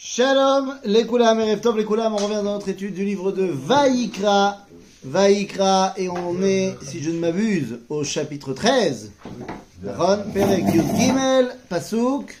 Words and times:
Shalom, 0.00 0.78
les 0.84 1.04
Koulam, 1.06 1.42
Tov, 1.60 1.76
les 1.76 1.84
Koulam, 1.84 2.14
on 2.14 2.18
revient 2.18 2.36
dans 2.36 2.54
notre 2.54 2.68
étude 2.68 2.94
du 2.94 3.04
livre 3.04 3.32
de 3.32 3.42
Vaïkra. 3.42 4.58
Vaïkra, 5.02 5.94
et 5.96 6.08
on 6.08 6.40
est, 6.40 6.76
si 6.82 7.02
je 7.02 7.10
ne 7.10 7.18
m'abuse, 7.18 7.80
au 7.88 8.04
chapitre 8.04 8.52
13. 8.52 9.10
Ron, 9.84 10.18
Perek, 10.32 10.72
Yud 10.72 10.96
Gimel, 10.96 11.48
Pasouk, 11.68 12.32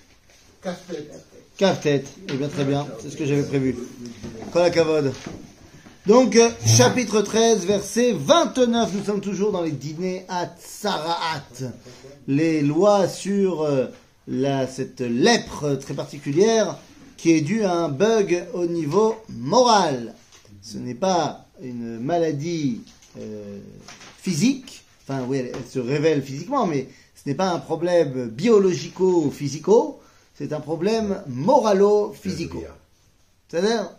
Kaftet. 1.56 2.04
Eh 2.32 2.34
bien, 2.34 2.46
très 2.46 2.64
bien, 2.64 2.86
c'est 3.02 3.10
ce 3.10 3.16
que 3.16 3.26
j'avais 3.26 3.42
prévu. 3.42 3.76
Kol 4.52 4.70
Kavod. 4.70 5.12
Donc, 6.06 6.36
euh, 6.36 6.50
chapitre 6.64 7.22
13, 7.22 7.66
verset 7.66 8.14
29, 8.16 8.94
nous 8.94 9.04
sommes 9.04 9.20
toujours 9.20 9.50
dans 9.50 9.62
les 9.62 9.72
dîners 9.72 10.24
à 10.28 10.46
Tsaraat. 10.46 11.72
Les 12.28 12.62
lois 12.62 13.08
sur 13.08 13.62
euh, 13.62 13.86
la, 14.28 14.68
cette 14.68 15.00
lèpre 15.00 15.74
très 15.74 15.94
particulière 15.94 16.76
qui 17.18 17.32
est 17.32 17.42
due 17.42 17.64
à 17.64 17.74
un 17.74 17.90
bug 17.90 18.46
au 18.54 18.64
niveau 18.64 19.16
moral. 19.28 20.14
Ce 20.62 20.78
n'est 20.78 20.94
pas 20.94 21.46
une 21.62 21.98
maladie 21.98 22.80
euh, 23.18 23.58
physique, 24.22 24.84
enfin 25.02 25.24
oui, 25.28 25.38
elle, 25.38 25.52
elle 25.54 25.70
se 25.70 25.78
révèle 25.78 26.22
physiquement, 26.22 26.66
mais 26.66 26.88
ce 27.14 27.28
n'est 27.28 27.34
pas 27.34 27.50
un 27.50 27.58
problème 27.58 28.28
biologico-physico, 28.28 30.00
c'est 30.34 30.54
un 30.54 30.60
problème 30.60 31.22
moralo-physico. 31.26 32.62
C'est-à-dire 33.48 33.90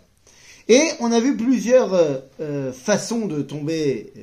et 0.70 0.92
on 1.00 1.10
a 1.10 1.18
vu 1.18 1.36
plusieurs 1.36 1.92
euh, 1.94 2.18
euh, 2.40 2.72
façons 2.72 3.26
de 3.26 3.42
tomber 3.42 4.12
euh, 4.16 4.20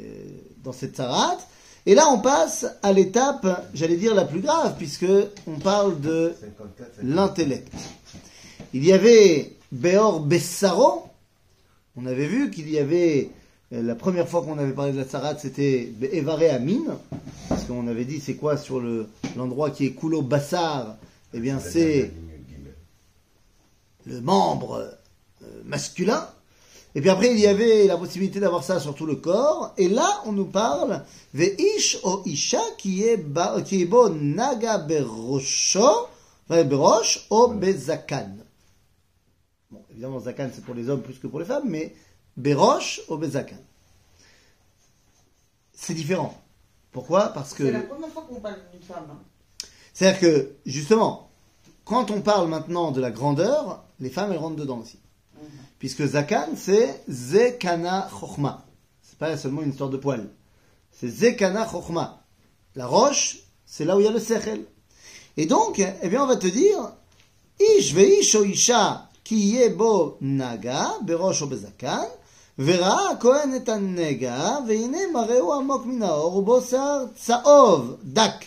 dans 0.63 0.71
cette 0.71 0.95
sarate. 0.95 1.45
Et 1.85 1.93
là, 1.93 2.07
on 2.09 2.19
passe 2.19 2.65
à 2.83 2.93
l'étape, 2.93 3.67
j'allais 3.73 3.97
dire, 3.97 4.15
la 4.15 4.23
plus 4.23 4.39
grave, 4.39 4.75
puisque 4.77 5.05
on 5.45 5.59
parle 5.59 5.99
de 5.99 6.33
l'intellect. 7.03 7.73
Il 8.73 8.85
y 8.85 8.91
avait 8.93 9.53
Beor 9.71 10.19
Bessaro. 10.19 11.03
On 11.95 12.05
avait 12.05 12.27
vu 12.27 12.51
qu'il 12.51 12.69
y 12.69 12.77
avait, 12.77 13.29
euh, 13.73 13.81
la 13.81 13.95
première 13.95 14.27
fois 14.27 14.43
qu'on 14.43 14.57
avait 14.57 14.73
parlé 14.73 14.91
de 14.91 14.97
la 14.97 15.05
sarate, 15.07 15.39
c'était 15.41 15.91
Evaré 16.11 16.49
Amin. 16.49 16.99
Parce 17.49 17.63
qu'on 17.63 17.87
avait 17.87 18.05
dit, 18.05 18.19
c'est 18.19 18.35
quoi 18.35 18.57
sur 18.57 18.79
le- 18.79 19.07
l'endroit 19.35 19.71
qui 19.71 19.85
est 19.85 19.91
Koulo 19.91 20.21
Bassar? 20.21 20.97
Eh 21.33 21.39
bien, 21.39 21.59
c'est 21.59 22.11
le 24.05 24.21
membre 24.21 24.87
euh, 25.43 25.45
masculin. 25.65 26.27
Et 26.95 27.01
puis 27.01 27.09
après, 27.09 27.31
il 27.31 27.39
y 27.39 27.47
avait 27.47 27.85
la 27.85 27.97
possibilité 27.97 28.39
d'avoir 28.39 28.63
ça 28.63 28.79
sur 28.79 28.95
tout 28.95 29.05
le 29.05 29.15
corps. 29.15 29.73
Et 29.77 29.87
là, 29.89 30.21
on 30.25 30.31
nous 30.31 30.45
parle 30.45 31.03
Veish 31.33 31.99
o 32.03 32.21
Isha 32.25 32.61
qui 32.77 33.03
est 33.03 33.17
ba- 33.17 33.61
qui 33.63 33.81
est 33.81 33.85
bo 33.85 34.09
naga 34.09 34.77
berosho, 34.79 36.07
berosh 36.49 37.27
o 37.29 37.49
bezakan. 37.49 38.37
Bon, 39.71 39.83
évidemment, 39.91 40.19
zakan 40.19 40.49
c'est 40.53 40.63
pour 40.63 40.75
les 40.75 40.89
hommes 40.89 41.01
plus 41.01 41.19
que 41.19 41.27
pour 41.27 41.39
les 41.39 41.45
femmes, 41.45 41.67
mais 41.67 41.93
berosh 42.37 43.01
o 43.09 43.17
bezakan? 43.17 43.57
C'est 45.73 45.93
différent. 45.93 46.41
Pourquoi? 46.91 47.27
Parce 47.33 47.53
que 47.53 47.65
C'est 47.65 47.71
la 47.71 47.81
première 47.81 48.09
fois 48.09 48.25
qu'on 48.27 48.39
parle 48.39 48.59
d'une 48.71 48.81
femme. 48.81 49.05
hein. 49.11 49.19
c'est-à-dire 49.93 50.19
que, 50.19 50.51
justement, 50.65 51.29
quand 51.85 52.11
on 52.11 52.21
parle 52.21 52.47
maintenant 52.49 52.91
de 52.91 52.99
la 53.01 53.11
grandeur, 53.11 53.83
les 53.99 54.09
femmes, 54.09 54.31
elles 54.31 54.37
rentrent 54.39 54.55
dedans 54.55 54.79
aussi. 54.79 54.99
Puisque 55.79 56.05
Zakan, 56.05 56.49
c'est 56.55 57.03
Zekana 57.07 58.09
Chochma. 58.09 58.65
C'est 59.03 59.17
pas 59.19 59.37
seulement 59.37 59.61
une 59.61 59.69
histoire 59.69 59.89
de 59.91 59.97
poil. 59.97 60.27
C'est 60.91 61.07
Zekana 61.07 61.67
Chochma. 61.69 62.23
La 62.75 62.87
roche, 62.87 63.37
c'est 63.65 63.85
là 63.85 63.95
où 63.95 63.99
il 63.99 64.05
y 64.05 64.07
a 64.07 64.11
le 64.11 64.19
Sechel. 64.19 64.65
Et 65.37 65.45
donc, 65.45 65.79
eh 65.79 66.09
bien, 66.09 66.23
on 66.23 66.27
va 66.27 66.35
te 66.37 66.47
dire, 66.47 66.93
Ish 67.59 67.93
veish 67.93 68.33
o 68.35 68.43
isha 68.43 69.06
ki 69.26 69.34
yeh 69.34 69.76
bo 69.76 70.16
naga, 70.20 70.80
berosh 71.06 71.42
o 71.42 71.46
bezakan, 71.46 72.08
וראה 72.58 73.10
הכהן 73.10 73.56
את 73.56 73.68
הנגע, 73.68 74.56
והנה 74.68 74.98
מראהו 75.12 75.52
עמוק 75.52 75.86
מן 75.86 76.02
האור, 76.02 76.36
ובו 76.36 76.60
שיער 76.60 77.04
צהוב, 77.16 77.96
דק. 78.04 78.44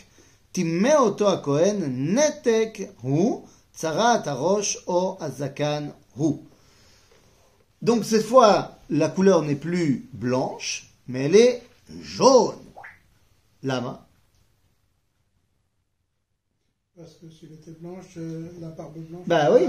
טימא 0.51 0.95
אותו 0.95 1.33
הכהן, 1.33 1.77
נתק 2.15 2.77
הוא, 3.01 3.47
צרת 3.73 4.27
הראש 4.27 4.77
או 4.87 5.17
הזקן 5.19 5.89
הוא. 6.15 6.43
Donc 7.83 8.03
cette 8.05 8.25
fois, 8.25 8.71
la 8.89 9.09
couleur 9.09 9.41
n'est 9.41 9.61
plus 9.67 10.09
blanche, 10.13 10.93
mais 11.07 11.25
elle 11.25 11.35
est 11.35 11.61
jaune. 12.01 12.55
Lama. 13.63 14.07
Parce 16.95 17.15
que 17.15 17.29
s'il 17.29 17.51
était 17.51 17.75
blanche, 17.79 18.13
euh, 18.17 18.49
la 18.59 18.69
barbe 18.69 18.97
blanche. 18.97 19.27
Bah 19.27 19.51
oui. 19.53 19.63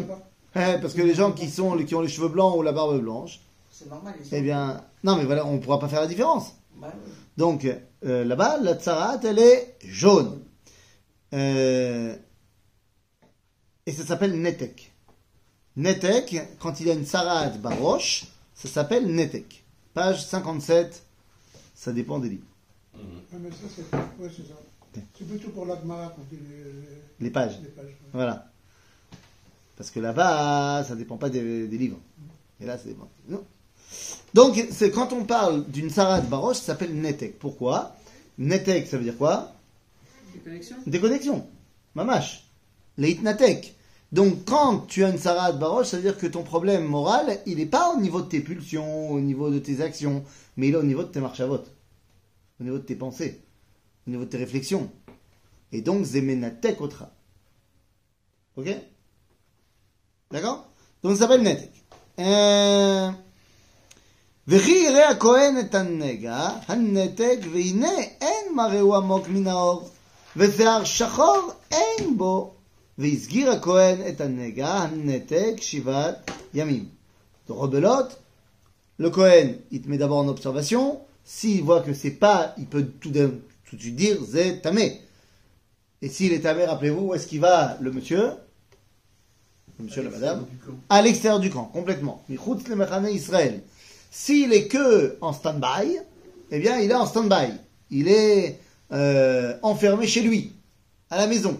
Eh, 0.56 0.78
Parce 0.82 0.94
que 0.94 1.02
les 1.02 1.14
gens 1.14 1.32
qui, 1.32 1.50
sont, 1.50 1.78
qui 1.78 1.96
ont 1.96 2.02
les 2.02 2.08
cheveux 2.10 2.28
blancs 2.28 2.58
ou 2.58 2.62
la 2.62 2.72
barbe 2.74 3.00
blanche, 3.00 3.40
C'est 3.70 3.90
normal. 3.90 4.14
Eh 4.32 4.42
bien, 4.42 4.84
non 5.04 5.16
mais 5.16 5.24
voilà, 5.26 5.46
on 5.46 5.54
ne 5.54 5.60
pourra 5.60 5.80
pas 5.80 5.88
faire 5.88 6.02
la 6.02 6.08
différence. 6.08 6.56
Bah 6.76 6.92
oui. 6.94 7.12
Donc 7.38 7.66
euh, 8.06 8.26
là-bas, 8.26 8.58
la 8.62 8.76
tsarat, 8.76 9.20
elle 9.24 9.40
est 9.40 9.78
jaune. 9.86 10.44
Euh, 11.34 12.16
et 13.86 13.92
ça 13.94 14.06
s'appelle 14.06 14.40
netek. 14.40 14.92
Netek, 15.78 16.58
quand 16.60 16.80
il 16.82 16.88
y 16.88 16.92
a 16.92 16.94
une 16.94 17.06
tsarat 17.06 17.50
baroche, 17.52 18.26
ça 18.54 18.68
s'appelle 18.68 19.08
netek. 19.14 19.64
Page 19.94 20.26
57, 20.26 21.04
ça 21.74 21.94
dépend 21.94 22.20
des 22.20 22.30
livres. 22.30 22.46
Ah, 22.94 22.98
mais 23.40 23.50
ça, 23.52 23.58
c'est 23.74 23.96
ouais, 24.22 25.28
plutôt 25.28 25.50
pour 25.52 25.66
l'Agmara 25.66 26.10
qu'on 26.10 26.22
dit 26.24 26.42
les, 26.42 27.26
Les 27.26 27.32
pages. 27.32 27.60
les 27.62 27.70
pages. 27.70 27.86
ouais. 27.86 27.96
Voilà. 28.12 28.51
Parce 29.81 29.90
que 29.90 30.00
là-bas, 30.00 30.84
ça 30.88 30.96
dépend 30.96 31.18
pas 31.18 31.31
des, 31.31 31.66
des 31.66 31.78
livres. 31.80 31.97
Et 32.59 32.68
là, 32.68 32.78
ça 32.78 32.84
dépend. 32.84 33.09
Non. 33.28 33.44
Donc, 34.36 34.64
c'est 34.69 34.92
quand 34.92 35.12
on 35.12 35.24
parle 35.24 35.66
d'une 35.72 35.90
sarade 35.90 36.30
baroche, 36.30 36.58
ça 36.58 36.66
s'appelle 36.66 36.94
netek. 36.94 37.40
Pourquoi? 37.40 37.96
Netek, 38.38 38.86
ça 38.86 38.97
veut 39.00 39.03
dire 39.03 39.18
quoi? 39.18 39.56
Des 40.36 40.40
connexions 40.41 40.75
Déconnexion. 40.86 41.47
Mamash. 41.96 42.46
Leitnatek. 43.00 43.74
Donc, 44.12 44.46
quand 44.46 44.81
tu 44.81 45.03
as 45.03 45.09
une 45.09 45.18
sarade 45.18 45.58
baroche, 45.58 45.88
ça 45.88 45.97
veut 45.97 46.03
dire 46.03 46.20
que 46.20 46.28
ton 46.28 46.44
problème 46.44 46.86
moral, 46.86 47.40
il 47.47 47.58
n'est 47.58 47.66
pas 47.66 47.91
au 47.91 48.00
niveau 48.00 48.22
de 48.22 48.28
tes 48.28 48.41
pulsions, 48.41 49.09
au 49.09 49.20
niveau 49.20 49.50
de 49.50 49.58
tes 49.58 49.81
actions, 49.81 50.24
mais 50.58 50.68
il 50.68 50.75
est 50.75 50.78
au 50.78 50.84
niveau 50.84 51.02
de 51.02 51.09
tes 51.09 51.22
marches 51.22 51.40
à 51.40 51.47
vote, 51.47 51.72
au 52.59 52.64
niveau 52.64 52.78
de 52.78 52.84
tes 52.84 52.96
pensées, 52.96 53.41
au 54.06 54.12
niveau 54.12 54.25
de 54.25 54.30
tes 54.30 54.38
réflexions. 54.38 54.91
Et 55.72 55.81
donc, 55.81 56.06
zemenatek 56.06 56.80
otra. 56.81 57.12
Ok? 58.58 58.68
D'accord 60.31 60.67
Donc, 61.03 61.12
ça 61.12 61.19
s'appelle 61.19 61.43
netek. 61.43 61.71
Euh... 62.19 63.11
וכי 64.49 64.71
יראה 64.71 65.09
הכהן 65.09 65.59
את 65.61 65.75
הנגע, 65.75 66.49
הנתק, 66.69 67.39
והנה 67.53 67.99
אין 68.21 68.55
מראהו 68.55 68.95
עמוק 68.95 69.29
מן 69.29 69.47
האור, 69.47 69.89
ושיער 70.37 70.84
שחור 70.84 71.51
אין 71.71 72.17
בו, 72.17 72.55
והסגיר 72.99 73.51
הכהן 73.51 74.09
את 74.09 74.21
הנגע, 74.21 74.69
הנתק, 74.69 75.55
שבעת 75.61 76.31
ימים. 76.55 76.89
Donc, 77.49 77.59
rebelote, 77.61 78.19
le 78.99 79.11
Cohen, 79.11 79.55
il 79.71 79.83
te 79.83 79.89
met 79.89 79.99
d'abord 79.99 80.19
en 80.19 80.29
observation, 80.29 81.01
s'il 81.25 81.62
voit 81.62 81.81
que 81.81 81.93
c'est 81.93 82.19
pas, 82.19 82.55
il 82.57 82.67
peut 82.67 82.87
tout 83.01 83.11
de, 83.11 83.41
tout 83.69 83.77
de 83.77 83.81
suite 83.81 83.97
dire, 83.97 84.17
c'est 84.31 84.62
tamé. 84.62 85.01
Et 86.03 86.09
s'il 86.09 86.33
est 86.33 86.41
tamé, 86.41 86.65
rappelez-vous, 86.65 87.07
où 87.09 87.15
est-ce 87.15 87.27
qu'il 87.27 87.41
va, 87.41 87.77
le 87.81 87.91
monsieur 87.93 88.23
Le 88.27 88.33
Monsieur, 89.81 90.03
la 90.03 90.09
madame 90.09 90.46
À 90.90 91.02
l'extérieur 91.02 91.40
du 91.40 91.50
camp, 91.50 91.66
complètement. 91.66 92.24
Michutz 92.30 92.68
le 92.68 92.75
mechane 92.75 93.08
Israël. 93.12 93.62
S'il 94.09 94.52
est 94.53 94.68
que 94.68 95.18
en 95.22 95.34
stand-by, 95.34 95.97
eh 96.52 96.59
bien, 96.59 96.80
il 96.80 96.92
est 96.92 96.96
en 96.96 97.06
stand-by. 97.06 97.53
Il 97.91 98.08
est 98.08 98.59
euh, 98.91 99.56
enfermé 99.62 100.08
chez 100.08 100.22
lui, 100.22 100.52
à 101.09 101.18
la 101.18 101.28
maison. 101.28 101.58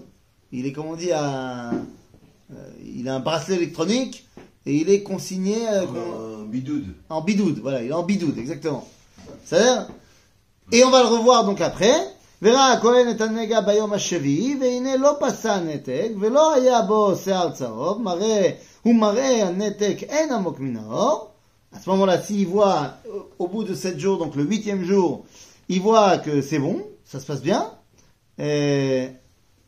Il 0.52 0.66
est, 0.66 0.72
comme 0.74 0.88
on 0.88 0.96
dit, 0.96 1.12
à, 1.12 1.72
euh, 1.72 2.54
il 2.96 3.08
a 3.08 3.16
un 3.16 3.20
bracelet 3.22 3.56
électronique 3.56 4.28
et 4.66 4.76
il 4.76 4.90
est 4.90 5.02
consigné 5.02 5.56
euh, 5.70 5.86
con- 5.86 6.42
Un 6.44 6.46
bidoude. 6.46 6.88
en 7.10 7.22
bidoud. 7.22 7.60
Voilà, 7.60 7.82
il 7.84 7.90
est 7.90 7.94
en 7.94 8.04
bidoud, 8.04 8.38
exactement. 8.38 8.86
C'est-à-dire, 9.46 9.88
et 10.74 10.84
on 10.84 10.90
va 10.90 11.02
le 11.04 11.08
revoir 11.10 11.46
donc 11.46 11.62
après. 11.62 11.94
וראה 12.43 12.73
הכהן 12.73 13.11
את 13.11 13.21
הנגע 13.21 13.61
ביום 13.61 13.93
השביעי, 13.93 14.57
והנה 14.61 14.97
לא 14.97 15.17
פסע 15.21 15.53
הנתק, 15.53 16.09
ולא 16.21 16.55
היה 16.55 16.83
בו 16.83 17.17
שיער 17.17 17.51
צהוב, 17.51 18.03
מראה, 18.03 18.51
הוא 18.83 18.95
מראה 18.95 19.47
הנתק 19.49 19.97
אין 20.03 20.33
עמוק 20.33 20.61
מן 20.61 20.77
האור. 20.77 21.31
À 21.75 21.79
ce 21.79 21.91
moment-là, 21.91 22.19
s'il 22.19 22.47
voit, 22.47 22.85
euh, 23.07 23.11
au 23.39 23.49
bout 23.49 23.65
de 23.65 23.75
sept 23.75 23.99
jours, 23.99 24.19
donc 24.19 24.35
le 24.35 24.45
huitième 24.45 24.83
jour, 24.85 25.25
il 25.69 25.81
voit 25.81 26.17
que 26.19 26.41
c'est 26.41 26.59
bon, 26.59 26.83
ça 27.05 27.21
se 27.21 27.27
passe 27.27 27.43
bien, 27.43 27.71
et, 28.39 29.09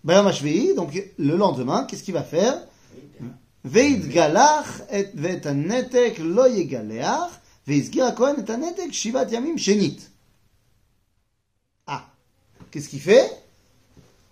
ביום 0.05 0.27
השביעי, 0.27 0.75
donc 0.77 0.91
le 1.19 1.37
lendemain, 1.37 1.85
qu'est-ce 1.85 2.03
qu'il 2.03 2.15
va 2.15 2.23
faire 2.23 2.55
ויתגלח 3.65 4.81
את, 4.81 5.07
ואת 5.15 5.47
הנתק 5.47 6.15
לא 6.19 6.49
יגלח, 6.49 7.39
והסגיר 7.69 8.05
הכהן 8.05 8.35
את 8.39 8.51
הנתק 8.51 8.93
שבעת 8.93 9.33
ימים 9.33 9.59
שנית. 9.59 10.09
Ah, 12.73 12.73
qu'est-ce 12.73 12.89
qu'il 12.89 13.01
fait 13.01 13.31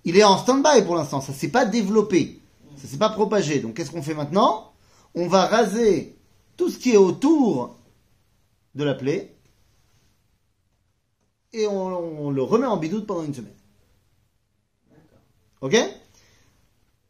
Il 0.04 0.16
est 0.16 0.24
en 0.24 0.38
stand-by 0.38 0.84
pour 0.84 0.96
l'instant, 0.96 1.20
ça 1.20 1.32
s'est 1.32 1.48
pas 1.48 1.64
développé, 1.64 2.40
ça 2.76 2.86
s'est 2.88 2.98
pas 2.98 3.10
propagé. 3.10 3.60
Donc 3.60 3.74
qu'est-ce 3.74 3.90
qu'on 3.90 4.02
fait 4.02 4.14
maintenant 4.14 4.72
on 5.16 5.28
va 5.28 5.46
raser 5.46 6.14
tout 6.58 6.68
ce 6.68 6.78
qui 6.78 6.92
est 6.92 6.98
autour 6.98 7.78
de 8.74 8.84
la 8.84 8.94
plaie 8.94 9.34
et 11.54 11.66
on, 11.66 12.26
on 12.26 12.30
le 12.30 12.42
remet 12.42 12.66
en 12.66 12.76
bidoute 12.76 13.06
pendant 13.06 13.24
une 13.24 13.34
semaine. 13.34 13.56
Ok 15.62 15.74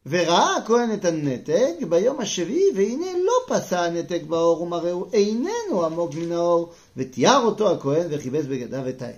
וראה 0.09 0.57
הכהן 0.57 0.95
את 0.95 1.05
הנתק 1.05 1.75
ביום 1.89 2.21
השביעי, 2.21 2.71
והנה 2.75 3.07
לא 3.25 3.33
פסע 3.49 3.81
הנתק 3.81 4.23
באור 4.29 4.63
ומראהו 4.63 5.07
איננו 5.13 5.85
עמוק 5.85 6.15
מן 6.15 6.33
האור, 6.33 6.73
ותיאר 6.97 7.43
אותו 7.45 7.73
הכהן 7.73 8.07
וכיבס 8.11 8.45
בגדיו 8.45 8.83
וטהר. 8.87 9.13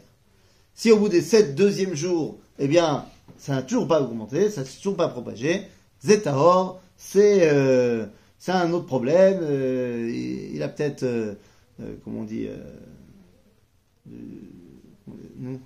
si 0.73 0.91
au 0.91 0.97
bout 0.97 1.09
des 1.09 1.21
sept 1.21 1.55
deuxièmes 1.55 1.95
jours, 1.95 2.37
eh 2.59 2.67
bien, 2.67 3.05
ça 3.37 3.53
n'a 3.55 3.61
toujours 3.61 3.87
pas 3.87 4.01
augmenté, 4.01 4.49
ça 4.49 4.65
s'est 4.65 4.77
toujours 4.77 4.95
pas 4.97 5.07
propagé, 5.07 5.63
Zetahor, 6.01 6.81
c'est 6.97 7.49
euh, 7.51 8.05
c'est 8.39 8.51
un 8.51 8.71
autre 8.73 8.85
problème, 8.87 9.39
euh, 9.41 10.09
il, 10.11 10.55
il 10.55 10.63
a 10.63 10.67
peut-être, 10.67 11.03
euh, 11.03 11.35
euh, 11.81 11.95
comment 12.03 12.21
on 12.21 12.23
dit, 12.25 12.47
euh, 12.47 12.57
euh, 14.11 14.13
non, 15.37 15.59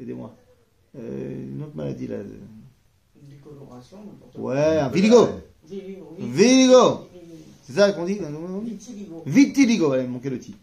aidez-moi, 0.00 0.34
Euh, 0.98 1.44
une 1.54 1.62
autre 1.62 1.76
maladie 1.76 2.08
là. 2.08 2.16
Décoloration, 3.22 3.98
n'importe 3.98 4.34
quoi. 4.34 4.54
Ouais, 4.54 4.78
un 4.80 4.88
viligo. 4.88 5.28
Vitiligo. 5.62 6.16
Viligo. 6.18 7.08
C'est 7.62 7.74
ça 7.74 7.92
qu'on 7.92 8.04
dit 8.04 8.18
non 8.20 8.58
Vitiligo. 8.58 9.22
Vitiligo, 9.24 9.90
me 9.90 10.06
manquait 10.08 10.30
le 10.30 10.40
ti. 10.40 10.56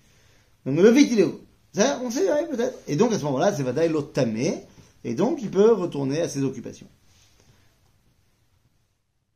Donc 0.66 0.78
le 0.80 0.90
vitiligo. 0.92 1.40
On 1.76 2.10
sait, 2.10 2.28
peut-être. 2.50 2.78
Et 2.88 2.96
donc, 2.96 3.14
à 3.14 3.20
ce 3.20 3.24
moment-là, 3.26 3.54
c'est 3.54 3.64
Vadaï 3.64 3.90
l'otamé, 3.90 4.64
et 5.04 5.14
donc 5.14 5.40
il 5.42 5.50
peut 5.52 5.74
retourner 5.74 6.22
à 6.22 6.30
ses 6.30 6.44
occupations. 6.44 6.88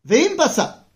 Veim 0.05 0.35
passa. 0.35 0.87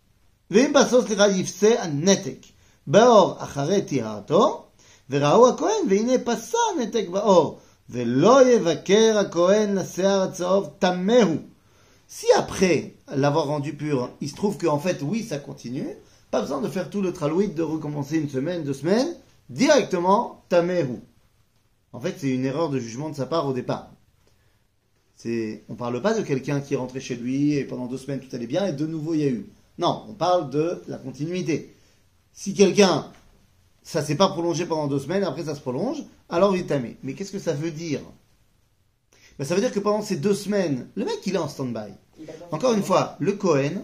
Veim 0.50 0.72
passa, 0.72 0.98
c'est-à-dire, 1.08 1.46
netek. 1.94 2.54
Baor 2.88 3.42
achare 3.42 3.86
tiharato, 3.86 4.66
verao 5.10 5.46
akohen, 5.46 5.88
veine 5.88 6.20
passa 6.20 6.58
netek 6.78 7.10
baor. 7.10 7.60
Velo 7.90 8.42
yevaker 8.42 9.18
akohen 9.18 9.74
nasear 9.74 10.32
tsaov 10.34 10.78
tamehu. 10.80 11.40
Si 12.08 12.26
après 12.36 12.96
l'avoir 13.08 13.48
rendu 13.48 13.76
pur, 13.76 14.10
il 14.22 14.30
se 14.30 14.36
trouve 14.36 14.58
qu'en 14.58 14.80
fait, 14.80 15.02
oui, 15.02 15.24
ça 15.24 15.40
continue, 15.40 15.96
pas 16.30 16.42
besoin 16.42 16.62
de 16.62 16.68
faire 16.68 16.90
tout 16.90 17.02
le 17.02 17.14
tralouit, 17.14 17.48
de 17.48 17.64
recommencer 17.64 18.18
une 18.18 18.30
semaine, 18.30 18.64
deux 18.64 18.74
semaines, 18.74 19.16
directement, 19.50 20.44
tamehu. 20.50 21.02
En 21.96 22.02
fait, 22.02 22.16
c'est 22.18 22.30
une 22.30 22.44
erreur 22.44 22.70
de 22.70 22.78
jugement 22.78 23.10
de 23.10 23.16
sa 23.16 23.26
part 23.26 23.48
au 23.48 23.54
départ. 23.54 23.90
C'est, 25.16 25.64
on 25.70 25.76
parle 25.76 26.02
pas 26.02 26.14
de 26.14 26.24
quelqu'un 26.24 26.60
qui 26.60 26.74
est 26.74 26.78
rentré 26.78 27.00
chez 27.00 27.16
lui 27.16 27.54
et 27.54 27.64
pendant 27.64 27.86
deux 27.86 27.98
semaines 27.98 28.20
tout 28.20 28.36
allait 28.36 28.48
bien 28.48 28.68
et 28.68 28.74
de 28.74 28.86
nouveau 28.86 29.14
il 29.14 29.22
y 29.22 29.24
a 29.24 29.30
eu. 29.30 29.46
Non, 29.78 30.04
on 30.10 30.14
parle 30.14 30.50
de 30.50 30.82
la 30.90 30.98
continuité. 30.98 31.74
Si 32.34 32.54
quelqu'un, 32.54 33.10
ça 33.82 34.02
s'est 34.02 34.18
pas 34.18 34.28
prolongé 34.28 34.66
pendant 34.66 34.88
deux 34.88 35.00
semaines, 35.00 35.24
après 35.24 35.46
ça 35.46 35.56
se 35.56 35.62
prolonge, 35.62 36.04
alors 36.28 36.54
il 36.54 36.64
est 36.64 36.66
tamé. 36.66 36.98
Mais 37.02 37.14
qu'est-ce 37.14 37.32
que 37.32 37.40
ça 37.40 37.54
veut 37.54 37.72
dire? 37.72 38.02
Ben, 39.40 39.46
Ça 39.46 39.56
veut 39.56 39.62
dire 39.62 39.72
que 39.72 39.80
pendant 39.80 40.02
ces 40.02 40.18
deux 40.18 40.36
semaines, 40.36 40.90
le 40.96 41.06
mec 41.06 41.20
il 41.26 41.36
est 41.36 41.38
en 41.38 41.48
stand-by. 41.48 41.94
Encore 42.52 42.74
une 42.74 42.84
fois, 42.84 43.16
le 43.22 43.32
Cohen, 43.32 43.84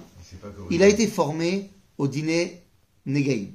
il 0.69 0.83
a 0.83 0.89
été 0.89 1.07
formé 1.07 1.69
au 1.97 2.09
dîner 2.09 2.61
Negaim. 3.05 3.51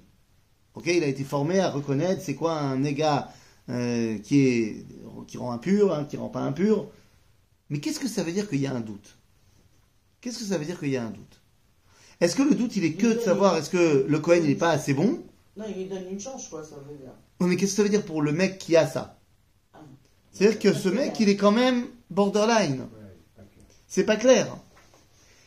Ok, 0.75 0.87
il 0.87 1.05
a 1.05 1.09
été 1.09 1.25
formé 1.25 1.61
à 1.61 1.69
reconnaître 1.69 2.23
c'est 2.23 2.35
quoi 2.35 2.55
un 2.55 2.79
néga 2.79 3.31
euh, 3.69 4.19
qui 4.19 4.41
est 4.41 4.87
qui 5.27 5.39
rend 5.39 5.53
impur, 5.53 5.95
hein, 5.95 6.05
qui 6.05 6.17
rend 6.17 6.29
pas 6.29 6.41
impur. 6.41 6.89
Mais 7.71 7.81
qu'est-ce 7.81 7.99
que 7.99 8.09
ça 8.09 8.23
veut 8.23 8.33
dire 8.33 8.49
qu'il 8.49 8.61
y 8.61 8.67
a 8.67 8.75
un 8.75 8.81
doute? 8.81 9.17
Qu'est-ce 10.21 10.39
que 10.39 10.45
ça 10.45 10.59
veut 10.59 10.65
dire 10.65 10.79
qu'il 10.79 10.91
y 10.91 10.97
a 10.97 11.05
un 11.05 11.11
doute? 11.11 11.41
Est-ce 12.21 12.37
que 12.37 12.43
le 12.43 12.55
doute 12.55 12.77
il 12.77 12.85
est 12.85 12.95
que 12.95 13.15
de 13.15 13.21
savoir 13.21 13.57
est-ce 13.57 13.71
que 13.71 14.07
le 14.09 14.19
Cohen 14.19 14.41
il 14.43 14.51
est 14.51 14.55
pas 14.55 14.71
assez 14.71 14.95
bon? 14.95 15.23
Non, 15.57 15.65
il 15.69 15.83
lui 15.83 15.85
donne 15.87 16.09
une 16.11 16.21
chance, 16.21 16.49
quoi, 16.49 16.63
ça 16.63 16.77
veut 16.77 16.97
dire. 16.97 17.13
Oui, 17.41 17.49
mais 17.49 17.57
qu'est-ce 17.57 17.73
que 17.73 17.77
ça 17.77 17.83
veut 17.83 17.89
dire 17.89 18.05
pour 18.05 18.23
le 18.23 18.33
mec 18.33 18.59
qui 18.59 18.77
a 18.77 18.87
ça? 18.87 19.19
C'est-à-dire 20.33 20.59
que 20.59 20.73
ce 20.73 20.89
mec 20.89 21.19
il 21.19 21.29
est 21.29 21.37
quand 21.37 21.53
même 21.53 21.87
borderline. 22.11 22.87
C'est 23.87 24.05
pas 24.05 24.17
clair. 24.17 24.57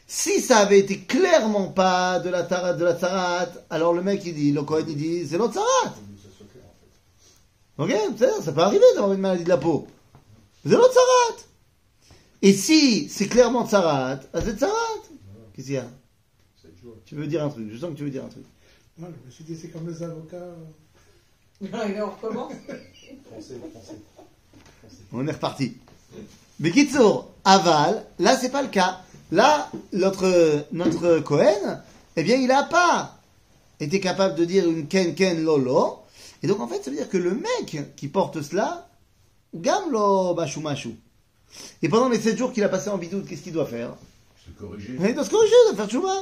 Si 0.08 0.42
ça 0.42 0.58
avait 0.58 0.80
été 0.80 1.00
clairement 1.00 1.68
pas 1.68 2.20
de 2.20 2.30
la 2.30 2.44
tarat, 2.44 2.74
de 2.74 2.84
la 2.84 2.98
tsarat, 2.98 3.50
alors 3.70 3.94
le 3.94 4.02
mec 4.02 4.24
il 4.26 4.34
dit, 4.34 4.52
le 4.52 4.64
Kohen 4.64 4.86
il 4.90 4.96
dit, 4.96 5.28
c'est 5.28 5.38
l'autre 5.38 5.54
tsarat. 5.54 5.96
Ok, 7.80 7.92
c'est-à-dire, 7.92 8.44
ça 8.44 8.52
peut 8.52 8.60
arriver 8.60 8.84
d'avoir 8.94 9.14
une 9.14 9.22
maladie 9.22 9.46
de 9.46 9.50
la 9.50 9.58
peau. 9.58 9.88
C'est 10.64 10.74
l'autre 10.74 10.92
tsarat. 10.94 11.46
Et 12.42 12.52
si 12.52 13.08
c'est 13.08 13.28
clairement 13.28 13.66
tsarat, 13.66 14.20
ah, 14.34 14.42
c'est 14.44 14.58
tsarat. 14.58 14.74
Qu'est-ce 15.54 15.68
qu'il 15.68 15.76
y 15.76 15.78
a 15.78 15.88
Tu 17.06 17.16
veux 17.16 17.26
dire 17.26 17.42
un 17.42 17.50
truc, 17.50 17.70
je 17.72 17.78
sens 17.78 17.92
que 17.92 17.96
tu 17.96 18.04
veux 18.04 18.10
dire 18.10 18.26
un 18.26 18.28
truc. 18.28 18.44
Non, 18.98 19.08
je 19.08 19.26
me 19.28 19.32
suis 19.32 19.46
dit, 19.46 19.56
c'est 19.56 19.70
comme 19.70 19.88
les 19.88 20.04
avocats. 20.04 20.56
Non, 21.62 21.84
et 21.84 21.94
là, 21.94 22.06
on 22.06 22.10
recommence. 22.10 22.54
On 25.14 25.26
est 25.26 25.32
reparti. 25.32 25.78
Mais 26.60 26.72
Kitsour, 26.72 27.32
aval, 27.46 28.06
là 28.20 28.38
c'est 28.38 28.50
pas 28.50 28.62
le 28.62 28.68
cas. 28.68 29.00
Là, 29.32 29.72
notre, 29.94 30.66
notre 30.74 31.20
Cohen, 31.20 31.82
eh 32.18 32.24
bien 32.24 32.36
il 32.36 32.48
n'a 32.48 32.64
pas 32.64 33.20
été 33.80 34.02
capable 34.02 34.36
de 34.36 34.44
dire 34.44 34.68
une 34.68 34.88
ken 34.88 35.16
ken 35.16 35.42
lolo. 35.42 35.99
Et 36.42 36.48
donc 36.48 36.60
en 36.60 36.68
fait, 36.68 36.84
ça 36.84 36.92
veut 36.92 36.98
dire 36.98 37.10
que 37.10 37.18
le 37.18 37.36
mec 37.36 37.96
qui 37.96 38.08
porte 38.08 38.42
cela, 38.42 38.88
gam 39.54 39.92
lo 39.92 40.36
mashu. 40.62 40.96
Et 41.82 41.90
pendant 41.90 42.10
les 42.10 42.20
7 42.20 42.38
jours 42.38 42.54
qu'il 42.54 42.64
a 42.64 42.70
passé 42.70 42.90
en 42.90 42.98
bidoute, 42.98 43.28
qu'est-ce 43.28 43.42
qu'il 43.42 43.54
doit 43.54 43.66
faire 43.66 43.96
C'est 44.46 44.56
corrigé. 44.56 44.96
Il 45.00 45.16
doit 45.16 45.26
se 45.26 45.30
corriger, 45.30 45.56
de 45.72 45.76
faire 45.76 45.88
tchouba. 45.88 46.14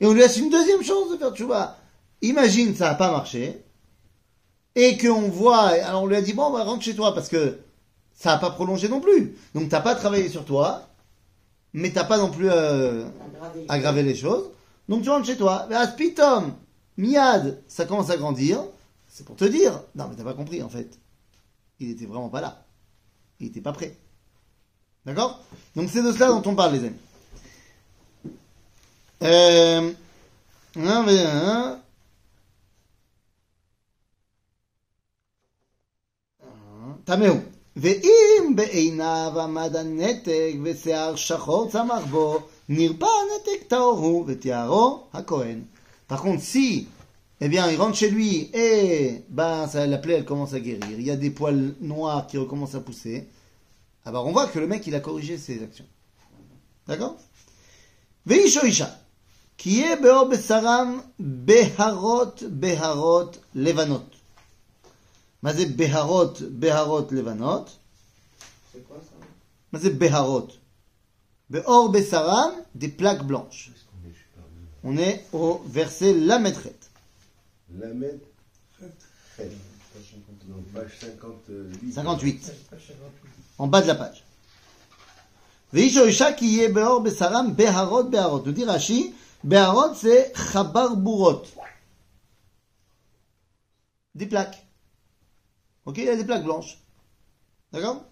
Et 0.00 0.06
on 0.06 0.12
lui 0.12 0.20
laisse 0.20 0.36
une 0.36 0.50
deuxième 0.50 0.82
chance 0.82 1.10
de 1.10 1.16
faire 1.16 1.34
tchouba. 1.34 1.78
Imagine, 2.20 2.74
ça 2.74 2.88
n'a 2.88 2.94
pas 2.94 3.10
marché. 3.10 3.62
Et 4.74 4.96
qu'on 4.98 5.28
voit, 5.28 5.68
alors 5.68 6.02
on 6.02 6.06
lui 6.06 6.16
a 6.16 6.22
dit, 6.22 6.32
bon, 6.32 6.50
bah, 6.50 6.64
rentre 6.64 6.82
chez 6.84 6.94
toi 6.94 7.14
parce 7.14 7.28
que 7.28 7.58
ça 8.14 8.30
n'a 8.30 8.38
pas 8.38 8.50
prolongé 8.50 8.88
non 8.88 9.00
plus. 9.00 9.36
Donc 9.54 9.68
t'as 9.68 9.80
pas 9.80 9.94
travaillé 9.94 10.28
sur 10.28 10.44
toi, 10.44 10.88
mais 11.72 11.90
t'as 11.90 12.04
pas 12.04 12.18
non 12.18 12.30
plus 12.30 12.48
euh, 12.50 13.04
Aggravé. 13.68 14.02
les 14.02 14.14
choses. 14.14 14.44
Donc 14.88 15.02
tu 15.02 15.10
rentres 15.10 15.26
chez 15.26 15.36
toi. 15.36 15.66
Mais 15.68 15.76
à 15.76 15.88
Spitom, 15.88 16.54
Miad, 16.96 17.60
ça 17.66 17.84
commence 17.84 18.10
à 18.10 18.16
grandir. 18.16 18.62
C'est 19.11 19.25
pour 19.25 19.35
te 19.35 19.45
dire. 19.45 19.81
Non, 19.95 20.07
mais 20.07 20.15
t'as 20.15 20.23
pas 20.23 20.33
compris 20.33 20.61
en 20.61 20.69
fait. 20.69 20.99
Il 21.79 21.91
était 21.91 22.05
vraiment 22.05 22.29
pas 22.29 22.41
là. 22.41 22.65
Il 23.39 23.47
était 23.47 23.61
pas 23.61 23.73
prêt. 23.73 23.95
D'accord 25.05 25.43
Donc 25.75 25.89
c'est 25.89 26.03
de 26.03 26.11
cela 26.11 26.27
dont 26.27 26.43
on 26.45 26.55
parle, 26.55 26.73
les 26.73 26.85
amis. 26.85 26.95
Euh, 29.23 29.93
un, 30.75 31.07
un, 31.07 31.79
טמאו. 37.05 37.33
ואם 37.77 38.53
בעיניו 38.55 39.33
עמד 39.41 39.75
הנתק 39.75 40.53
ושיער 40.63 41.15
שחור 41.15 41.69
צמח 41.69 42.05
בו, 42.09 42.39
נרפא 42.69 43.05
הנתק 43.05 43.67
טהור 43.67 43.97
הוא 43.97 44.23
ותיארו 44.27 45.03
הכהן. 45.13 45.61
Par 46.09 46.21
contre, 46.21 46.41
si, 46.41 46.87
eh 47.44 47.48
bien, 47.48 47.68
il 47.68 47.76
rentre 47.76 47.96
chez 47.96 48.08
lui 48.08 48.50
et 48.54 49.24
ben, 49.28 49.66
ça, 49.66 49.84
la 49.84 49.98
plaie, 49.98 50.14
elle 50.14 50.24
commence 50.24 50.54
à 50.54 50.60
guérir. 50.60 50.92
Il 50.92 51.02
y 51.02 51.10
a 51.10 51.16
des 51.16 51.30
poils 51.30 51.74
noirs 51.80 52.28
qui 52.28 52.38
recommencent 52.38 52.76
à 52.76 52.80
pousser. 52.80 53.28
Ah 54.04 54.12
ben, 54.12 54.20
on 54.20 54.30
voit 54.30 54.46
que 54.46 54.60
le 54.60 54.68
mec, 54.68 54.86
il 54.86 54.94
a 54.94 55.00
corrigé 55.00 55.38
ses 55.38 55.60
actions. 55.60 55.86
D'accord? 56.86 57.16
Veishoisha, 58.26 58.96
qui 59.56 59.80
est 59.80 59.96
beor 59.96 60.28
besaram 60.28 61.02
beharot 61.18 62.34
beharot 62.48 63.32
levanot. 63.56 64.04
Mazé 65.42 65.66
beharot 65.66 66.34
beharot 66.48 67.08
levanot. 67.10 67.64
C'est 68.72 68.86
quoi 68.86 68.98
ça? 68.98 69.26
Mazé 69.72 69.90
beharot. 69.90 70.46
Beor 71.50 71.88
besaram, 71.88 72.52
des 72.76 72.88
plaques 72.88 73.26
blanches. 73.26 73.72
On 74.84 74.96
est 74.96 75.24
au 75.32 75.60
verset 75.66 76.14
la 76.14 76.38
maîtresse. 76.38 76.81
Lamed 77.78 78.20
page 80.74 80.98
58. 81.00 81.92
58. 81.92 82.52
En 83.58 83.66
bas 83.66 83.82
de 83.82 83.86
la 83.86 83.94
page. 83.94 84.24
Nous 85.72 85.80
dit 88.52 88.64
Rashi, 88.64 89.14
Beharot 89.44 89.94
c'est 89.94 90.32
Chabar 90.52 90.96
Bourot. 90.96 91.42
Des 94.14 94.26
plaques. 94.26 94.66
Ok, 95.86 95.98
il 95.98 96.04
y 96.04 96.08
a 96.08 96.16
des 96.16 96.24
plaques 96.24 96.44
blanches. 96.44 96.78
D'accord? 97.72 98.04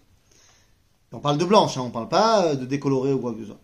On 1.11 1.19
parle 1.19 1.37
de 1.37 1.45
blanche, 1.45 1.77
hein. 1.77 1.81
on 1.81 1.87
ne 1.87 1.91
parle 1.91 2.09
pas 2.09 2.45
euh, 2.47 2.55
de 2.55 2.65
décoloré 2.65 3.13
ou 3.13 3.19
quoi 3.19 3.33
que 3.33 3.41
ce 3.41 3.47
soit. 3.47 3.60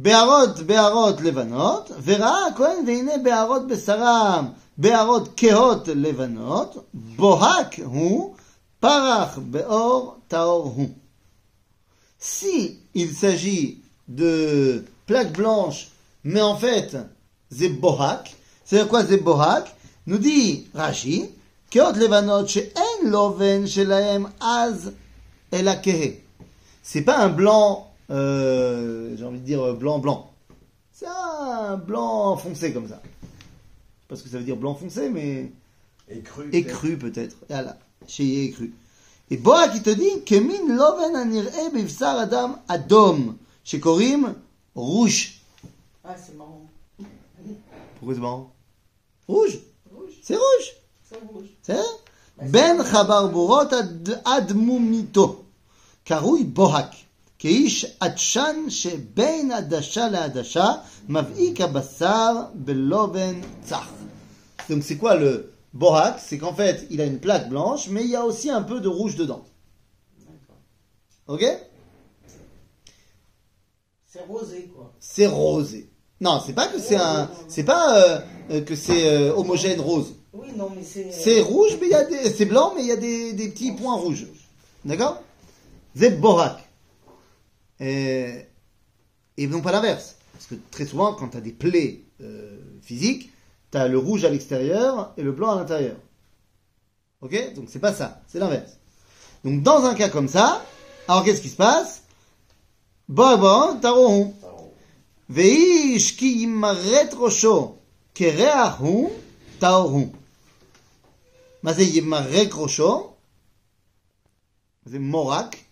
Be'arot, 0.00 0.62
Be'arot, 0.64 1.16
Levanot, 1.16 1.90
Vera, 1.98 2.52
Kohen, 2.56 2.84
Veine, 2.84 3.20
Be'arot, 3.20 3.66
Besaram, 3.66 4.54
Be'arot, 4.78 5.34
Kehot, 5.34 5.86
Levanot, 5.86 6.84
Bohak, 6.94 7.78
Hu, 7.78 8.32
Parach, 8.80 9.40
Be'or, 9.40 10.18
Taor, 10.28 10.72
Hu. 10.78 10.90
Si 12.16 12.78
il 12.94 13.12
s'agit 13.12 13.82
de 14.06 14.84
plaques 15.04 15.32
blanches, 15.32 15.88
mais 16.22 16.42
en 16.42 16.56
fait, 16.56 16.96
c'est 17.50 17.70
Bohak, 17.70 18.36
c'est-à-dire 18.64 18.88
quoi 18.88 19.04
c'est 19.04 19.16
Bohak? 19.16 19.74
Nous 20.06 20.18
dit 20.18 20.68
Rashi, 20.74 21.28
Kehot, 21.70 21.94
Levanot, 21.94 22.46
She'en, 22.46 23.02
Loven, 23.02 23.66
Shelaem, 23.66 24.28
Az, 24.40 24.92
Elakehe. 25.50 26.22
C'est 26.84 27.02
pas 27.02 27.18
un 27.18 27.30
blanc 27.30 27.87
euh, 28.10 29.14
j'ai 29.16 29.24
envie 29.24 29.40
de 29.40 29.44
dire 29.44 29.62
euh, 29.62 29.74
blanc 29.74 29.98
blanc. 29.98 30.30
C'est 30.92 31.06
un 31.06 31.76
blanc 31.76 32.36
foncé 32.36 32.72
comme 32.72 32.88
ça. 32.88 33.00
Je 33.04 33.26
sais 33.26 34.08
pas 34.08 34.16
ce 34.16 34.22
que 34.22 34.28
ça 34.28 34.38
veut 34.38 34.44
dire 34.44 34.56
blanc 34.56 34.74
foncé, 34.74 35.08
mais 35.08 35.52
écru, 36.08 36.48
écru 36.52 36.96
peut-être. 36.96 37.36
Voilà, 37.48 37.76
chez 38.06 38.44
écru. 38.44 38.72
Et 39.30 39.36
Boa 39.36 39.68
qui 39.68 39.82
te 39.82 39.90
dit 39.90 40.24
Kemin 40.24 40.74
loven 40.74 41.14
anire 41.14 41.44
bivsar 41.74 42.18
adam 42.18 42.58
adom 42.68 43.36
chez 43.62 43.78
Korim 43.78 44.34
rouge. 44.74 45.42
Ah 46.02 46.14
c'est 46.16 46.36
marrant. 46.36 46.66
Pourquoi 47.98 48.14
c'est 48.14 48.20
marrant? 48.20 48.52
Rouge. 49.28 49.58
C'est 50.22 50.36
rouge. 50.36 50.72
C'est 51.02 51.20
rouge. 51.20 51.46
C'est 51.62 51.74
vrai? 51.74 51.82
Bah, 52.38 52.44
ben 52.48 52.84
chabarburot 52.84 53.68
admumito. 54.24 55.44
Karoui 56.04 56.44
bohak. 56.44 57.07
כאיש 57.39 57.85
עדשן 57.99 58.69
שבין 58.69 59.51
עדשה 59.51 60.07
לעדשה 60.07 60.71
מבעיק 61.09 61.61
הבשר 61.61 62.31
בלובן 62.53 63.41
צח. 63.63 63.89
Donc 64.69 64.81
c'est 64.83 64.97
quoi 64.97 65.15
le 65.15 65.51
bohak 65.73 66.19
C'est 66.19 66.37
qu'en 66.37 66.53
fait, 66.53 66.87
il 66.89 67.01
a 67.01 67.05
une 67.05 67.19
plaque 67.19 67.49
blanche, 67.49 67.89
mais 67.89 68.03
il 68.03 68.09
y 68.09 68.15
a 68.15 68.23
aussi 68.23 68.49
un 68.49 68.61
peu 68.61 68.79
de 68.79 68.87
rouge 68.87 69.15
dedans. 69.15 69.43
D'accord. 70.19 70.55
Ok 71.27 71.43
C'est 74.07 74.25
rosé, 74.25 74.71
quoi. 74.73 74.93
C'est 74.99 75.27
rosé. 75.27 75.89
Non, 76.21 76.39
c'est 76.45 76.53
pas 76.53 76.67
que 76.67 76.79
c'est 76.79 76.95
un, 76.95 77.29
c'est 77.49 77.63
pas 77.63 77.97
euh, 77.97 78.19
euh, 78.51 78.61
que 78.61 78.75
c'est 78.75 79.07
euh, 79.07 79.33
homogène 79.35 79.81
rose. 79.81 80.15
Oui, 80.31 80.47
non, 80.55 80.69
mais 80.73 80.83
c'est. 80.83 81.11
C'est 81.11 81.41
rouge, 81.41 81.77
mais 81.81 81.87
il 81.87 81.91
y 81.91 81.95
a 81.95 82.05
des, 82.05 82.29
c'est 82.29 82.45
blanc, 82.45 82.73
mais 82.75 82.83
il 82.83 82.87
y 82.87 82.91
a 82.91 82.95
des, 82.95 83.33
des 83.33 83.49
petits 83.49 83.73
points 83.73 83.95
rouges. 83.95 84.27
D'accord 84.85 85.21
C'est 85.95 86.21
bohak. 86.21 86.57
et, 87.80 88.46
et 89.36 89.46
non 89.46 89.60
pas 89.60 89.72
l'inverse. 89.72 90.16
Parce 90.32 90.46
que 90.46 90.54
très 90.70 90.86
souvent, 90.86 91.14
quand 91.14 91.28
tu 91.28 91.36
as 91.36 91.40
des 91.40 91.52
plaies 91.52 92.04
euh, 92.20 92.60
physiques, 92.82 93.30
tu 93.70 93.78
as 93.78 93.88
le 93.88 93.98
rouge 93.98 94.24
à 94.24 94.30
l'extérieur 94.30 95.12
et 95.16 95.22
le 95.22 95.32
blanc 95.32 95.50
à 95.50 95.56
l'intérieur. 95.56 95.96
Ok? 97.20 97.54
Donc 97.54 97.66
c'est 97.68 97.80
pas 97.80 97.92
ça, 97.92 98.22
c'est 98.28 98.38
l'inverse. 98.38 98.78
Donc 99.44 99.62
dans 99.62 99.84
un 99.84 99.94
cas 99.94 100.08
comme 100.08 100.28
ça, 100.28 100.64
alors 101.08 101.24
qu'est-ce 101.24 101.42
qui 101.42 101.48
se 101.48 101.56
passe? 101.56 102.02
Bah, 103.08 103.36
bah, 103.36 103.72
bon, 103.72 103.80
taron. 103.80 104.34
Veish 105.28 106.16
ki 106.16 106.42
imaret 106.42 107.10
rosho 107.14 107.78
kereahu 108.14 109.08
rosho. 112.52 113.16
Bah, 114.84 114.98
morak. 114.98 115.66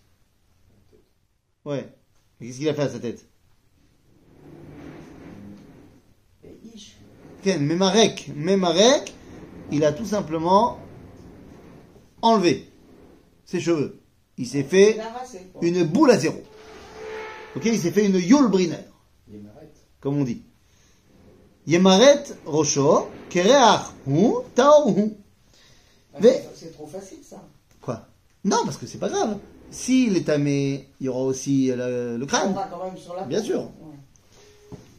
Ouais. 1.65 1.96
Et 2.39 2.47
Qu'est-ce 2.47 2.57
qu'il 2.59 2.69
a 2.69 2.73
fait 2.73 2.81
à 2.83 2.89
sa 2.89 2.99
tête? 2.99 3.25
Memarek. 7.45 8.29
Memarek, 8.35 9.13
il 9.71 9.85
a 9.85 9.93
tout 9.93 10.05
simplement 10.05 10.77
enlevé 12.21 12.69
ses 13.45 13.59
cheveux. 13.61 14.01
Il 14.37 14.45
s'est 14.47 14.63
fait 14.63 14.99
une 15.61 15.83
boule 15.85 16.11
à 16.11 16.17
zéro. 16.17 16.41
Ok, 17.55 17.65
il 17.65 17.79
s'est 17.79 17.91
fait 17.91 18.05
une 18.05 18.15
Yulbriner, 18.17 18.75
comme 20.01 20.17
on 20.17 20.23
dit. 20.23 20.43
Yemaret 21.65 22.23
Rosho, 22.45 23.07
Kereach 23.29 23.87
Hu, 24.05 24.33
Taor 24.55 24.89
Hu. 24.89 25.13
Ah, 26.13 26.17
Mais- 26.21 26.47
C'est 26.55 26.71
trop 26.73 26.87
facile, 26.87 27.19
ça. 27.23 27.43
Quoi? 27.81 28.07
Non, 28.43 28.59
parce 28.63 28.77
que 28.77 28.85
c'est 28.85 28.97
pas 28.99 29.09
grave. 29.09 29.37
S'il 29.69 30.11
si 30.11 30.17
est 30.17 30.23
tamé, 30.23 30.89
il 30.99 31.05
y 31.05 31.09
aura 31.09 31.21
aussi 31.21 31.71
euh, 31.71 32.13
le, 32.13 32.17
le 32.17 32.25
crâne. 32.25 32.53
Quand 32.53 32.83
même 32.83 32.97
sur 32.97 33.15
la 33.15 33.23
Bien 33.23 33.43
sûr. 33.43 33.61
Ouais. 33.61 33.97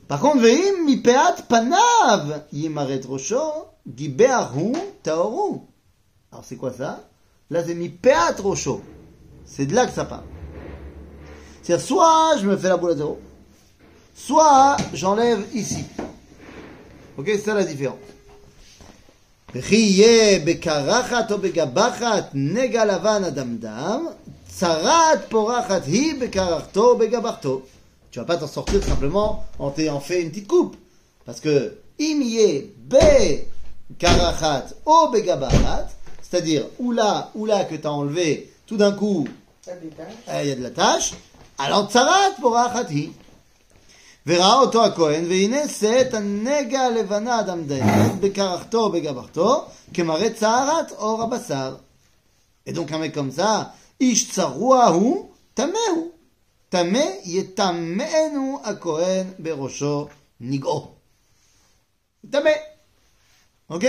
Par 0.07 0.21
contre, 0.21 0.41
veim 0.41 0.85
mipeat 0.85 1.45
panav 1.49 2.45
yimaret 2.53 3.01
rosho 3.07 3.41
gibeahu 3.87 4.73
taoru. 5.03 5.61
Alors 6.33 6.45
c'est 6.45 6.57
quoi 6.57 6.73
ça? 6.73 7.01
Là 7.51 7.65
c'est 7.65 7.75
mipeat 7.75 8.39
rosho. 8.41 8.83
C'est 9.47 9.67
de 9.67 9.75
là 9.75 9.87
que 9.87 9.93
ça 9.93 10.05
part. 10.05 10.25
C'est-à-dire 11.63 11.87
soit 11.87 12.37
je 12.41 12.47
me 12.47 12.57
fais 12.57 12.69
la 12.69 12.77
boule 12.77 12.93
à 12.93 12.97
zéro, 12.97 13.19
soit 14.15 14.77
j'enlève 14.93 15.45
ici. 15.55 15.85
Ok, 17.17 17.27
c'est 17.27 17.39
ça 17.39 17.55
la 17.55 17.65
différence. 17.65 17.99
Riye 19.55 20.41
bekarachat 20.41 21.27
o 21.31 21.39
begabachat 21.39 22.31
nega 22.35 22.83
adamdam 22.83 24.11
הדמדם, 24.58 24.58
צרת 24.58 25.30
פורחת 25.30 25.86
היא 25.86 26.22
בקרחתו 26.22 26.90
או 26.90 26.98
בגבחתו. 26.98 27.62
Tu 28.12 28.20
vas 28.20 28.26
pas 28.26 28.38
t'en 28.38 28.48
sortir 28.48 28.84
simplement 28.84 29.44
en 29.58 29.72
t'ayant 29.72 30.00
fait 30.00 30.22
une 30.22 30.30
petite 30.30 30.48
coupe. 30.48 30.76
Parce 31.26 31.40
que, 31.40 31.80
im 32.00 32.22
yé 32.22 32.72
be 32.78 33.48
karachat 33.98 34.66
o 34.86 35.10
begabachat, 35.12 35.88
c'est-à-dire 36.22 36.64
ou 36.78 36.92
là, 36.92 37.32
ou 37.34 37.48
là 37.48 37.66
que 37.66 37.76
t'as 37.76 37.90
enlevé, 37.90 38.54
tout 38.68 38.78
d'un 38.78 38.92
coup, 38.92 39.28
Ça 39.66 39.72
détache. 39.82 40.14
אה, 40.28 40.44
il 40.44 40.50
y 40.50 40.52
a 40.52 40.56
de 40.56 40.62
la 40.62 40.70
tâche, 40.70 41.16
alors 41.58 41.88
צרת 41.88 42.34
פורחת 42.42 42.90
היא. 42.90 43.10
וראה 44.28 44.60
אותו 44.60 44.86
הכהן, 44.86 45.26
והנה 45.30 45.68
שא 45.68 46.02
את 46.02 46.14
הנגע 46.14 46.82
הלבנה 46.82 47.40
הדמדמת 47.40 48.20
בקרחתו 48.20 48.80
או 48.80 48.92
בגבחתו, 48.92 49.66
כמראה 49.94 50.30
צערת 50.34 50.92
אור 50.92 51.24
הבשר. 51.24 51.76
Et 52.68 52.74
donc 52.74 52.92
un 52.92 53.00
mec 53.00 53.14
comme 53.14 53.32
ça, 53.32 53.74
Ish 54.01 54.29
tsaruahu 54.29 55.31
tamehu. 55.55 56.13
Tameh 56.71 57.21
yetamenu 57.25 58.59
akohen 58.65 59.35
berosho 59.39 60.09
nigo. 60.41 60.97
Tameh. 62.31 62.61
Ok? 63.69 63.87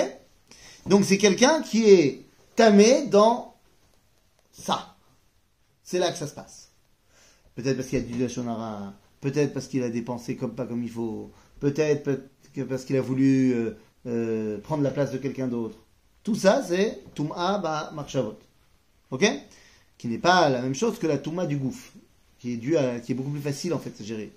Donc 0.86 1.06
c'est 1.06 1.18
quelqu'un 1.18 1.62
qui 1.62 1.90
est 1.90 2.26
tamé 2.56 3.08
dans 3.08 3.56
ça. 4.52 4.96
C'est 5.84 6.00
là 6.00 6.12
que 6.12 6.18
ça 6.18 6.28
se 6.28 6.34
passe. 6.34 6.70
Peut-être 7.56 7.78
parce 7.78 7.90
qu'il 7.90 8.00
a 8.00 8.02
du 8.02 8.18
lachonara, 8.18 8.94
peut-être 9.22 9.54
parce 9.54 9.68
qu'il 9.68 9.84
a 9.84 9.90
dépensé 9.90 10.36
comme 10.36 10.56
pas 10.56 10.66
comme 10.66 10.84
il 10.84 10.90
faut, 10.90 11.32
peut-être 11.60 12.22
parce 12.68 12.86
qu'il 12.86 12.96
a 12.96 13.02
voulu 13.02 13.54
euh, 13.54 13.78
euh, 14.08 14.60
prendre 14.60 14.84
la 14.84 14.92
place 14.92 15.12
de 15.12 15.18
quelqu'un 15.18 15.48
d'autre. 15.48 15.78
Tout 16.24 16.36
ça, 16.36 16.64
c'est 16.64 17.04
tum'a 17.16 17.58
ba 17.58 17.92
marchavot. 17.94 18.38
Ok? 19.12 19.26
Qui 20.00 20.08
n'est 20.08 20.18
pas 20.18 20.48
la 20.48 20.62
même 20.62 20.74
chose 20.74 20.98
que 20.98 21.08
la 21.08 21.18
Touma 21.18 21.46
du 21.46 21.58
gouffre, 21.58 21.92
qui 22.40 22.54
est 22.54 22.58
due 22.58 22.78
à, 22.78 23.02
qui 23.02 23.12
est 23.12 23.16
beaucoup 23.16 23.32
plus 23.32 23.42
facile 23.42 23.74
en 23.74 23.80
fait 23.80 23.92
à 24.00 24.04
gérer. 24.04 24.32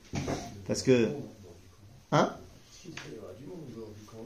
Parce 0.67 0.83
que. 0.83 1.09
Hein? 2.11 2.35
Il 2.85 2.91
y 2.91 3.19
aura 3.23 3.33
du 3.35 3.47
monde 3.47 3.61
aujourd'hui 3.71 4.03
quand 4.05 4.17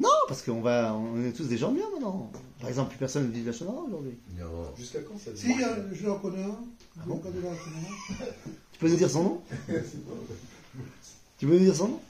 Non, 0.00 0.08
parce 0.26 0.42
qu'on 0.42 0.60
va, 0.60 0.92
on 0.94 1.24
est 1.24 1.30
tous 1.30 1.46
des 1.46 1.56
gens 1.56 1.70
bien 1.70 1.88
maintenant. 1.92 2.28
Par 2.58 2.68
exemple, 2.68 2.90
plus 2.90 2.98
personne 2.98 3.28
ne 3.28 3.32
dit 3.32 3.42
de 3.42 3.46
lachonara 3.46 3.82
aujourd'hui. 3.82 4.18
Non. 4.36 4.46
Jusqu'à 4.76 4.98
quand 5.02 5.16
ça 5.16 5.30
Si, 5.36 5.52
euh, 5.62 5.94
je 5.94 6.08
en 6.08 6.18
connais 6.18 6.42
un. 6.42 6.58
Je 7.06 7.12
en 7.12 7.16
connais 7.18 7.38
un. 7.48 7.54
Tu 8.72 8.78
peux 8.80 8.88
nous 8.88 8.96
dire 8.96 9.08
son 9.10 9.22
nom? 9.22 9.42
Tu 11.38 11.46
peux 11.46 11.52
nous 11.52 11.64
dire 11.64 11.76
son 11.76 11.86
nom? 11.86 12.00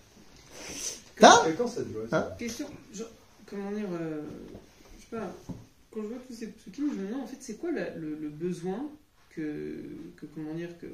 T'as 1.17 1.45
Jusqu'à 1.45 1.53
quand 1.63 1.69
ça 1.69 1.83
dure 1.83 2.01
Hein? 2.13 2.29
Question, 2.39 2.67
genre, 2.95 3.09
comment 3.45 3.71
dire, 3.73 3.89
euh, 3.93 4.23
je 4.97 5.03
sais 5.03 5.21
pas, 5.21 5.35
quand 5.91 6.03
je 6.03 6.09
vois 6.09 6.19
tous 6.27 6.35
ces 6.35 6.51
trucs 6.53 6.77
je 6.77 6.83
me 6.83 6.95
demande 7.07 7.23
en 7.23 7.27
fait 7.27 7.37
c'est 7.41 7.57
quoi 7.57 7.71
la- 7.73 7.95
le, 7.95 8.15
le 8.17 8.29
besoin 8.29 8.91
que, 9.31 9.85
que, 10.17 10.27
comment 10.27 10.55
dire, 10.55 10.77
que 10.79 10.87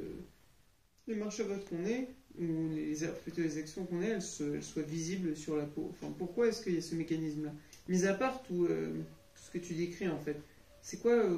les 1.06 1.14
marches 1.14 1.40
à 1.40 1.44
vote 1.44 1.64
qu'on 1.68 1.84
ait, 1.84 2.08
ou 2.38 2.68
les, 2.74 2.94
plutôt 3.22 3.40
les 3.42 3.58
actions 3.58 3.84
qu'on 3.84 4.00
ait, 4.02 4.08
elles, 4.08 4.22
se- 4.22 4.54
elles 4.54 4.62
soient 4.62 4.82
visibles 4.82 5.36
sur 5.36 5.56
la 5.56 5.64
peau. 5.66 5.88
Enfin, 5.90 6.12
pourquoi 6.18 6.48
est-ce 6.48 6.62
qu'il 6.62 6.74
y 6.74 6.78
a 6.78 6.82
ce 6.82 6.94
mécanisme-là? 6.94 7.52
Mis 7.88 8.06
à 8.06 8.14
part 8.14 8.42
tout, 8.42 8.64
euh, 8.64 8.88
tout 9.34 9.42
ce 9.46 9.50
que 9.50 9.58
tu 9.58 9.74
décris 9.74 10.08
en 10.08 10.18
fait, 10.18 10.36
c'est 10.82 10.98
quoi 11.00 11.12
euh, 11.12 11.36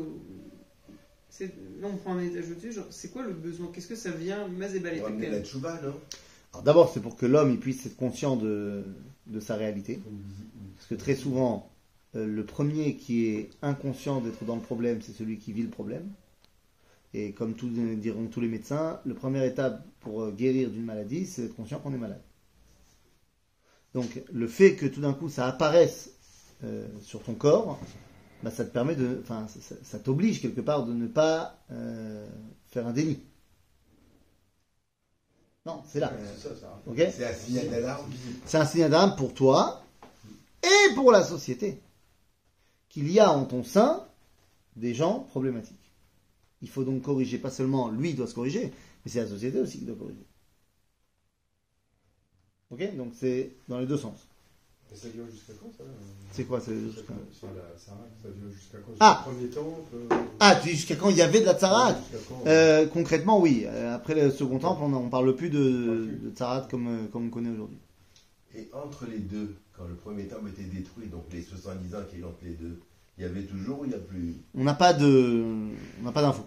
Là 1.41 1.89
on 1.89 1.97
prend 1.97 2.15
un 2.17 2.23
étage 2.23 2.51
au-dessus, 2.51 2.81
c'est 2.91 3.11
quoi 3.11 3.23
le 3.25 3.35
besoin? 3.35 3.71
Qu'est-ce 3.73 3.89
que 3.89 3.95
ça 3.97 4.11
vient 4.11 4.49
Mazébal 4.49 5.05
amener 5.05 5.29
la 5.29 5.43
tchouva, 5.43 5.81
non? 5.83 6.01
Alors 6.53 6.63
d'abord, 6.63 6.91
c'est 6.93 7.01
pour 7.01 7.17
que 7.17 7.27
l'homme 7.27 7.51
il 7.51 7.61
puisse 7.61 7.85
être 7.85 7.97
conscient 7.97 8.37
de, 8.37 8.85
de 9.27 9.41
sa 9.41 9.57
réalité. 9.57 10.01
Parce 10.77 10.89
que 10.89 10.95
très 10.95 11.15
souvent, 11.15 11.71
le 12.25 12.45
premier 12.45 12.97
qui 12.97 13.27
est 13.27 13.51
inconscient 13.63 14.21
d'être 14.21 14.45
dans 14.45 14.57
le 14.57 14.63
problème, 14.63 15.03
c'est 15.03 15.13
celui 15.13 15.39
qui 15.39 15.53
vit 15.53 15.63
le 15.63 15.71
problème. 15.71 16.11
Et 17.15 17.33
comme 17.33 17.55
tous, 17.55 17.69
diront 17.69 18.27
tous 18.27 18.41
les 18.41 18.49
médecins, 18.49 19.01
la 19.07 19.15
première 19.15 19.45
étape 19.45 19.83
pour 20.01 20.23
euh, 20.23 20.33
guérir 20.33 20.71
d'une 20.71 20.85
maladie, 20.85 21.25
c'est 21.25 21.43
d'être 21.43 21.57
conscient 21.57 21.79
qu'on 21.79 21.95
est 21.95 21.99
malade. 21.99 22.21
Donc 23.95 24.23
le 24.31 24.47
fait 24.47 24.75
que 24.75 24.85
tout 24.85 25.01
d'un 25.01 25.15
coup 25.15 25.31
ça 25.31 25.47
apparaisse 25.47 26.11
euh, 26.63 26.87
sur 27.01 27.23
ton 27.23 27.35
corps, 27.35 27.81
bah, 28.43 28.51
ça 28.51 28.67
te 28.67 28.71
permet 28.71 28.95
de, 28.95 29.21
enfin, 29.23 29.47
ça, 29.83 29.99
t'oblige 29.99 30.43
quelque 30.43 30.61
part 30.61 30.85
de 30.85 30.93
ne 30.93 31.07
pas 31.07 31.59
euh, 31.71 32.29
faire 32.67 32.87
un 32.87 32.93
déni. 32.93 33.19
Non, 35.65 35.83
c'est 35.89 36.01
là. 36.01 36.13
C'est 36.37 36.49
ça, 36.49 36.55
ça. 36.55 36.83
Ok 36.87 36.99
C'est 36.99 37.27
un 37.27 37.33
signal 37.33 37.71
d'alarme. 37.71 38.13
C'est 38.45 38.59
un 38.59 38.67
signal 38.67 38.91
d'alarme 38.91 39.17
pour 39.17 39.33
toi 39.33 39.83
et 40.63 40.95
pour 40.95 41.11
la 41.11 41.25
société. 41.25 41.81
Qu'il 42.97 43.13
y 43.13 43.21
a 43.21 43.31
en 43.31 43.45
ton 43.45 43.63
sein 43.63 44.03
des 44.75 44.95
gens 44.95 45.19
problématiques. 45.29 45.93
Il 46.63 46.69
faut 46.71 46.83
donc 46.83 47.03
corriger, 47.03 47.37
pas 47.37 47.51
seulement 47.51 47.91
lui 47.91 48.15
doit 48.15 48.27
se 48.27 48.33
corriger, 48.35 48.73
mais 49.05 49.11
c'est 49.11 49.21
la 49.21 49.27
société 49.29 49.61
aussi 49.61 49.81
qui 49.81 49.85
doit 49.85 49.97
corriger. 49.97 50.25
Ok 52.71 52.97
Donc 52.97 53.13
c'est 53.15 53.53
dans 53.69 53.79
les 53.81 53.85
deux 53.87 53.99
sens. 53.99 54.27
Et 54.91 54.97
ça 54.97 55.09
dure 55.11 55.27
jusqu'à 55.31 55.53
quand 55.61 55.71
ça 55.77 55.83
euh, 55.83 55.87
C'est 56.33 56.45
quoi 56.45 56.59
c'est 56.59 56.71
ça, 56.75 56.81
jusqu'à- 56.87 57.13
la- 57.55 57.79
ça, 57.79 57.93
dure 58.35 58.51
jusqu'à 58.51 58.79
quand 58.79 58.93
Ah 58.99 59.27
premier 59.27 59.49
temps 59.51 59.79
euh, 59.93 60.09
Ah, 60.41 60.57
tu 60.57 60.71
dis 60.71 60.77
jusqu'à 60.77 60.97
quand 60.97 61.11
il 61.11 61.17
y 61.19 61.23
avait 61.23 61.41
de 61.41 61.45
la 61.45 61.55
tsarat 61.55 61.93
quand 62.31 62.47
Euh, 62.47 62.87
Concrètement, 62.87 63.39
oui. 63.43 63.65
Euh, 63.67 63.95
Après 63.95 64.15
le 64.15 64.31
second 64.31 64.59
temple, 64.59 64.81
on 64.85 64.89
ne 65.05 65.11
parle 65.11 65.37
plus 65.37 65.51
de, 65.51 65.59
de 66.23 66.31
tsarat 66.35 66.67
comme, 66.71 67.09
comme 67.13 67.27
on 67.27 67.31
connaît 67.31 67.51
aujourd'hui. 67.51 67.77
Et 68.57 68.69
entre 68.73 69.07
les 69.07 69.19
deux, 69.19 69.55
quand 69.77 69.85
le 69.87 69.95
premier 69.95 70.27
temple 70.27 70.49
était 70.49 70.63
détruit, 70.65 71.09
donc 71.09 71.25
les 71.33 71.43
70 71.43 71.95
ans 71.95 71.99
a 71.99 72.17
eu 72.17 72.25
entre 72.25 72.39
les 72.43 72.55
deux, 72.55 72.81
il 73.19 73.23
y 73.23 73.27
avait 73.27 73.43
toujours 73.43 73.81
ou 73.81 73.85
il 73.85 73.89
n'y 73.89 73.95
a 73.95 73.99
plus 73.99 74.35
On 74.55 74.65
n'a 74.65 74.75
pas 74.75 74.93
de, 74.95 75.45
on 76.01 76.03
n'a 76.05 76.13
pas 76.13 76.23
d'infos. 76.23 76.47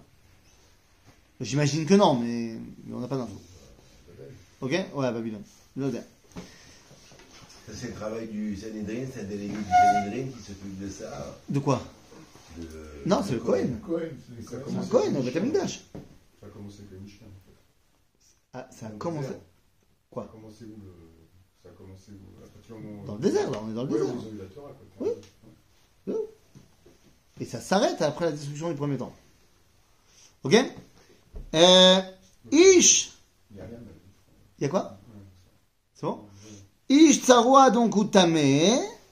J'imagine 1.42 1.86
que 1.86 1.94
non, 1.94 2.20
mais, 2.20 2.58
mais 2.86 2.94
on 2.96 3.00
n'a 3.00 3.08
pas 3.08 3.18
d'infos. 3.18 3.40
Ok? 4.62 4.72
Ouais, 4.72 5.12
Babylone. 5.14 5.44
C'est 7.72 7.88
le 7.90 7.94
travail 7.94 8.28
du 8.28 8.56
Sanhedrin, 8.58 9.06
c'est 9.14 9.22
un 9.22 9.26
délégué 9.26 9.54
du 9.54 9.64
Sanhedrin 9.64 10.32
qui 10.32 10.42
s'occupe 10.44 10.80
de 10.80 10.90
ça. 10.90 11.38
De 11.48 11.60
quoi? 11.60 11.82
De- 12.58 12.68
Non, 13.06 13.22
c'est 13.24 13.34
le 13.34 13.40
Cohen. 13.40 13.68
C'est 14.38 14.46
Cohen. 14.46 14.80
Un 14.82 14.86
Cohen, 14.88 15.16
au 15.16 15.22
Beth 15.22 15.36
Amikdash. 15.36 15.82
Ça 16.42 16.48
a 16.48 16.50
commencé 16.50 16.80
avec 16.80 16.92
le 16.92 17.00
Mishnah 17.00 17.28
en 17.28 17.40
fait. 17.46 17.56
Ah, 18.54 18.68
ça 18.72 18.88
a 18.88 18.90
commencé. 18.92 19.30
Quoi? 20.10 20.24
Ça 20.24 20.30
a 20.30 20.32
commencé 20.34 20.66
où 20.66 20.82
le... 20.84 21.19
Ça 21.63 21.69
a 21.69 21.73
commencé 21.73 22.11
où 22.13 22.45
À 22.45 22.49
partir 22.49 22.77
du 22.77 22.83
moment 22.83 23.03
où- 23.03 23.07
Dans 23.07 23.15
le 23.15 23.21
désert, 23.21 23.51
là, 23.51 23.59
on 23.65 23.71
est 23.71 23.75
dans 23.75 23.85
le 23.85 23.91
Ouais, 23.93 23.99
désert. 23.99 24.15
où 24.15 24.19
ils 24.23 24.29
ont 24.29 24.33
eu 24.33 24.39
la 24.39 24.45
Torah, 24.55 24.73
quoi. 24.99 25.07
Oui. 25.07 26.15
Et 27.41 27.45
ça 27.47 27.61
s'arrête 27.61 28.01
après 28.03 28.27
la 28.27 28.33
destruction 28.33 28.69
du 28.69 28.77
premier 28.77 28.97
temple. 28.97 29.19
Ok 30.45 30.55
euh, 31.55 32.01
Ish 32.53 33.13
Il 33.51 33.57
y 33.57 33.61
a 33.61 33.65
rien. 33.65 33.79
mais- 33.85 33.91
Il 34.59 34.63
y 34.63 34.67
a 34.67 34.69
quoi 34.69 34.83
Ouais, 34.83 35.21
C'est 35.95 36.07
bon 36.07 36.13
ouais. 36.13 36.21
איש 36.91 37.27
צרוע 37.27 37.69
donc 37.75 37.95
הוא 37.95 38.05
טמא, 38.13 38.39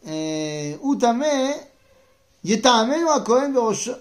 אה, 0.06 0.74
הוא 0.78 0.94
טמא, 1.00 1.50
יטעמנו 2.44 3.12
הכהן 3.16 3.54
בראשו 3.54 3.92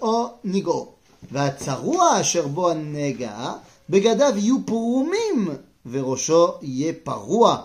נגעו. 0.44 0.92
והצרוע 1.32 2.20
אשר 2.20 2.46
בו 2.48 2.70
הנגע, 2.70 3.52
בגדיו 3.90 4.32
יהיו 4.36 4.66
פרומים, 4.66 5.48
וראשו 5.86 6.48
יהיה 6.62 6.92
פרוע, 7.04 7.62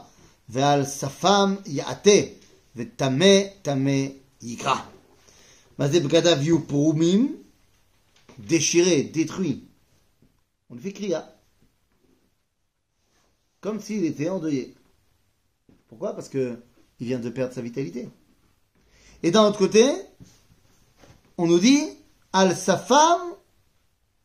ועל 0.49 0.85
שפם 0.85 1.55
יעטה, 1.65 2.19
וטמא 2.75 3.39
טמא 3.61 4.01
יקרא. 4.41 4.75
מה 5.77 5.87
זה 5.87 5.99
בגדיו 5.99 6.37
יהיו 6.41 6.67
פרומים? 6.67 7.37
déchiré, 8.39 9.03
détruit. 9.03 9.63
On 10.69 10.75
le 10.75 10.81
fait 10.81 10.93
cria. 10.93 11.33
Comme 13.61 13.81
s'il 13.81 14.05
était 14.05 14.29
endeuillé. 14.29 14.75
Pourquoi 15.87 16.13
Parce 16.13 16.29
que 16.29 16.59
il 16.99 17.07
vient 17.07 17.19
de 17.19 17.29
perdre 17.29 17.53
sa 17.53 17.61
vitalité. 17.61 18.09
Et 19.23 19.31
d'un 19.31 19.43
autre 19.47 19.57
côté, 19.57 19.89
on 21.37 21.47
nous 21.47 21.59
dit 21.59 21.83
al 22.33 22.55
safam 22.55 23.19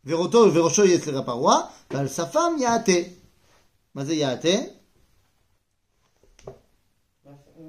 veroto 0.05 0.51
verosho 0.51 0.85
yeslera 0.85 1.23
paroi, 1.23 1.71
al 1.91 2.09
safam 2.09 2.59
yaate. 2.59 3.13
Mazé 3.95 4.17
yaate. 4.17 4.73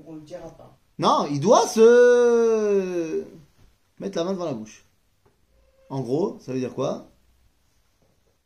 on, 0.08 0.14
le 0.14 0.20
dira 0.22 0.48
pas. 0.48 0.76
Non, 0.98 1.26
il 1.30 1.38
doit 1.38 1.66
se 1.68 3.24
mettre 4.00 4.16
la 4.16 4.24
main 4.24 4.32
devant 4.32 4.46
la 4.46 4.54
bouche. 4.54 4.84
En 5.90 6.00
gros, 6.00 6.38
ça 6.40 6.52
veut 6.52 6.58
dire 6.58 6.74
quoi? 6.74 7.10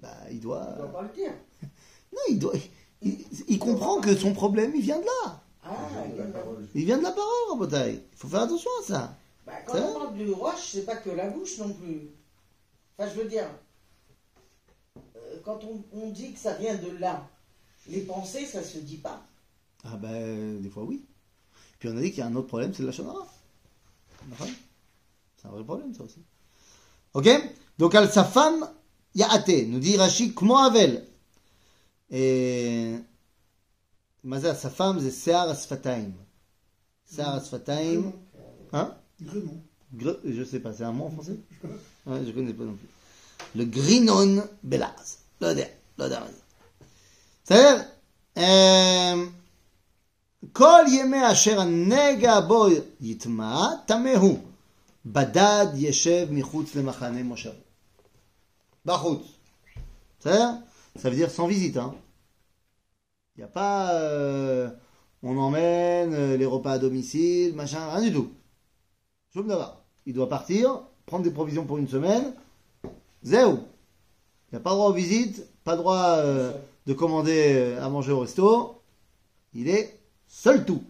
Bah, 0.00 0.08
il 0.30 0.40
doit. 0.40 0.66
On 0.74 0.78
doit 0.78 0.92
pas 0.92 1.02
le 1.02 1.08
dire. 1.10 1.32
Non, 2.12 2.20
il 2.28 2.38
doit. 2.38 2.52
Il, 3.00 3.24
il 3.48 3.58
comprend 3.58 3.98
que 4.00 4.14
son 4.14 4.34
problème, 4.34 4.72
il 4.74 4.82
vient 4.82 4.98
de 4.98 5.04
là. 5.06 5.40
Ah, 5.64 5.74
il 6.06 6.14
y 6.14 6.18
la 6.18 6.24
en 6.26 6.28
a- 6.28 6.32
parole. 6.32 6.68
Il 6.74 6.84
vient 6.84 6.98
de 6.98 7.02
la 7.04 7.12
parole. 7.12 7.68
Il 7.88 8.16
faut 8.18 8.28
faire 8.28 8.42
attention 8.42 8.70
à 8.80 8.84
ça. 8.84 9.16
Bah, 9.46 9.52
quand 9.66 9.72
Ça 9.72 9.86
on 9.88 9.98
parle 9.98 10.14
du 10.14 10.30
roche, 10.30 10.72
c'est 10.72 10.84
pas 10.84 10.96
que 10.96 11.08
la 11.08 11.30
bouche 11.30 11.56
non 11.58 11.72
plus. 11.72 12.10
Enfin, 12.98 13.08
je 13.14 13.18
veux 13.22 13.28
dire, 13.28 13.46
euh, 15.16 15.36
quand 15.42 15.60
on, 15.64 15.82
on 15.98 16.10
dit 16.10 16.32
que 16.32 16.38
ça 16.38 16.52
vient 16.54 16.74
de 16.76 16.90
là, 16.98 17.26
les 17.88 18.02
pensées, 18.02 18.44
ça 18.44 18.62
se 18.62 18.78
dit 18.78 18.98
pas. 18.98 19.22
Ah 19.84 19.96
ben, 19.96 20.60
des 20.60 20.68
fois 20.68 20.84
oui. 20.84 21.04
Puis 21.82 21.90
on 21.92 21.96
a 21.96 22.00
dit 22.00 22.10
qu'il 22.10 22.20
y 22.20 22.22
a 22.22 22.26
un 22.26 22.36
autre 22.36 22.46
problème, 22.46 22.72
c'est 22.72 22.84
la 22.84 22.92
Shonara. 22.92 23.26
C'est 24.38 25.48
un 25.48 25.50
vrai 25.50 25.64
problème, 25.64 25.92
ça 25.92 26.04
aussi. 26.04 26.20
Ok? 27.12 27.28
Donc, 27.76 27.96
à 27.96 28.06
sa 28.06 28.22
femme, 28.22 28.70
Yaate, 29.16 29.66
nous 29.66 29.80
dit 29.80 29.96
Rashi, 29.96 30.32
Kmo 30.32 30.58
Avel. 30.58 31.04
Et. 32.08 32.94
Mazar, 34.22 34.54
sa 34.54 34.70
femme, 34.70 35.00
c'est 35.00 35.10
Sear 35.10 35.48
Asfataim. 35.48 36.12
Sear 37.04 37.30
Asfataim. 37.30 38.12
Hein? 38.72 38.94
Gremon. 39.20 39.60
Gre, 39.92 40.18
je 40.24 40.44
sais 40.44 40.60
pas, 40.60 40.72
c'est 40.72 40.84
un 40.84 40.92
mot 40.92 41.06
en 41.06 41.10
français? 41.10 41.36
ouais, 42.06 42.24
Je 42.24 42.30
connais 42.30 42.54
pas 42.54 42.62
non 42.62 42.74
plus. 42.74 42.88
Le 43.56 43.64
Grinon 43.64 44.44
Belaz. 44.62 45.18
L'odeur, 45.40 45.66
l'odeur. 45.98 46.28
C'est-à-dire. 47.42 47.86
כל 50.51 50.83
ימי 50.87 51.31
אשר 51.31 51.59
הנגע 51.59 52.39
בו 52.39 52.67
יטמע, 53.01 53.67
טמא 53.85 54.09
הוא. 54.09 54.39
בדד 55.05 55.67
ישב 55.75 56.27
מחוץ 56.31 56.75
למחנה 56.75 57.23
מושבו. 57.23 57.59
בחוץ. 58.85 59.21
בסדר? 60.19 60.51
Ça 60.97 61.09
veut 61.09 61.15
dire 61.15 61.29
sans 61.29 61.47
visite, 61.47 61.77
hein. 61.77 61.93
Il 63.35 63.41
n'y 63.41 63.43
a 63.43 63.47
pas... 63.47 63.93
euh, 63.93 64.69
on 65.21 65.37
emmène 65.37 66.13
euh, 66.13 66.37
les 66.37 66.45
repas 66.45 66.73
à 66.73 66.79
domicile, 66.79 67.53
machin, 67.53 67.89
rien 67.91 68.01
du 68.01 68.13
tout. 68.13 68.31
Shum 69.33 69.47
davar. 69.47 69.83
Il 70.05 70.13
doit 70.13 70.29
partir, 70.29 70.81
prendre 71.05 71.23
des 71.23 71.31
provisions 71.31 71.65
pour 71.65 71.77
une 71.77 71.87
semaine. 71.87 72.33
Zéro. 73.23 73.59
Il 74.49 74.55
n'y 74.55 74.57
a 74.57 74.61
pas 74.61 74.71
droit 74.71 74.87
aux 74.87 74.93
visites, 74.93 75.45
pas 75.63 75.75
droit 75.75 76.17
euh, 76.17 76.53
de 76.85 76.93
commander 76.93 77.53
euh, 77.55 77.85
à 77.85 77.89
manger 77.89 78.11
au 78.11 78.21
resto. 78.21 78.81
Il 79.53 79.69
est 79.69 79.99
seul 80.31 80.65
tout. 80.65 80.83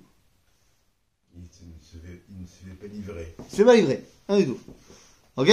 Il, 1.36 1.41
se- 1.51 1.63
ne 1.65 1.79
se 1.91 1.97
fait, 2.05 2.21
il 2.29 2.41
ne 2.41 2.47
se 2.47 2.60
fait 2.65 2.75
pas 2.81 2.88
livrer. 2.93 3.36
Il 3.39 3.51
se 3.51 3.55
fait 3.57 3.65
pas 3.65 3.75
livrer. 3.75 4.03
Rien 4.29 4.39
du 4.39 4.45
tout. 4.45 4.60
Ok 5.38 5.49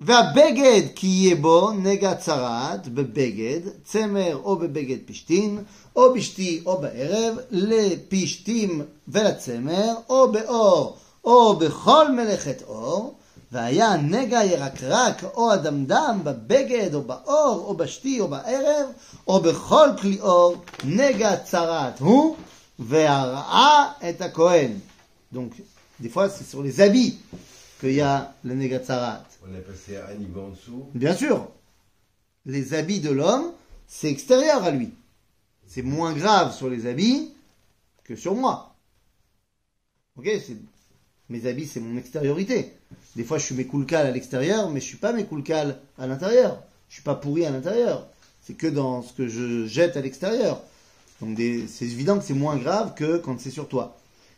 והבגד 0.00 0.82
כי 0.94 1.06
יהיה 1.06 1.36
בו 1.36 1.70
נגע 1.72 2.14
צרת 2.14 2.88
בבגד, 2.88 3.60
צמר 3.84 4.36
או 4.36 4.56
בבגד 4.56 4.96
פשתין, 5.06 5.64
או 5.96 6.14
בשתי 6.14 6.62
או 6.66 6.80
בערב, 6.80 7.36
לפשתים 7.50 8.82
ולצמר, 9.08 9.94
או 10.08 10.32
באור, 10.32 10.96
או 11.24 11.56
בכל 11.56 12.12
מלאכת 12.12 12.62
אור, 12.62 13.17
והיה 13.52 13.88
הנגע 13.88 14.44
ירקרק 14.44 15.24
או 15.24 15.54
אדמדם 15.54 16.20
בבגד 16.24 16.94
או 16.94 17.02
באור, 17.02 17.64
או 17.66 17.76
בשתי 17.76 18.20
או 18.20 18.28
בערב, 18.28 18.86
או 19.26 19.40
בכל 19.40 19.88
כלי 20.00 20.20
אור, 20.20 20.56
נגע 20.84 21.36
צרת 21.36 21.98
הוא, 22.00 22.36
והראה 22.78 23.92
את 24.08 24.20
הכהן. 24.20 24.72
Donc, 25.34 25.52
des 26.00 26.08
fois, 26.08 26.28
c'est 26.28 26.44
sur 26.44 26.62
les 26.62 26.80
habits 26.80 27.18
qu'il 27.80 27.92
y 27.92 28.00
a 28.00 28.32
le 28.44 28.54
Negatsarat. 28.54 29.22
On 29.44 29.54
appelle 29.54 29.76
ça 29.76 30.08
un 30.10 30.14
niveau 30.14 30.42
en 30.42 30.50
dessous. 30.50 30.86
Bien 30.94 31.14
sûr, 31.14 31.48
les 32.46 32.74
habits 32.74 33.00
de 33.00 33.10
l'homme, 33.10 33.46
c'est 33.86 34.10
extérieur 34.10 34.62
à 34.64 34.70
lui. 34.70 34.90
C'est 35.66 35.82
moins 35.82 36.12
grave 36.12 36.54
sur 36.54 36.68
les 36.68 36.86
habits 36.86 37.32
que 38.04 38.16
sur 38.16 38.34
moi. 38.34 38.74
Ok 40.16 40.26
c'est- 40.46 40.62
mes 41.29 41.45
habits, 41.45 41.67
c'est 41.67 41.79
mon 41.79 41.97
extériorité. 41.97 42.73
Des 43.15 43.23
fois, 43.23 43.37
je 43.37 43.45
suis 43.45 43.55
mécoulcal 43.55 44.07
à 44.07 44.11
l'extérieur, 44.11 44.69
mais 44.69 44.79
je 44.79 44.85
suis 44.85 44.97
pas 44.97 45.13
mécoulcal 45.13 45.79
à 45.99 46.07
l'intérieur. 46.07 46.63
Je 46.89 46.95
suis 46.95 47.03
pas 47.03 47.15
pourri 47.15 47.45
à 47.45 47.51
l'intérieur. 47.51 48.07
C'est 48.41 48.55
que 48.55 48.65
dans 48.65 49.03
ce 49.03 49.13
que 49.13 49.27
je 49.27 49.67
jette 49.67 49.95
à 49.95 50.01
l'extérieur. 50.01 50.63
Donc, 51.21 51.37
c'est 51.37 51.85
évident 51.85 52.17
que 52.17 52.25
c'est 52.25 52.33
moins 52.33 52.57
grave 52.57 52.95
que 52.95 53.17
quand 53.17 53.39
c'est 53.39 53.51
sur 53.51 53.67
toi. 53.67 53.97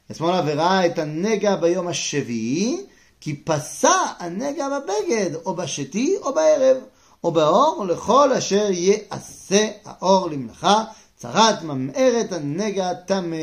À 0.09 0.13
ce 0.13 0.21
moment-là, 0.23 0.41
verra 0.41 0.85
est 0.85 0.99
un 0.99 1.05
nega 1.05 1.55
bayom 1.55 1.87
hashevi 1.87 2.77
qui 3.21 3.35
passa 3.35 4.17
un 4.19 4.31
nega 4.31 4.67
babeged, 4.67 5.39
ou 5.45 5.53
basheti, 5.53 6.15
ou 6.27 6.33
baerev, 6.33 6.81
ou 7.23 7.31
baor, 7.31 7.85
lechol 7.85 8.33
asher 8.33 8.73
ye 8.73 9.03
asse 9.09 9.79
aor 9.85 10.27
limlacha, 10.29 10.91
tsarat 11.17 11.61
mameret 11.63 12.33
un 12.33 12.39
nega 12.41 12.95
tame 12.95 13.33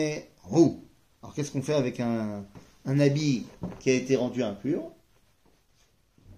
Alors, 0.50 1.34
qu'est-ce 1.34 1.52
qu'on 1.52 1.62
fait 1.62 1.74
avec 1.74 2.00
un, 2.00 2.44
un 2.88 2.99
habit 2.99 3.45
qui 3.80 3.89
a 3.89 3.93
été 3.93 4.15
rendu 4.15 4.43
impur 4.43 4.91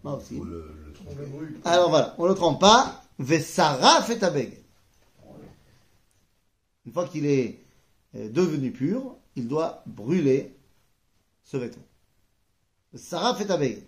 Moi 0.03 0.17
aussi. 0.17 0.38
Faut 0.38 0.43
le, 0.43 0.71
le 0.85 0.93
On 1.07 1.15
le 1.15 1.25
brûle. 1.25 1.59
Alors 1.65 1.89
voilà, 1.89 2.15
on 2.17 2.25
le 2.25 2.35
trempe 2.35 2.59
pas, 2.59 3.03
vesaraf 3.19 4.09
et 4.09 4.23
abeg. 4.23 4.59
Une 6.85 6.93
fois 6.93 7.07
qu'il 7.07 7.25
est 7.25 7.59
euh, 8.15 8.29
devenu 8.29 8.71
pur, 8.71 9.15
il 9.35 9.47
doit 9.47 9.83
brûler 9.85 10.53
ce 11.43 11.57
vêtement. 11.57 11.83
ושרף 12.95 13.41
את 13.41 13.49
הבגד. 13.49 13.81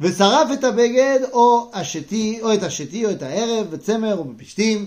ושרף 0.00 0.48
את 0.52 0.64
הבגד 0.64 1.20
או 1.32 1.70
השתי, 1.74 2.40
או 2.42 2.54
את 2.54 2.62
השתי, 2.62 3.06
או 3.06 3.10
את 3.10 3.22
הערב, 3.22 3.70
בצמר 3.70 4.18
או 4.18 4.24
בפשתים, 4.24 4.86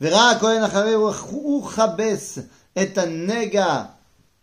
וראה 0.00 0.30
הכהן 0.30 0.62
אחרי 0.62 0.92
הוא 0.92 1.68
כבס 1.68 2.38
את 2.82 2.98
הנגע, 2.98 3.82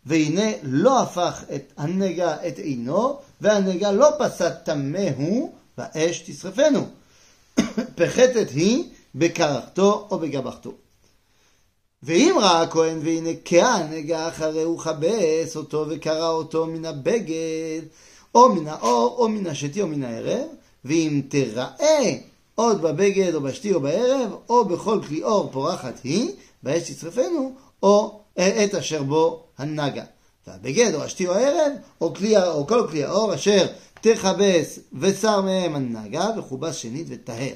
והנה 0.05 0.51
לא 0.63 1.01
הפך 1.01 1.43
את 1.55 1.73
הנגע 1.77 2.47
את 2.47 2.59
עינו, 2.59 3.19
והנגע 3.41 3.91
לא 3.91 4.09
פסע 4.19 4.49
טמא 4.49 5.09
הוא, 5.17 5.53
באש 5.77 6.23
תשרפנו. 6.25 6.87
פחתת 7.95 8.49
היא 8.49 8.83
בקרחתו 9.15 10.07
או 10.11 10.19
בגבחתו. 10.19 10.71
ואם 12.03 12.35
ראה 12.39 12.61
הכהן 12.61 12.99
והנה 13.03 13.29
קאה 13.43 13.75
הנגע 13.75 14.27
אחרי 14.27 14.61
הוא 14.61 14.79
כבס 14.79 15.55
אותו 15.55 15.85
וקרע 15.89 16.29
אותו 16.29 16.65
מן 16.65 16.85
הבגד, 16.85 17.81
או 18.35 18.55
מן 18.55 18.67
האור, 18.67 19.15
או 19.17 19.29
מן 19.29 19.47
השתי, 19.47 19.81
או 19.81 19.87
מן 19.87 20.03
הערב, 20.03 20.47
ואם 20.85 21.21
תראה 21.29 22.17
עוד 22.54 22.82
בבגד, 22.82 23.35
או 23.35 23.40
בשתי, 23.40 23.74
או 23.74 23.80
בערב, 23.80 24.30
או 24.48 24.64
בכל 24.64 25.00
כלי 25.09 25.22
אור 25.22 25.48
פורחת 25.52 26.00
היא, 26.04 26.30
באש 26.62 26.90
תשרפנו, 26.90 27.52
או 27.82 28.20
את 28.38 28.74
אשר 28.74 29.02
בו 29.02 29.44
הנגה. 29.59 30.04
והבגד, 30.46 30.94
או 30.94 31.02
השתי, 31.02 31.26
או 31.26 31.35
הערב, 31.35 31.72
או, 32.00 32.14
כלי, 32.14 32.37
או 32.46 32.66
כל 32.66 32.87
כלי 32.90 33.04
האור 33.04 33.35
אשר 33.35 33.66
תכבס 34.00 34.78
ושר 35.00 35.40
מהם 35.40 35.74
הנגה, 35.74 36.30
וכובס 36.38 36.76
שנית 36.76 37.06
וטהר. 37.11 37.54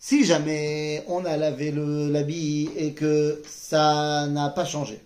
Si 0.00 0.24
jamais 0.24 1.02
on 1.08 1.24
a 1.24 1.36
lavé 1.36 1.72
le- 1.72 2.08
l'habit 2.08 2.70
et 2.76 2.92
que 2.94 3.42
ça 3.48 4.28
n'a 4.28 4.48
pas 4.48 4.64
changé, 4.64 5.00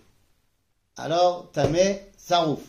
alors 0.97 1.49
tamé 1.51 2.01
sarouf. 2.15 2.61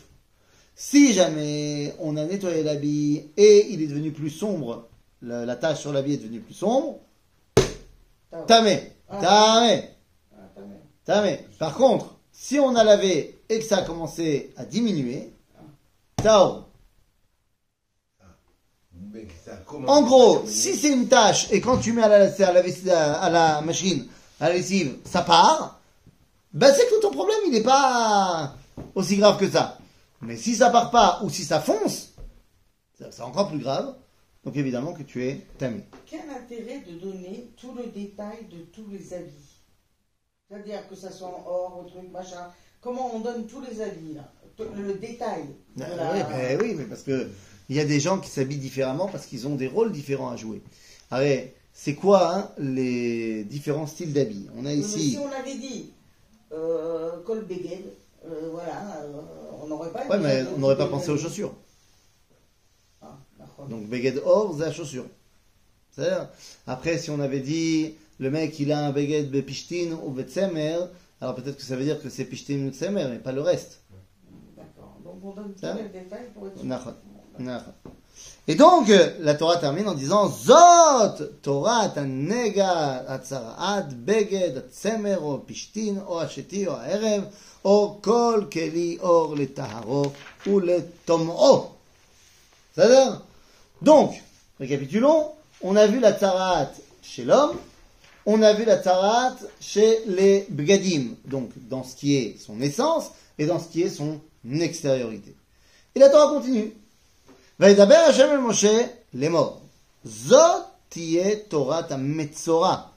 Si 0.75 1.13
jamais 1.13 1.93
on 1.99 2.17
a 2.17 2.25
nettoyé 2.25 2.63
l'habit 2.63 3.25
et 3.37 3.67
il 3.69 3.83
est 3.83 3.87
devenu 3.87 4.11
plus 4.11 4.31
sombre, 4.31 4.87
la, 5.22 5.44
la 5.44 5.56
tache 5.56 5.80
sur 5.80 5.92
l'habit 5.92 6.14
est 6.14 6.18
devenue 6.18 6.40
plus 6.40 6.54
sombre, 6.54 6.98
tamé, 8.46 8.92
Ah. 9.08 9.20
tamé, 9.20 9.90
Ah, 10.32 10.60
même. 10.60 10.78
tamé. 11.04 11.46
Par 11.58 11.74
contre, 11.74 12.16
si 12.32 12.58
on 12.58 12.74
a 12.76 12.84
lavé 12.84 13.38
et 13.48 13.58
que 13.58 13.64
ça 13.64 13.78
a 13.78 13.82
commencé 13.82 14.52
à 14.56 14.64
diminuer, 14.64 15.32
tao. 16.16 16.64
Ça 19.44 19.56
commence- 19.66 19.90
En 19.90 20.02
gros, 20.02 20.42
si 20.46 20.76
c'est 20.76 20.92
une 20.92 21.08
tâche 21.08 21.48
et 21.50 21.60
quand 21.60 21.78
tu 21.78 21.92
mets 21.92 22.02
à 22.02 22.08
la, 22.08 22.26
à 22.26 22.52
la, 22.52 23.20
à 23.22 23.30
la 23.30 23.60
machine, 23.62 24.06
à 24.38 24.48
la 24.48 24.54
lessive, 24.54 24.98
ça 25.04 25.22
part, 25.22 25.80
ben 26.52 26.72
c'est 26.74 26.86
que 26.88 27.00
ton 27.00 27.10
problème 27.10 27.38
il 27.46 27.52
n'est 27.52 27.62
pas 27.62 28.54
aussi 28.94 29.16
grave 29.16 29.38
que 29.38 29.50
ça. 29.50 29.78
Mais 30.20 30.36
si 30.36 30.54
ça 30.54 30.70
part 30.70 30.90
pas 30.90 31.20
ou 31.24 31.30
si 31.30 31.44
ça 31.44 31.60
fonce, 31.60 32.10
c'est 32.98 33.20
encore 33.22 33.48
plus 33.48 33.58
grave. 33.58 33.94
Donc 34.44 34.56
évidemment 34.56 34.94
que 34.94 35.02
tu 35.02 35.24
es 35.24 35.46
tamé. 35.58 35.82
Quel 36.06 36.28
intérêt 36.30 36.82
de 36.88 36.98
donner 36.98 37.50
tout 37.56 37.74
le 37.74 37.86
détail 37.86 38.46
de 38.50 38.62
tous 38.72 38.86
les 38.90 39.12
habits 39.12 39.60
C'est-à-dire 40.48 40.88
que 40.88 40.94
ça 40.94 41.10
soit 41.10 41.28
en 41.28 41.44
or, 41.46 41.82
au 41.84 41.88
truc, 41.88 42.10
machin. 42.10 42.48
Comment 42.80 43.14
on 43.14 43.20
donne 43.20 43.46
tous 43.46 43.60
les 43.60 43.82
habits, 43.82 44.14
là? 44.14 44.32
Le 44.76 44.94
détail. 44.94 45.44
Ah, 45.80 45.94
la- 45.96 46.12
oui, 46.14 46.20
ben 46.28 46.60
oui, 46.60 46.74
mais 46.76 46.84
parce 46.84 47.02
que 47.02 47.28
il 47.68 47.76
y 47.76 47.80
a 47.80 47.84
des 47.84 48.00
gens 48.00 48.18
qui 48.18 48.28
s'habillent 48.30 48.58
différemment 48.58 49.06
parce 49.08 49.26
qu'ils 49.26 49.46
ont 49.46 49.54
des 49.54 49.68
rôles 49.68 49.92
différents 49.92 50.30
à 50.30 50.36
jouer. 50.36 50.62
Allez, 51.10 51.54
c'est 51.72 51.94
quoi 51.94 52.34
hein, 52.34 52.50
les 52.58 53.44
différents 53.44 53.86
styles 53.86 54.12
d'habits? 54.12 54.48
On 54.56 54.64
a 54.66 54.70
Oui, 54.70 54.76
mais 54.76 54.80
ici. 54.80 55.10
si 55.12 55.18
on 55.18 55.30
avait 55.30 55.54
dit 55.56 55.92
euh, 56.52 57.22
Col 57.22 57.46
euh, 58.26 58.48
voilà, 58.50 59.02
euh, 59.02 59.20
on 59.62 59.66
n'aurait 59.68 59.92
pas 59.92 60.08
Ouais, 60.08 60.18
mais 60.18 60.44
on 60.54 60.58
n'aurait 60.58 60.76
pas 60.76 60.88
pensé 60.88 61.10
aux 61.10 61.18
chaussures. 61.18 61.54
Donc 63.68 63.88
Beged 63.88 64.22
Or, 64.24 64.54
c'est 64.56 64.64
la 64.64 64.72
chaussure. 64.72 65.06
C'est-à-dire, 65.90 66.28
après, 66.66 66.98
si 66.98 67.10
on 67.10 67.20
avait 67.20 67.40
dit 67.40 67.94
le 68.18 68.30
mec 68.30 68.58
il 68.60 68.70
a 68.72 68.86
un 68.86 68.92
Beged 68.92 69.30
Bepishtine 69.30 69.94
ou 69.94 70.10
Betsemer, 70.10 70.78
alors 71.20 71.34
peut-être 71.34 71.56
que 71.56 71.62
ça 71.62 71.76
veut 71.76 71.84
dire 71.84 72.00
que 72.02 72.08
c'est 72.08 72.24
Pishtine 72.24 72.68
ou 72.68 72.72
Tsemer, 72.72 73.06
mais 73.10 73.18
pas 73.18 73.32
le 73.32 73.42
reste. 73.42 73.80
D'accord. 74.56 74.96
Donc 75.04 75.20
on 75.22 75.34
donne 75.34 75.54
tous 75.54 75.66
les 75.66 76.00
détails 76.00 76.30
pour 76.34 76.46
être 76.46 76.64
Et 78.48 78.54
donc, 78.54 78.88
euh, 78.88 79.16
la 79.20 79.34
Torah 79.34 79.58
termine 79.58 79.86
en 79.86 79.94
disant 79.94 80.28
Zot 80.28 81.24
Torah 81.42 81.92
nega 82.04 83.04
atzaraat 83.06 83.88
beged 83.94 84.70
tsemer 84.70 85.16
o 85.22 85.38
pishtin 85.38 86.02
o 86.08 86.18
asheti 86.18 86.66
o 86.66 86.72
aerev 86.72 87.24
o 87.64 87.98
kol 88.02 88.48
keli 88.48 88.98
or 89.02 89.36
le 89.36 89.46
taharo 89.46 90.12
ou 90.46 90.58
le 90.58 90.82
tomo. 91.04 91.76
C'est-à-dire 92.74 93.22
donc, 93.82 94.22
récapitulons, 94.58 95.32
on 95.62 95.76
a 95.76 95.86
vu 95.86 96.00
la 96.00 96.12
taraat 96.12 96.70
chez 97.02 97.24
l'homme, 97.24 97.56
on 98.26 98.42
a 98.42 98.52
vu 98.52 98.64
la 98.64 98.76
taraat 98.76 99.36
chez 99.60 100.00
les 100.06 100.46
Bgadim, 100.50 101.14
donc 101.24 101.50
dans 101.68 101.82
ce 101.82 101.96
qui 101.96 102.16
est 102.16 102.38
son 102.38 102.60
essence 102.60 103.10
et 103.38 103.46
dans 103.46 103.58
ce 103.58 103.68
qui 103.68 103.82
est 103.82 103.90
son 103.90 104.20
extériorité. 104.44 105.34
Et 105.94 105.98
la 105.98 106.08
Torah 106.10 106.32
continue. 106.34 106.72
Vaïdaber 107.58 107.94
Hashem 107.94 108.30
el 108.30 108.38
Moshe, 108.38 108.66
les 109.14 109.28
morts. 109.28 109.60
Zotie 110.06 111.18
Torah 111.48 111.82
ta 111.82 111.96
Metzora. 111.96 112.92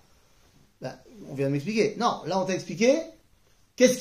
Bah, 0.81 0.95
on 1.29 1.33
vient 1.33 1.47
de 1.47 1.53
m'expliquer. 1.53 1.95
Non, 1.97 2.21
là 2.25 2.39
on 2.39 2.45
t'a 2.45 2.53
expliqué 2.53 2.97
qu'est-ce 3.75 3.99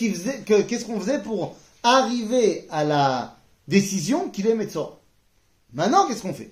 qu'on 0.85 1.01
faisait, 1.01 1.01
faisait 1.01 1.23
pour 1.23 1.57
arriver 1.83 2.67
à 2.71 2.85
la 2.85 3.37
décision 3.69 4.31
qu'il 4.31 4.47
est 4.49 4.55
Metzora. 4.55 4.99
Maintenant, 5.73 6.07
qu'est-ce 6.07 6.23
qu'on 6.23 6.35
fait? 6.35 6.51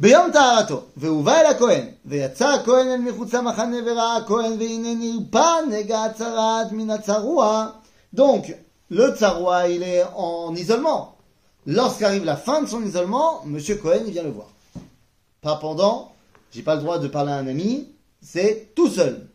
ביום 0.00 0.30
טהרתו, 0.32 0.80
והובא 0.96 1.40
אל 1.40 1.46
הכהן, 1.46 1.86
ויצא 2.04 2.48
הכהן 2.48 2.88
אל 2.88 2.96
מחוץ 2.96 3.34
למחנה 3.34 3.76
וראה 3.86 4.16
הכהן, 4.16 4.52
והנה 4.58 4.94
נרפא 4.94 5.60
נגע 5.70 6.04
הצרת 6.04 6.72
מן 6.72 6.90
הצרוע. 6.90 7.66
Donc, 8.14 8.54
le 8.90 9.14
tsarua, 9.14 9.68
il 9.68 9.82
est 9.82 10.04
en 10.14 10.54
isolement. 10.54 11.16
Lorsqu'arrive 11.66 12.24
la 12.24 12.36
fin 12.36 12.62
de 12.62 12.66
son 12.66 12.82
isolement, 12.82 13.42
Monsieur 13.44 13.76
Cohen, 13.76 14.02
il 14.06 14.12
vient 14.12 14.22
le 14.22 14.30
voir. 14.30 14.48
Pas 15.40 15.56
pendant, 15.56 16.12
j'ai 16.52 16.62
pas 16.62 16.74
le 16.74 16.82
droit 16.82 16.98
de 16.98 17.08
parler 17.08 17.32
à 17.32 17.36
un 17.36 17.46
ami, 17.46 17.88
c'est 18.22 18.74
tout 18.74 18.88
seul. 18.88 19.26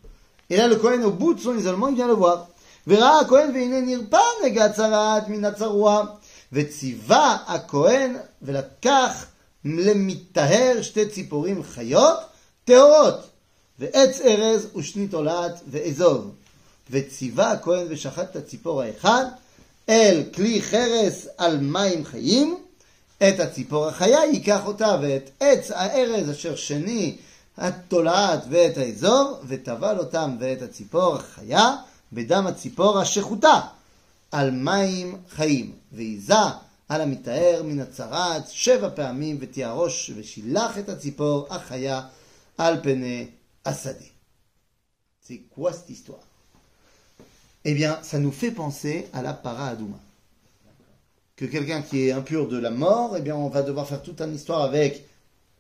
Et 0.50 0.58
là, 0.58 0.68
le 0.68 0.76
Cohen, 0.76 1.02
au 1.04 1.12
bout 1.12 1.34
de 1.34 1.40
son 1.40 1.58
isolement, 1.58 1.88
il 1.88 1.96
vient 1.96 2.08
le 2.08 2.14
voir. 2.14 2.48
וראה 2.88 3.20
הכהן 3.20 3.52
והנה 3.54 3.82
נרפא 3.82 4.22
נגע 4.46 4.70
צרעת 4.70 5.28
מן 5.28 5.46
הצרוע, 5.46 6.04
וציווה 6.54 7.38
הכהן 7.48 8.16
ולקח 8.42 9.26
למטהר 9.65 10.83
שתי 10.83 11.09
ציפורים 11.09 11.63
חיות 11.63 12.19
טהורות, 12.65 13.31
ועץ 13.79 14.21
ארז 14.21 14.67
ושני 14.77 15.09
תולעת 15.09 15.61
ואזוב. 15.71 16.31
וציווה 16.91 17.53
הכהן 17.53 17.87
ושחט 17.91 18.31
את 18.31 18.37
הציפור 18.37 18.83
האחד 18.83 19.25
אל 19.89 20.23
כלי 20.35 20.63
חרס 20.63 21.27
על 21.39 21.59
מים 21.61 22.05
חיים, 22.05 22.59
את 23.19 23.41
הציפור 23.41 23.89
החיה 23.89 24.19
ייקח 24.33 24.67
אותה 24.67 24.97
ואת 25.03 25.31
עץ 25.41 25.71
הארז 25.71 26.31
אשר 26.31 26.57
שני 26.57 27.17
התולעת 27.59 28.45
ואת 28.49 28.79
האזור, 28.79 29.39
וטבל 29.47 29.99
אותם 29.99 30.37
ואת 30.41 30.63
הציפור 30.63 31.17
החיה 31.17 31.77
בדם 32.13 32.47
הציפור 32.47 32.99
השחוטה 32.99 33.61
על 34.33 34.51
מים 34.51 35.17
חיים, 35.31 35.73
ועיזה 35.93 36.35
על 36.94 37.02
המטהר 37.02 37.64
מן 37.64 37.80
הצרעת 37.80 38.50
שבע 38.50 38.90
פעמים 38.96 39.38
ותיארוש 39.40 40.12
ושילח 40.16 40.78
את 40.78 40.90
הציפור 40.90 41.48
החיה 41.50 42.02
על 42.58 42.84
פני 42.84 43.28
השדה. 43.66 44.06
C'est 45.22 45.44
quoi 45.56 45.72
cette 45.72 45.90
histoire 45.92 46.26
Eh 47.64 47.76
bien, 47.76 48.00
ça 48.02 48.18
nous 48.18 48.32
fait 48.32 48.50
penser 48.50 49.08
à 49.14 49.22
la 49.22 49.34
para 49.34 49.68
Adouma. 49.68 50.00
Que 51.36 51.46
quelqu'un 51.46 51.84
qui 51.84 52.08
est 52.08 52.12
impur 52.12 52.48
de 52.48 52.58
la 52.58 52.72
mort, 52.72 53.16
eh 53.16 53.22
bien, 53.22 53.36
on 53.36 53.50
va 53.50 53.62
devoir 53.62 53.88
faire 53.88 54.02
toute 54.02 54.22
une 54.22 54.34
histoire 54.34 54.64
avec 54.64 55.06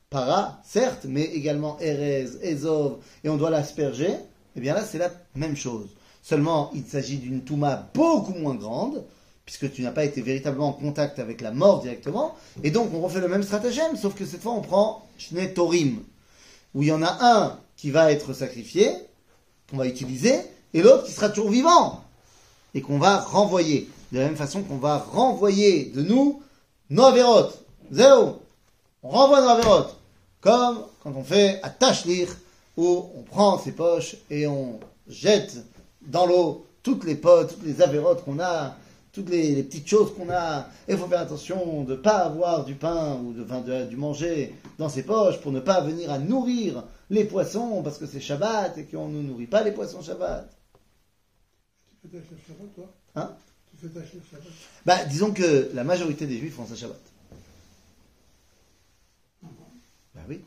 para, 0.09 0.59
certes, 0.65 1.05
mais 1.07 1.23
également 1.23 1.77
Erez, 1.79 2.29
Ezov, 2.41 2.97
et 3.23 3.29
on 3.29 3.37
doit 3.37 3.51
l'asperger. 3.51 4.15
Eh 4.55 4.59
bien 4.59 4.73
là, 4.73 4.83
c'est 4.83 4.97
la 4.97 5.11
même 5.35 5.55
chose. 5.55 5.89
Seulement, 6.23 6.71
il 6.73 6.85
s'agit 6.85 7.17
d'une 7.17 7.43
Touma 7.43 7.89
beaucoup 7.93 8.33
moins 8.33 8.55
grande, 8.55 9.03
puisque 9.44 9.72
tu 9.72 9.82
n'as 9.82 9.90
pas 9.90 10.04
été 10.04 10.22
véritablement 10.22 10.68
en 10.68 10.72
contact 10.72 11.18
avec 11.18 11.40
la 11.40 11.50
mort 11.50 11.82
directement. 11.82 12.34
Et 12.62 12.70
donc, 12.70 12.92
on 12.94 13.00
refait 13.00 13.20
le 13.20 13.28
même 13.28 13.42
stratagème, 13.42 13.96
sauf 13.96 14.14
que 14.14 14.24
cette 14.24 14.42
fois, 14.42 14.52
on 14.52 14.62
prend 14.62 15.06
Shne 15.18 15.52
Torim, 15.52 16.02
où 16.74 16.82
il 16.82 16.88
y 16.88 16.92
en 16.92 17.02
a 17.02 17.18
un 17.20 17.58
qui 17.76 17.90
va 17.90 18.10
être 18.10 18.32
sacrifié, 18.32 18.90
qu'on 19.70 19.76
va 19.76 19.86
utiliser, 19.86 20.40
et 20.72 20.82
l'autre 20.82 21.04
qui 21.04 21.12
sera 21.12 21.28
toujours 21.28 21.50
vivant, 21.50 22.02
et 22.74 22.80
qu'on 22.80 22.98
va 22.98 23.18
renvoyer. 23.18 23.88
De 24.12 24.18
la 24.18 24.26
même 24.26 24.36
façon 24.36 24.62
qu'on 24.62 24.78
va 24.78 24.98
renvoyer 24.98 25.86
de 25.86 26.02
nous 26.02 26.42
nos 26.90 27.04
avérotes. 27.04 27.58
Zéro. 27.90 28.40
On 29.02 29.08
renvoie 29.08 29.40
nos 29.40 29.48
avérotes. 29.48 29.96
Comme 30.40 30.84
quand 31.02 31.12
on 31.16 31.24
fait 31.24 31.60
à 31.62 31.70
Tachlir, 31.70 32.28
où 32.76 33.06
on 33.16 33.22
prend 33.22 33.58
ses 33.58 33.72
poches 33.72 34.16
et 34.30 34.46
on 34.46 34.80
jette 35.08 35.56
dans 36.02 36.26
l'eau 36.26 36.66
toutes 36.82 37.04
les 37.04 37.14
potes, 37.14 37.54
toutes 37.54 37.64
les 37.64 37.82
avérotes 37.82 38.24
qu'on 38.24 38.40
a, 38.40 38.76
toutes 39.14 39.30
les, 39.30 39.54
les 39.54 39.62
petites 39.62 39.86
choses 39.88 40.12
qu'on 40.14 40.28
a. 40.28 40.68
Et 40.88 40.92
il 40.92 40.98
faut 40.98 41.06
faire 41.06 41.20
attention 41.20 41.84
de 41.84 41.92
ne 41.92 41.96
pas 41.96 42.18
avoir 42.18 42.64
du 42.64 42.74
pain 42.74 43.14
ou 43.22 43.32
de, 43.32 43.44
enfin, 43.44 43.60
de- 43.60 43.86
du 43.86 43.96
manger 43.96 44.52
dans 44.78 44.88
ses 44.88 45.04
poches 45.04 45.40
pour 45.40 45.52
ne 45.52 45.60
pas 45.60 45.80
venir 45.80 46.10
à 46.10 46.18
nourrir 46.18 46.84
les 47.10 47.24
poissons 47.24 47.82
parce 47.82 47.98
que 47.98 48.06
c'est 48.06 48.20
Shabbat 48.20 48.76
et 48.76 48.84
qu'on 48.86 49.08
ne 49.08 49.22
nourrit 49.22 49.46
pas 49.46 49.62
les 49.62 49.70
poissons 49.72 50.02
Shabbat. 50.02 50.50
Tu 52.02 52.08
fais 52.08 52.18
ta 52.18 52.24
Shabbat, 52.46 52.74
toi? 52.74 52.92
Hein? 53.14 53.30
Tu 53.70 53.86
fais 53.86 54.00
ta 54.00 54.00
Shabbat? 54.04 54.52
Bah, 54.84 55.04
disons 55.04 55.32
que 55.32 55.70
la 55.74 55.84
majorité 55.84 56.26
des 56.26 56.38
juifs 56.38 56.54
font 56.56 56.66
ça 56.66 56.74
Shabbat. 56.74 57.00
Bah 60.14 60.20
oui. 60.28 60.40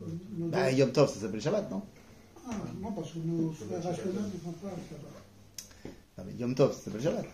Bah, 0.00 0.70
Yom 0.72 0.92
Tov, 0.92 1.08
ça 1.12 1.20
s'appelle 1.20 1.40
Shabbat, 1.40 1.70
non? 1.70 1.82
Ah, 2.46 2.50
non, 2.80 2.92
parce 2.92 3.12
que 3.12 3.18
nos 3.20 3.52
frères 3.52 3.86
Ashkenazes 3.86 4.32
ne 4.34 4.38
font 4.38 4.52
pas 4.52 4.68
Shabbat. 4.68 5.21
Non, 6.18 6.24
mais 6.26 6.34
Yom 6.34 6.54
Tov, 6.54 6.72
ça 6.72 6.84
s'appelle 6.84 7.02
Shabbat. 7.02 7.24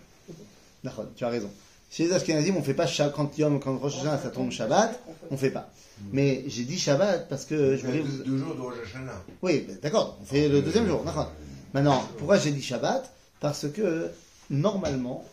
D'accord, 0.83 1.05
tu 1.15 1.23
as 1.23 1.29
raison. 1.29 1.49
Chez 1.91 2.05
les 2.05 2.13
Ashkenazim, 2.13 2.55
on 2.55 2.63
fait 2.63 2.73
pas 2.73 2.87
Shabbat 2.87 3.13
quand 3.13 3.37
Yom, 3.37 3.59
quand 3.59 3.77
Rosh 3.77 3.97
Hashanah, 3.97 4.19
ça 4.19 4.29
tombe 4.29 4.51
Shabbat, 4.51 4.99
on 5.31 5.37
fait 5.37 5.49
pas. 5.49 5.69
Mais 6.13 6.43
j'ai 6.47 6.63
dit 6.63 6.77
Shabbat 6.77 7.27
parce 7.27 7.45
que 7.45 7.75
je 7.75 7.85
voulais 7.85 7.99
vous... 7.99 8.23
deux, 8.23 8.37
jours 8.37 8.55
de 8.55 8.61
Rosh 8.61 8.77
Hashanah. 8.85 9.23
Oui, 9.41 9.67
d'accord, 9.81 10.17
on 10.21 10.25
fait 10.25 10.47
le 10.47 10.61
deuxième 10.61 10.87
jour. 10.87 11.03
d'accord. 11.03 11.31
Maintenant, 11.73 12.01
pourquoi 12.17 12.37
j'ai 12.37 12.51
dit 12.51 12.61
Shabbat? 12.61 13.11
Parce 13.39 13.67
que 13.69 14.09
normalement, 14.49 15.25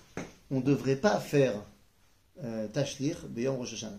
on 0.50 0.56
ne 0.56 0.62
devrait 0.62 0.96
pas 0.96 1.18
faire 1.20 1.54
euh, 2.42 2.66
Tashlir 2.68 3.26
Beyom 3.28 3.56
Rosh 3.56 3.74
Hashanah. 3.74 3.98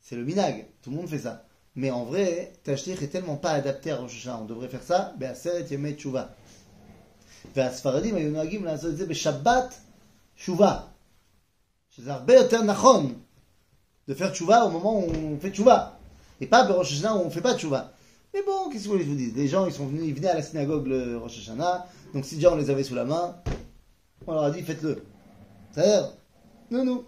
C'est 0.00 0.16
le 0.16 0.24
minag, 0.24 0.66
tout 0.82 0.90
le 0.90 0.96
monde 0.96 1.08
fait 1.08 1.18
ça. 1.18 1.44
Mais 1.76 1.90
en 1.90 2.04
vrai, 2.04 2.52
Tashlir 2.62 3.02
est 3.02 3.08
tellement 3.08 3.36
pas 3.36 3.50
adapté 3.50 3.90
à 3.90 3.96
Rosh 3.96 4.16
Hashanah. 4.16 4.40
On 4.42 4.44
devrait 4.44 4.68
faire 4.68 4.82
ça 4.82 5.14
Be'aseret 5.18 5.66
Yemei 5.70 5.94
Tshuva. 5.94 6.34
והספרדים 7.55 8.15
היו 8.15 8.31
נוהגים 8.31 8.65
לעשות 8.65 8.89
את 8.89 8.97
זה 8.97 9.05
בשבת 9.05 9.75
תשובה. 10.35 10.79
שזה 11.95 12.13
הרבה 12.13 12.33
יותר 12.33 12.61
נכון 12.61 13.13
de 14.09 14.15
faire 14.15 14.33
tchouva 14.33 14.65
au 14.65 14.71
moment 14.71 14.99
où 14.99 15.07
on 15.07 15.39
fait 15.39 15.51
tchouva. 15.51 15.99
Et 16.41 16.47
pas 16.47 16.65
Rosh 16.65 16.93
Hashanah 16.93 17.15
où 17.15 17.19
on 17.19 17.29
fait 17.29 17.41
pas 17.41 17.55
tchouva. 17.55 17.91
Mais 18.33 18.41
bon, 18.43 18.69
qu'est-ce 18.69 18.85
que 18.85 18.89
vous 18.89 18.93
voulez 18.93 19.03
que 19.03 19.09
je 19.09 19.11
vous 19.11 19.17
dise 19.17 19.35
Les 19.35 19.47
gens, 19.47 19.65
ils 19.67 19.71
sont 19.71 19.85
venus, 19.85 20.03
ils 20.05 20.13
venaient 20.13 20.29
à 20.29 20.35
la 20.35 20.41
synagogue 20.41 20.87
le 20.87 21.17
Rosh 21.17 21.37
Hashanah, 21.39 21.85
donc 22.13 22.25
si 22.25 22.35
déjà 22.35 22.51
on 22.51 22.55
les 22.55 22.69
avait 22.69 22.83
sous 22.83 22.95
la 22.95 23.05
main, 23.05 23.35
on 24.25 24.33
leur 24.33 24.43
a 24.43 24.51
dit 24.51 24.61
faites-le. 24.61 25.03
C'est-à-dire, 25.71 26.11
non, 26.71 26.85
non. 26.85 27.05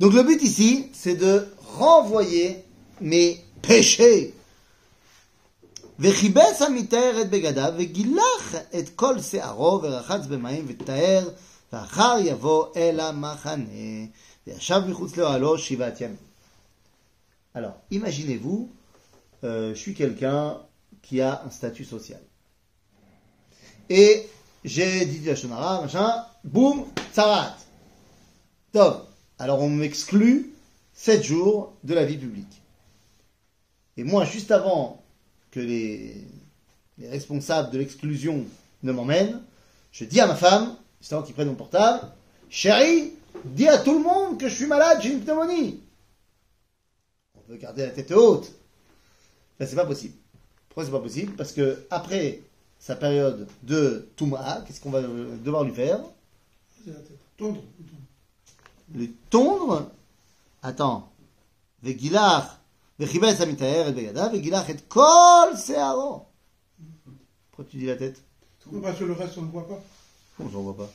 Donc 0.00 0.14
le 0.14 0.22
but 0.22 0.42
ici, 0.42 0.86
c'est 0.92 1.16
de 1.16 1.46
renvoyer 1.76 2.64
mes 3.00 3.38
péchés. 3.60 4.34
וכיבס 5.98 6.62
המטהר 6.62 7.20
את 7.20 7.30
בגדיו, 7.30 7.72
וגילח 7.78 8.54
את 8.78 8.88
כל 8.96 9.20
שערו, 9.20 9.80
ורחץ 9.82 10.26
במים, 10.26 10.64
וטהר, 10.68 11.28
ואחר 11.72 12.16
יבוא 12.20 12.66
אל 12.76 13.00
המחנה, 13.00 14.06
וישב 14.46 14.80
מחוץ 14.88 15.16
לאוהלו 15.16 15.58
שבעת 15.58 16.00
ימים. 16.00 16.32
Alors, 17.54 17.74
imaginez-vous, 17.90 18.70
euh, 19.44 19.74
je 19.74 19.78
suis 19.78 19.94
quelqu'un 19.94 20.58
qui 21.02 21.20
a 21.20 21.42
un 21.44 21.50
statut 21.50 21.84
social. 21.84 22.20
Et 23.90 24.26
j'ai 24.64 25.04
dit 25.04 25.20
la 25.20 25.36
Shonara, 25.36 25.82
machin, 25.82 26.24
boum, 26.44 26.86
tsarat. 27.12 27.56
Top. 28.72 29.08
Alors 29.38 29.60
on 29.60 29.68
m'exclut 29.68 30.54
7 30.94 31.22
jours 31.22 31.74
de 31.84 31.94
la 31.94 32.04
vie 32.04 32.16
publique. 32.16 32.62
Et 33.96 34.04
moi, 34.04 34.24
juste 34.24 34.50
avant 34.50 35.02
que 35.51 35.59
les, 35.59 36.27
les 36.97 37.09
responsables 37.09 37.71
de 37.71 37.77
l'exclusion 37.77 38.45
ne 38.83 38.91
m'emmènent, 38.91 39.41
je 39.91 40.05
dis 40.05 40.19
à 40.19 40.27
ma 40.27 40.35
femme, 40.35 40.75
avant 41.11 41.23
qu'ils 41.23 41.33
prennent 41.33 41.47
mon 41.47 41.55
portable, 41.55 42.07
chérie, 42.49 43.13
dis 43.45 43.67
à 43.67 43.77
tout 43.77 43.93
le 43.93 44.03
monde 44.03 44.39
que 44.39 44.49
je 44.49 44.55
suis 44.55 44.65
malade, 44.65 44.99
j'ai 45.01 45.11
une 45.11 45.21
pneumonie. 45.21 45.79
On 47.35 47.39
peut 47.41 47.57
garder 47.57 47.85
la 47.85 47.91
tête 47.91 48.11
haute. 48.11 48.51
Ben, 49.59 49.67
c'est 49.67 49.75
pas 49.75 49.85
possible. 49.85 50.15
Pourquoi 50.69 50.85
c'est 50.85 50.91
pas 50.91 50.99
possible? 50.99 51.33
Parce 51.35 51.51
que 51.51 51.85
après 51.89 52.41
sa 52.79 52.95
période 52.95 53.47
de 53.63 54.07
Touma, 54.15 54.63
qu'est-ce 54.65 54.79
qu'on 54.81 54.91
va 54.91 54.99
euh, 54.99 55.35
devoir 55.37 55.63
lui 55.63 55.73
faire? 55.73 55.99
Tondre. 57.37 57.61
Le 58.93 59.07
tondre? 59.29 59.89
Attends. 60.61 61.11
Et 62.99 63.05
begada. 63.05 64.29
Vegilach 64.29 64.69
et 64.69 64.77
kol 64.87 65.55
searo. 65.57 66.25
Pourquoi 67.49 67.65
tu 67.69 67.77
dis 67.77 67.85
la 67.85 67.95
tête 67.95 68.21
parce 68.81 68.99
que 68.99 69.05
le 69.05 69.13
reste, 69.13 69.37
on 69.37 69.41
ne 69.41 69.45
le 69.47 69.51
voit 69.51 69.67
pas? 69.67 69.81
Comment 70.35 70.49
j'en 70.49 70.61
vois 70.61 70.75
pas? 70.77 70.89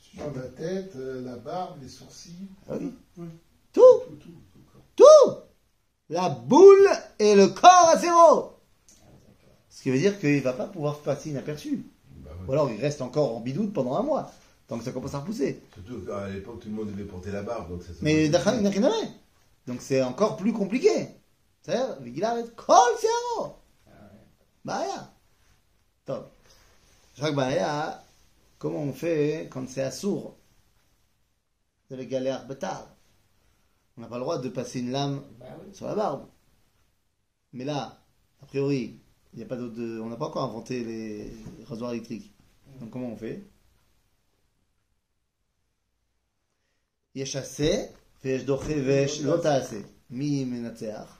Sur 0.00 0.24
la 0.34 0.48
tête, 0.48 0.92
euh, 0.96 1.22
la 1.22 1.36
barbe, 1.36 1.76
les 1.82 1.88
sourcils. 1.88 2.48
Ah 2.68 2.74
oui. 2.80 2.92
Oui. 3.18 3.26
Tout 3.72 3.82
Tout, 4.08 4.16
tout, 4.16 4.30
tout. 4.96 5.04
Tout 5.04 5.34
La 6.08 6.28
boule 6.28 6.88
et 7.18 7.34
le 7.34 7.48
corps 7.48 7.90
à 7.92 7.98
zéro 7.98 8.52
Ce 9.68 9.82
qui 9.82 9.90
veut 9.90 9.98
dire 9.98 10.18
qu'il 10.18 10.40
va 10.40 10.52
pas 10.52 10.66
pouvoir 10.66 10.98
passer 11.00 11.30
inaperçu. 11.30 11.84
Bah 12.16 12.30
ouais. 12.30 12.48
Ou 12.48 12.52
alors 12.52 12.70
il 12.70 12.80
reste 12.80 13.02
encore 13.02 13.36
en 13.36 13.40
bidoute 13.40 13.72
pendant 13.72 13.96
un 13.96 14.02
mois. 14.02 14.30
Tant 14.66 14.78
que 14.78 14.84
ça 14.84 14.92
commence 14.92 15.14
à 15.14 15.18
repousser. 15.18 15.60
Surtout 15.74 16.06
qu'à 16.06 16.28
l'époque, 16.28 16.60
tout 16.60 16.68
le 16.68 16.74
monde 16.74 16.88
devait 16.90 17.04
porter 17.04 17.32
la 17.32 17.42
barbe. 17.42 17.68
Donc 17.70 17.82
ça 17.82 17.92
se 17.92 18.02
Mais 18.02 18.12
voit. 18.14 18.22
il 18.22 18.30
n'a 18.30 18.38
rien 18.38 18.64
à 18.64 18.90
faire. 18.90 19.08
Donc 19.66 19.82
c'est 19.82 20.02
encore 20.02 20.36
plus 20.36 20.52
compliqué. 20.52 21.08
C'est-à-dire, 21.63 21.99
Vigila 22.01 22.39
et 22.39 22.49
kol 22.55 22.97
searo. 22.99 23.55
Baya. 24.65 25.11
Top. 26.05 26.31
Je 27.13 27.19
crois 27.19 27.31
que 27.31 27.35
Baya, 27.35 28.03
comment 28.57 28.79
on 28.83 28.93
fait 28.93 29.47
quand 29.51 29.67
c'est 29.69 29.83
assourd 29.83 30.35
de 31.89 31.95
les 31.95 32.07
galères 32.07 32.45
bêtards 32.47 32.87
On 33.97 34.01
n'a 34.01 34.07
pas 34.07 34.15
le 34.17 34.21
droit 34.21 34.37
de 34.39 34.49
passer 34.49 34.79
une 34.79 34.91
lame 34.91 35.23
Bah 35.39 35.45
oui. 35.61 35.73
sur 35.75 35.87
la 35.87 35.95
barbe. 35.95 36.27
Mais 37.53 37.65
là, 37.65 37.99
a 38.41 38.45
priori, 38.45 38.99
il 39.33 39.37
n'y 39.37 39.43
a 39.43 39.47
pas 39.47 39.55
d'autre 39.57 39.75
de- 39.75 39.99
on 39.99 40.09
n'a 40.09 40.15
pas 40.17 40.27
encore 40.27 40.43
inventé 40.43 40.83
les 40.83 41.33
rasoirs 41.65 41.91
électriques. 41.93 42.31
Donc 42.79 42.89
comment 42.91 43.07
on 43.09 43.17
fait 43.17 43.43
יש 47.15 47.35
עשה 47.35 47.85
ויש 48.23 48.43
דוחה 48.43 48.73
ויש 48.85 49.21
לא 49.21 49.37
תעשה. 49.43 49.79
מי 50.09 50.45
מנצח? 50.45 51.15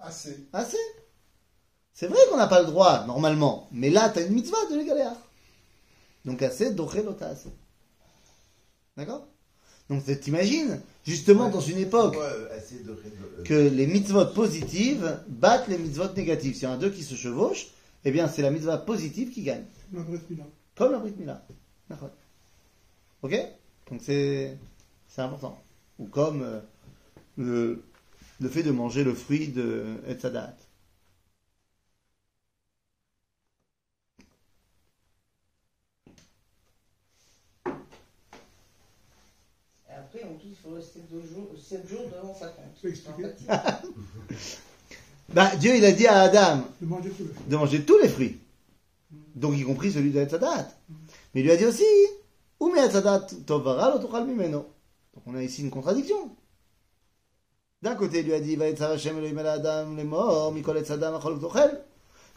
Assez. 0.00 0.46
Assez. 0.52 0.78
C'est 1.92 2.06
vrai 2.06 2.18
qu'on 2.30 2.38
n'a 2.38 2.46
pas 2.46 2.60
le 2.60 2.66
droit, 2.66 3.04
normalement. 3.06 3.68
Mais 3.72 3.90
là, 3.90 4.08
tu 4.08 4.20
as 4.20 4.22
une 4.22 4.32
mitzvah 4.32 4.66
de 4.70 4.76
l'égaléa. 4.76 5.14
Donc, 6.24 6.42
assez, 6.42 6.72
dorelota, 6.72 7.28
assez. 7.28 7.50
D'accord? 8.96 9.26
Donc, 9.88 10.04
t'imagines, 10.20 10.80
justement, 11.04 11.48
dans 11.48 11.60
une 11.60 11.78
époque, 11.78 12.16
euh, 12.16 12.48
que 13.44 13.54
les 13.54 13.86
mitzvot 13.86 14.26
positives 14.26 15.18
battent 15.28 15.68
les 15.68 15.78
mitzvot 15.78 16.12
négatives. 16.16 16.54
S'il 16.54 16.68
y 16.68 16.72
a 16.72 16.76
deux 16.76 16.90
qui 16.90 17.02
se 17.02 17.16
chevauchent, 17.16 17.68
eh 18.04 18.12
bien, 18.12 18.28
c'est 18.28 18.42
la 18.42 18.50
mitzvah 18.50 18.78
positive 18.78 19.30
qui 19.30 19.42
gagne. 19.42 19.64
La 19.92 20.02
Comme 20.76 20.92
la 20.92 20.98
Brit 20.98 21.14
Mila. 21.18 21.44
Ok? 23.22 23.36
Donc, 23.90 24.00
c'est 24.02 24.56
important. 25.18 25.60
Ou 25.98 26.06
comme 26.06 26.62
euh, 27.38 27.76
le 28.40 28.48
fait 28.48 28.62
de 28.62 28.70
manger 28.70 29.04
le 29.04 29.14
fruit 29.14 29.48
de 29.48 29.84
Etzadat. 30.08 30.56
Et 39.88 39.92
après, 39.92 40.24
en 40.24 40.34
plus, 40.34 40.48
il 40.48 40.56
faut 40.56 40.74
rester 40.74 41.00
deux 41.10 41.20
jours, 41.20 41.50
sept 41.62 41.86
jours 41.86 42.04
devant 42.10 42.34
sa. 42.34 42.52
Sympathique. 42.94 43.48
Bah, 45.32 45.54
Dieu 45.54 45.76
il 45.76 45.84
a 45.84 45.92
dit 45.92 46.08
à 46.08 46.22
Adam 46.22 46.64
De 46.80 46.86
manger 46.86 47.78
le 47.78 47.84
tous 47.84 47.98
les 48.00 48.08
fruits. 48.08 48.40
Donc 49.36 49.56
y 49.56 49.62
compris 49.62 49.92
celui 49.92 50.10
de 50.10 50.18
Etzadat. 50.18 50.68
Mais 51.32 51.42
il 51.42 51.44
lui 51.44 51.52
a 51.52 51.56
dit 51.56 51.66
aussi. 51.66 51.84
Donc 52.58 52.74
on 55.26 55.36
a 55.36 55.42
ici 55.44 55.62
une 55.62 55.70
contradiction 55.70 56.34
D'un 57.81 57.95
côté, 57.95 58.19
il 58.19 58.25
lui 58.25 58.33
a 58.33 58.39
dit 58.39 58.55
Va 58.55 58.65
Hashem 58.65 59.17
Elohim 59.17 59.37
el 59.39 59.47
Adam 59.47 59.95
les 59.95 60.03
morts, 60.03 60.51
mikol 60.51 60.77
etzadam 60.77 61.15
achol 61.15 61.39
tochel. 61.39 61.71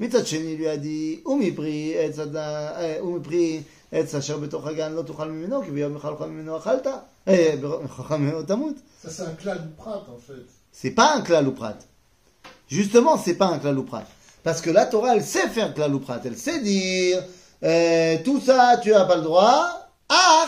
מצד 0.01 0.27
שני, 0.27 0.57
lui 0.57 0.69
a 0.69 0.77
dit, 0.77 1.27
ומפרי 1.27 1.95
עץ 1.99 2.19
הד- 2.19 2.37
אה, 2.37 2.99
ומפרי 3.05 3.63
עץ 3.93 4.15
אשר 4.15 4.37
בתוך 4.39 4.67
הגן 4.67 4.93
לא 4.93 5.03
תאכל 5.03 5.29
ממנו, 5.29 5.63
כי 5.65 5.71
ביום 5.71 5.97
אחד 5.97 6.09
אוכל 6.09 6.27
ממנו 6.27 6.57
אכלת, 6.59 6.87
אה, 7.29 7.55
חכם 7.89 8.21
ממנו 8.23 8.43
תמות. 8.43 8.75
Ça, 9.05 9.09
c'est 9.11 9.23
un 9.23 9.35
clan 9.43 9.57
du 9.57 9.69
prat, 9.77 10.03
en 10.09 10.19
fait. 10.27 10.47
C'est 10.73 10.93
pas 10.93 11.15
un 11.17 11.23
klal 11.23 11.49
ou 11.49 11.53
prat. 11.53 11.79
Justement, 12.71 13.17
c'est 13.17 13.35
pas 13.35 13.47
un 13.47 13.59
klal 13.59 13.77
ou 13.79 13.83
prat. 13.83 14.05
Parce 14.45 14.61
que 14.61 14.71
la 14.71 14.87
Torah, 14.87 15.17
elle 15.17 15.25
sait 15.25 15.49
faire 15.49 15.75
klal 15.75 15.93
ou 15.95 16.01
prat. 16.01 16.21
Elle 16.25 16.37
sait 16.37 16.61
dire, 16.61 17.19
euh, 17.65 18.17
tout 18.25 18.41
ça, 18.41 18.77
tu 18.83 18.95
as 18.95 19.05
pas 19.05 19.17
le 19.17 19.23
droit. 19.23 19.59
Ah, 20.09 20.47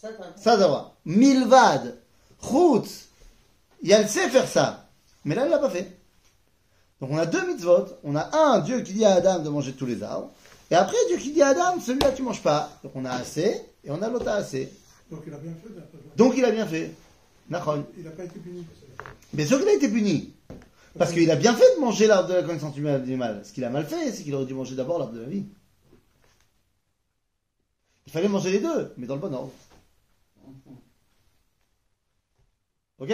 Ça, 0.00 0.08
t'as- 0.18 0.42
ça 0.44 0.56
d'avoir. 0.56 0.84
Milvad, 1.04 1.84
chutz. 2.48 2.90
Et 3.83 3.91
elle 3.91 4.09
sait 4.09 4.29
faire 4.29 4.47
ça. 4.47 4.89
Mais 5.25 5.35
là, 5.35 5.43
elle 5.45 5.51
l'a 5.51 5.59
pas 5.59 5.69
fait. 5.69 5.97
Donc 6.99 7.11
on 7.11 7.17
a 7.17 7.25
deux 7.25 7.45
mitzvot. 7.47 7.85
On 8.03 8.15
a 8.15 8.35
un, 8.35 8.59
Dieu 8.59 8.81
qui 8.81 8.93
dit 8.93 9.05
à 9.05 9.15
Adam 9.15 9.39
de 9.39 9.49
manger 9.49 9.73
tous 9.73 9.85
les 9.85 10.01
arbres. 10.03 10.31
Et 10.71 10.75
après, 10.75 10.97
Dieu 11.07 11.17
qui 11.17 11.31
dit 11.31 11.41
à 11.41 11.49
Adam, 11.49 11.79
celui-là, 11.79 12.11
tu 12.11 12.23
manges 12.23 12.41
pas. 12.41 12.71
Donc 12.83 12.93
on 12.95 13.05
a 13.05 13.11
assez, 13.11 13.61
et 13.83 13.91
on 13.91 14.01
a 14.01 14.09
l'autre 14.09 14.27
assez. 14.27 14.71
Donc 15.09 15.23
il 15.25 15.33
a 15.33 15.37
bien 15.37 15.53
fait. 15.53 15.69
Donc 16.17 16.33
il 16.35 16.45
a 16.45 16.51
bien 16.51 16.65
fait. 16.65 16.91
Il 17.49 17.53
n'a 17.53 18.11
pas 18.11 18.23
été 18.25 18.39
puni. 18.39 18.65
Bien 19.31 19.45
sûr 19.45 19.59
qu'il 19.59 19.69
a 19.69 19.73
été 19.73 19.87
puni. 19.87 20.33
Parce 20.97 21.13
qu'il 21.13 21.29
a 21.29 21.35
bien 21.35 21.53
fait 21.53 21.75
de 21.75 21.79
manger 21.79 22.07
l'arbre 22.07 22.29
de 22.29 22.33
la 22.33 22.43
connaissance 22.43 22.73
du 22.73 22.81
mal. 22.81 23.03
du 23.03 23.15
mal. 23.15 23.45
Ce 23.45 23.53
qu'il 23.53 23.63
a 23.63 23.69
mal 23.69 23.85
fait, 23.85 24.11
c'est 24.11 24.23
qu'il 24.23 24.33
aurait 24.35 24.45
dû 24.45 24.53
manger 24.53 24.75
d'abord 24.75 24.99
l'arbre 24.99 25.13
de 25.13 25.21
la 25.21 25.27
vie. 25.27 25.45
Il 28.07 28.11
fallait 28.11 28.27
manger 28.27 28.51
les 28.51 28.59
deux, 28.59 28.93
mais 28.97 29.05
dans 29.05 29.15
le 29.15 29.21
bon 29.21 29.33
ordre. 29.33 29.51
Ok? 32.99 33.13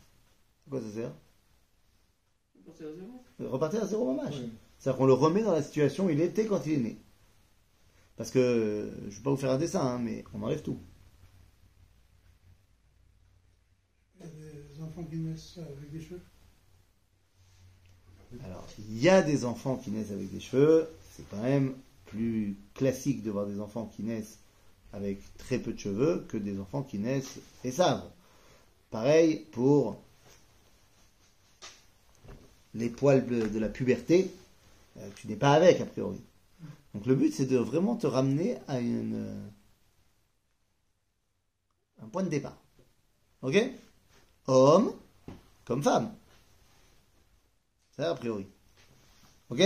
a 0.77 0.81
dit 0.81 0.99
on, 0.99 1.03
on 1.03 1.03
enlève 1.03 1.11
tout. 1.11 1.13
C'est 2.53 2.63
quoi 2.63 2.75
ça 2.75 2.85
sert 2.85 2.85
Partir 2.87 2.87
à 2.87 2.93
zéro. 2.93 3.23
Repartir 3.39 3.83
à 3.83 3.87
zéro 3.87 4.13
mamache. 4.13 4.35
Oui. 4.39 4.49
C'est-à-dire 4.77 4.97
qu'on 4.97 5.05
le 5.05 5.13
remet 5.13 5.43
dans 5.43 5.51
la 5.51 5.63
situation 5.63 6.05
où 6.05 6.09
il 6.09 6.21
était 6.21 6.45
quand 6.45 6.65
il 6.65 6.73
est 6.73 6.77
né. 6.77 6.97
Parce 8.17 8.31
que, 8.31 8.91
je 9.03 9.05
ne 9.05 9.11
vais 9.11 9.21
pas 9.23 9.31
vous 9.31 9.37
faire 9.37 9.51
un 9.51 9.57
dessin, 9.57 9.81
hein, 9.81 9.99
mais 9.99 10.23
on 10.33 10.43
enlève 10.43 10.61
tout. 10.61 10.79
Il 14.19 14.25
y 14.25 14.27
a 14.27 14.29
des 14.29 14.81
enfants 14.81 15.03
qui 15.03 15.17
naissent 15.17 15.57
avec 15.57 15.91
des 15.91 16.01
cheveux? 16.01 16.21
Alors, 18.43 18.67
il 18.79 19.01
y 19.01 19.09
a 19.09 19.21
des 19.21 19.45
enfants 19.45 19.77
qui 19.77 19.91
naissent 19.91 20.11
avec 20.11 20.31
des 20.31 20.39
cheveux. 20.39 20.87
C'est 21.11 21.27
quand 21.29 21.41
même 21.41 21.75
plus 22.05 22.57
classique 22.73 23.23
de 23.23 23.31
voir 23.31 23.45
des 23.45 23.59
enfants 23.59 23.85
qui 23.95 24.03
naissent 24.03 24.39
avec 24.93 25.21
très 25.37 25.59
peu 25.59 25.73
de 25.73 25.79
cheveux 25.79 26.25
que 26.27 26.37
des 26.37 26.59
enfants 26.59 26.83
qui 26.83 26.99
naissent 26.99 27.39
et 27.63 27.71
savent. 27.71 28.09
Pareil 28.89 29.45
pour 29.51 30.01
les 32.74 32.88
poils 32.88 33.26
de 33.26 33.46
de 33.46 33.58
la 33.58 33.68
puberté. 33.68 34.30
euh, 34.98 35.08
tu 35.16 35.28
n'es 35.28 35.36
pas 35.36 35.52
avec, 35.52 35.80
a 35.80 35.86
priori. 35.86 36.20
Donc 36.94 37.06
le 37.06 37.14
but, 37.14 37.32
c'est 37.34 37.46
de 37.46 37.58
vraiment 37.58 37.96
te 37.96 38.06
ramener 38.06 38.56
à 38.68 38.78
une, 38.80 39.14
euh, 39.14 39.48
un 42.04 42.08
point 42.08 42.22
de 42.22 42.28
départ. 42.30 42.56
Ok 43.42 43.56
Homme 44.46 44.92
comme 45.66 45.82
femme. 45.82 46.10
Ça, 47.96 48.10
a 48.10 48.14
priori. 48.14 48.46
Ok 49.50 49.60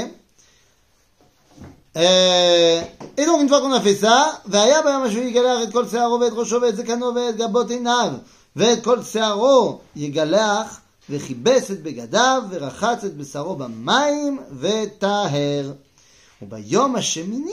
Euh, 1.97 2.81
Et 3.17 3.27
donc, 3.27 3.43
une 3.43 3.49
fois 3.49 3.61
qu'on 3.61 3.73
a 3.73 3.81
fait 3.81 3.97
ça, 3.97 4.41
והיה 4.47 4.83
ביום 4.83 5.03
השביעי 5.03 5.29
יגלח 5.31 5.63
את 5.69 5.73
כל 5.73 5.89
שערו 5.89 6.21
ואת 6.21 6.33
ראשו 6.33 6.61
ואת 6.63 6.77
זקנו 6.77 7.15
ואת 7.15 7.37
גבות 7.37 7.71
עיניו 7.71 8.13
ואת 8.57 8.85
כל 8.85 9.03
שערו 9.03 9.81
יגלח 9.97 10.81
וכיבס 11.10 11.72
את 11.72 11.84
בגדיו 11.84 12.44
ורחץ 12.50 13.04
את 13.04 13.16
בשרו 13.18 13.56
במים 13.56 14.40
וטהר. 14.60 15.74
וביום 16.42 16.96
השמיני 16.96 17.52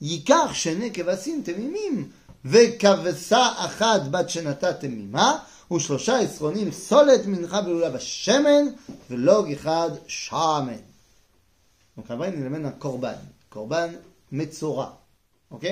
ייקח 0.00 0.50
שני 0.52 0.92
כבשים 0.92 1.42
תמימים 1.44 2.10
וכבשה 2.44 3.48
אחת 3.56 4.00
בת 4.10 4.30
שנתה 4.30 4.72
תמימה 4.72 5.38
ושלושה 5.72 6.18
עשרונים 6.18 6.70
סולת 6.70 7.26
מנחה 7.26 7.60
בלולה 7.60 7.90
בשמן 7.90 8.64
ולוג 9.10 9.52
אחד 9.52 9.90
שמן. 10.06 10.76
Amène 12.08 12.66
un 12.66 12.72
korban. 12.72 13.16
Korban 13.50 13.90
Metzora. 14.30 15.00
Ok 15.50 15.66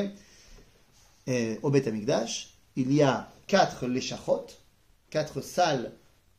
Et 1.27 1.59
Au 1.63 1.71
Beth 1.71 1.87
Amikdash, 1.87 2.55
il 2.77 2.93
y 2.93 3.03
a 3.03 3.29
quatre 3.47 5.41
salles 5.41 5.93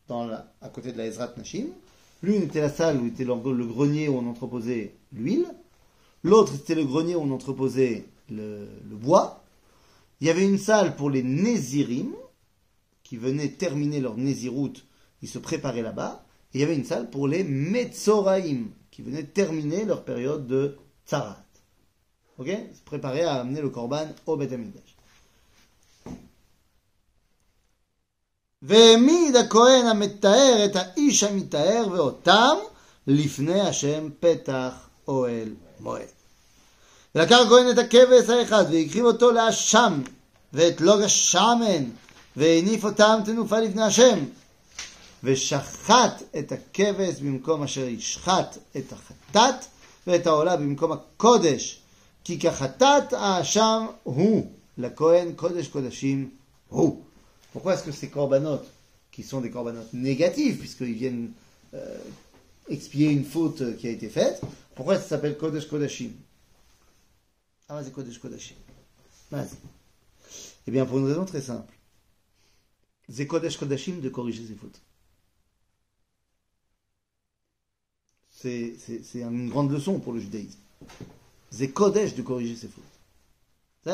à 0.10 0.70
côté 0.70 0.92
de 0.92 0.98
la 0.98 1.06
Ezrat 1.06 1.34
Nashim. 1.38 1.68
L'une 2.22 2.44
était 2.44 2.62
la 2.62 2.70
salle 2.70 2.98
où 2.98 3.08
était 3.08 3.24
le, 3.24 3.66
grenier 3.66 4.08
où 4.08 4.18
on 4.18 4.28
entreposait 4.28 4.96
l'huile. 5.12 5.48
L'autre, 6.24 6.54
c'était 6.54 6.76
le 6.76 6.86
grenier 6.86 7.16
où 7.16 7.22
on 7.22 7.32
entreposait 7.32 8.06
le, 8.30 8.68
bois. 8.92 9.44
Il 10.22 10.28
y 10.28 10.30
avait 10.30 10.46
une 10.46 10.58
salle 10.58 10.96
pour 10.96 11.10
les 11.10 11.24
Nézirim, 11.24 12.14
qui 13.04 13.18
venaient 13.18 13.50
terminer 13.50 14.00
leur 14.00 14.18
Nézirout, 14.18 14.74
ils 15.22 15.30
se 15.30 15.38
préparaient 15.38 15.84
là-bas. 15.84 16.26
Et 16.54 16.58
il 16.58 16.62
y 16.62 16.64
avait 16.64 16.76
une 16.76 16.86
salle 16.86 17.10
pour 17.10 17.28
les 17.28 17.44
Metzoraim, 17.44 18.70
qui 18.90 19.02
venaient 19.02 19.24
terminer 19.24 19.86
leur 19.86 20.06
période 20.06 20.48
de 20.48 20.78
Tzarat. 21.06 21.46
Ok? 22.38 22.48
Se 22.48 22.82
préparer 22.84 23.24
à 23.24 23.36
amener 23.36 23.62
le 23.62 23.70
Korban 23.70 24.08
au 24.26 24.38
Beth. 24.38 24.52
והעמיד 28.68 29.36
הכהן 29.36 29.86
המתאר 29.88 30.66
את 30.66 30.76
האיש 30.76 31.24
המתאר 31.24 31.88
ואותם 31.92 32.56
לפני 33.08 33.62
השם 33.62 34.10
פתח 34.20 34.74
אוהל 35.08 35.50
מועד. 35.80 36.02
ולקח 37.16 37.38
הכהן 37.46 37.70
את 37.70 37.78
הכבש 37.78 38.30
האחד 38.30 38.66
והקריב 38.72 39.06
אותו 39.06 39.32
לאשם 39.32 40.02
ואת 40.54 40.82
לוג 40.82 41.02
השמן 41.02 41.84
והניף 42.36 42.86
אותם 42.86 43.20
תנופה 43.26 43.60
לפני 43.60 43.84
השם 43.84 44.20
ושחט 45.24 46.24
את 46.40 46.52
הכבש 46.52 47.22
במקום 47.22 47.64
אשר 47.64 47.88
ישחט 47.88 48.58
את 48.78 48.94
החטאת 48.94 49.66
ואת 50.08 50.28
העולה 50.28 50.58
במקום 50.58 50.92
הקודש 50.92 51.80
כי 52.24 52.40
כחטאת 52.40 53.14
האשם 53.14 53.86
הוא 54.04 54.52
לכהן 54.78 55.34
קודש 55.36 55.68
קודשים 55.68 56.30
הוא. 56.70 57.05
Pourquoi 57.56 57.76
est-ce 57.76 57.84
que 57.84 57.94
ces 57.94 58.10
corbanotes, 58.10 58.68
qui 59.14 59.24
sont 59.24 59.40
des 59.40 59.50
corbanotes 59.50 59.94
négatifs, 59.94 60.60
puisqu'ils 60.60 60.92
viennent 60.92 61.32
euh, 61.74 61.98
expier 62.68 63.10
une 63.12 63.24
faute 63.24 63.78
qui 63.78 63.88
a 63.88 63.92
été 63.92 64.10
faite, 64.10 64.42
pourquoi 64.76 64.98
ça 64.98 65.04
s'appelle 65.08 65.38
Kodesh 65.38 65.70
Kodashim? 65.70 66.12
Ah, 67.70 67.82
c'est 67.84 67.92
Kodesh 67.94 68.20
Kodashim. 68.20 68.56
Vas-y. 69.32 69.58
Eh 70.68 70.72
bien, 70.72 70.86
pour 70.86 70.98
une 70.98 71.06
raison 71.06 71.26
très 71.26 71.42
simple. 71.42 71.74
C'est 73.10 73.26
Kodesh 73.26 73.58
Kodashim 73.58 74.00
de 74.00 74.10
corriger 74.10 74.46
ses 74.46 74.54
fautes. 74.54 74.80
C'est 78.30 78.76
c'est- 78.78 79.22
une 79.22 79.50
grande 79.50 79.72
leçon 79.72 80.00
pour 80.00 80.14
le 80.14 80.20
judaïsme. 80.20 80.60
C'est 81.52 81.72
Kodesh 81.72 82.16
de 82.16 82.24
corriger 82.24 82.56
ses 82.56 82.68
fautes. 82.70 82.84
C'est 83.86 83.94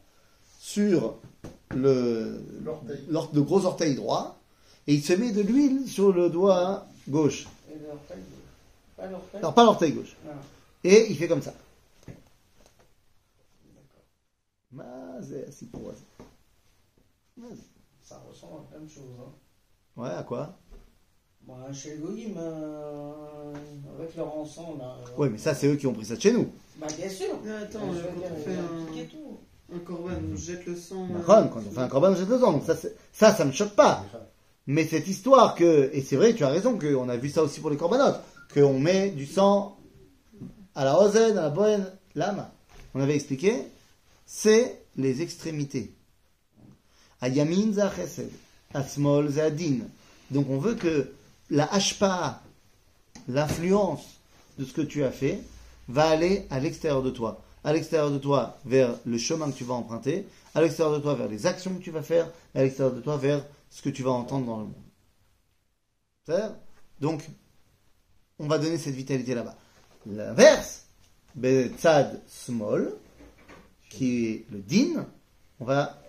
sur 0.61 1.17
le, 1.71 2.39
le 2.63 3.41
gros 3.41 3.65
orteil 3.65 3.95
droit 3.95 4.39
et 4.85 4.93
il 4.93 5.03
se 5.03 5.13
met 5.13 5.31
de 5.31 5.41
l'huile 5.41 5.87
sur 5.87 6.13
le 6.13 6.29
doigt 6.29 6.85
gauche. 7.09 7.47
Et 7.67 7.77
pas 8.95 9.07
l'orteil 9.07 9.41
Non, 9.41 9.51
pas 9.53 9.63
l'orteil 9.63 9.91
gauche. 9.93 10.15
Ah. 10.27 10.33
Et 10.83 11.07
il 11.09 11.17
fait 11.17 11.27
comme 11.27 11.41
ça. 11.41 11.55
Ça 18.03 18.21
ressemble 18.29 18.61
à 18.69 18.73
la 18.73 18.79
même 18.79 18.89
chose. 18.89 19.03
Hein. 19.19 19.31
Ouais, 20.01 20.09
à 20.09 20.21
quoi? 20.23 20.59
Bah, 21.47 21.73
Chez 21.73 21.97
Goïm, 21.97 22.35
euh, 22.37 23.53
avec 23.97 24.15
leur 24.15 24.37
ensemble. 24.37 24.77
Là, 24.79 24.95
ouais, 25.17 25.29
mais 25.29 25.39
ça, 25.39 25.55
c'est 25.55 25.67
eux 25.67 25.75
qui 25.75 25.87
ont 25.87 25.93
pris 25.93 26.05
ça 26.05 26.15
de 26.15 26.21
chez 26.21 26.33
nous. 26.33 26.51
Bah, 26.77 26.87
bien 26.95 27.09
sûr. 27.09 27.29
Mais 27.43 27.51
attends, 27.51 27.91
je 27.93 27.99
vais 27.99 28.41
faire 28.43 28.59
un... 28.59 29.05
tout 29.05 29.20
un 29.81 29.83
corban, 29.83 30.11
on 30.33 30.37
jette 30.37 30.65
le 30.65 30.75
sang. 30.75 31.07
euh, 31.15 31.23
quand 31.25 31.59
on 31.67 31.71
fait 31.71 31.79
un 31.79 31.87
corban, 31.87 32.11
on 32.11 32.15
jette 32.15 32.29
le 32.29 32.39
sang. 32.39 32.51
Donc 32.53 32.63
ça, 32.65 32.75
ça, 33.11 33.33
ça 33.35 33.45
me 33.45 33.51
choque 33.51 33.75
pas. 33.75 34.05
Mais 34.67 34.85
cette 34.85 35.07
histoire 35.07 35.55
que, 35.55 35.89
et 35.93 36.01
c'est 36.01 36.15
vrai, 36.15 36.33
tu 36.33 36.43
as 36.43 36.49
raison, 36.49 36.77
qu'on 36.77 37.09
a 37.09 37.17
vu 37.17 37.29
ça 37.29 37.43
aussi 37.43 37.59
pour 37.59 37.69
les 37.69 37.77
corbanotes, 37.77 38.21
qu'on 38.53 38.79
met 38.79 39.09
du 39.09 39.25
sang 39.25 39.77
à 40.75 40.85
la 40.85 40.99
ozen, 40.99 41.37
à 41.37 41.43
la 41.43 41.49
bohème, 41.49 41.85
l'âme. 42.15 42.47
On 42.93 43.01
avait 43.01 43.15
expliqué, 43.15 43.55
c'est 44.25 44.77
les 44.97 45.21
extrémités. 45.21 45.93
À 47.21 47.29
yamin 47.29 47.73
za 47.73 47.91
chesed, 47.95 48.29
à 48.73 48.83
smol 48.83 49.29
za 49.29 49.49
din. 49.49 49.79
Donc 50.29 50.47
on 50.49 50.57
veut 50.57 50.75
que 50.75 51.11
la 51.49 51.65
hashpa, 51.73 52.41
l'influence 53.27 54.03
de 54.57 54.65
ce 54.65 54.73
que 54.73 54.81
tu 54.81 55.03
as 55.03 55.11
fait, 55.11 55.39
va 55.87 56.07
aller 56.09 56.45
à 56.49 56.59
l'extérieur 56.59 57.01
de 57.03 57.09
toi. 57.09 57.41
À 57.63 57.73
l'extérieur 57.73 58.11
de 58.11 58.17
toi 58.17 58.57
vers 58.65 58.95
le 59.05 59.17
chemin 59.17 59.51
que 59.51 59.57
tu 59.57 59.63
vas 59.63 59.75
emprunter, 59.75 60.25
à 60.55 60.61
l'extérieur 60.61 60.97
de 60.97 61.01
toi 61.01 61.15
vers 61.15 61.27
les 61.27 61.45
actions 61.45 61.75
que 61.75 61.83
tu 61.83 61.91
vas 61.91 62.01
faire, 62.01 62.27
et 62.55 62.59
à 62.59 62.63
l'extérieur 62.63 62.95
de 62.95 63.01
toi 63.01 63.17
vers 63.17 63.45
ce 63.69 63.81
que 63.81 63.89
tu 63.89 64.03
vas 64.03 64.11
entendre 64.11 64.45
dans 64.45 64.57
le 64.57 64.65
monde. 64.65 64.73
C'est-à-dire 66.25 66.55
Donc, 66.99 67.27
on 68.39 68.47
va 68.47 68.57
donner 68.57 68.77
cette 68.77 68.95
vitalité 68.95 69.35
là-bas. 69.35 69.55
L'inverse, 70.07 70.87
Tzad 71.39 72.21
Small, 72.27 72.93
qui 73.89 74.25
est 74.25 74.45
le 74.51 74.59
din, 74.59 75.07
on 75.59 75.65
va 75.65 76.01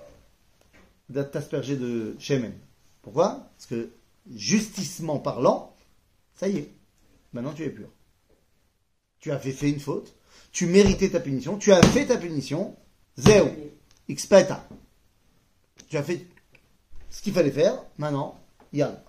t'asperger 1.11 1.77
de 1.77 2.17
Shemen. 2.19 2.55
Pourquoi? 3.03 3.51
Parce 3.57 3.67
que, 3.67 3.91
justissement 4.35 5.19
parlant, 5.19 5.75
ça 6.35 6.49
y 6.49 6.59
est, 6.59 6.71
maintenant 7.33 7.53
tu 7.53 7.65
es 7.65 7.71
pur. 7.71 7.89
Tu 9.19 9.31
as 9.31 9.39
fait 9.39 9.71
une 9.71 9.81
faute, 9.81 10.15
tu 10.53 10.67
méritais 10.67 11.09
ta 11.11 11.21
punition, 11.21 11.57
tu 11.59 11.73
as 11.73 11.83
fait 11.83 12.07
ta 12.07 12.17
punition, 12.19 12.77
zéro, 13.17 13.49
expeta. 14.09 14.67
Tu 15.89 15.97
as 15.97 16.03
fait 16.03 16.27
ce 17.11 17.23
qu'il 17.23 17.33
fallait 17.33 17.51
faire, 17.51 17.83
maintenant, 17.99 18.39
yalla. 18.73 19.03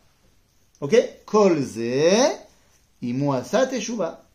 Ok? 0.82 0.96
Kol 1.26 1.62
ze, 1.62 2.12
imu 3.02 3.34
asa 3.34 3.68
teshuva. 3.68 4.26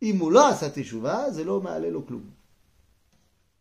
Imu 0.00 0.30
lo 0.30 0.40
asa 0.40 0.70
teshuva, 0.70 1.32
ze 1.32 1.42
lo 1.44 1.60
ma'ale 1.60 1.90
lo 1.90 2.02
klum. 2.02 2.24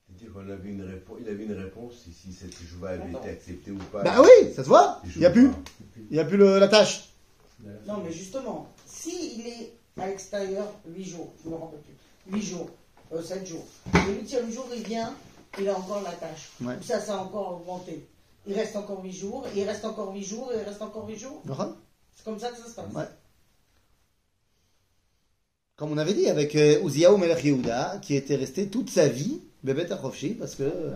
C'est-à-dire 0.08 0.34
qu'on 0.34 0.50
avait 0.50 0.70
une 0.70 0.82
réponse, 0.84 1.18
il 1.22 1.30
avait 1.30 1.44
une 1.46 1.54
réponse 1.54 1.94
si, 2.04 2.12
si 2.14 2.34
cette 2.34 2.56
jouva 2.62 2.90
avait 2.90 3.10
été 3.12 3.30
acceptée 3.30 3.72
ou 3.72 3.78
pas. 3.92 4.04
Bah 4.04 4.22
oui, 4.22 4.54
ça 4.56 4.64
se 4.64 4.68
voit 4.68 5.02
Il 5.16 5.20
n'y 5.20 5.26
a 5.26 5.32
plus, 5.32 5.50
il 6.12 6.16
y 6.16 6.20
a 6.20 6.26
plus 6.26 6.38
le- 6.38 6.60
la 6.60 6.68
tâche. 6.68 7.10
Non, 7.88 8.02
mais 8.04 8.12
justement, 8.12 8.68
s'il 8.86 9.46
est 9.48 9.74
à 9.98 10.08
l'extérieur 10.08 10.72
8 10.88 11.04
jours, 11.06 11.34
je 11.44 11.50
me 11.50 11.56
rappelle 11.56 11.80
plus, 11.82 11.94
8 12.32 12.42
jours, 12.42 12.70
7 13.22 13.46
jours, 13.46 13.66
le 13.94 14.14
huitième 14.14 14.52
jour, 14.52 14.68
il 14.76 14.84
vient, 14.84 15.14
il 15.60 15.70
a 15.70 15.78
encore 15.78 16.02
la 16.02 16.12
tâche. 16.12 16.50
Ouais. 16.62 16.76
Ça, 16.82 17.00
ça 17.00 17.16
a 17.16 17.18
encore 17.18 17.62
augmenté. 17.62 18.08
Il 18.48 18.54
reste 18.54 18.76
encore 18.76 19.04
8 19.04 19.12
jours, 19.12 19.46
il 19.56 19.64
reste 19.64 19.86
encore 19.86 20.14
8 20.14 20.24
jours, 20.24 20.52
il 20.54 20.62
reste 20.62 20.82
encore 20.82 21.08
8 21.08 21.18
jours. 21.18 21.42
C'est 22.16 22.26
comme 22.26 22.40
ça 22.40 22.50
que 22.50 22.58
ça 22.58 22.68
se 22.68 22.76
passe. 22.76 22.94
Ouais. 22.94 23.08
Comme 25.76 25.92
on 25.92 25.98
avait 25.98 26.14
dit 26.14 26.28
avec 26.28 26.56
euh, 26.56 26.84
Uziyahu 26.84 27.18
Melech 27.18 27.44
Yehuda, 27.44 28.00
qui 28.02 28.16
était 28.16 28.36
resté 28.36 28.68
toute 28.68 28.90
sa 28.90 29.08
vie 29.08 29.42
bébé 29.64 29.86
Tachofshi, 29.86 30.36
parce 30.36 30.56
que 30.56 30.64
euh, 30.64 30.96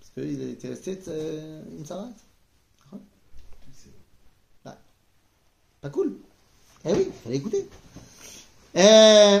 parce 0.00 0.10
qu'il 0.28 0.50
était 0.50 0.68
resté 0.68 0.98
euh, 1.08 1.62
une 1.76 1.84
sarate. 1.84 2.14
Pas 5.84 5.90
cool. 5.90 6.16
Eh 6.86 6.92
oui, 6.94 7.08
fallait 7.22 7.36
écouter. 7.36 7.68
Euh, 8.74 9.40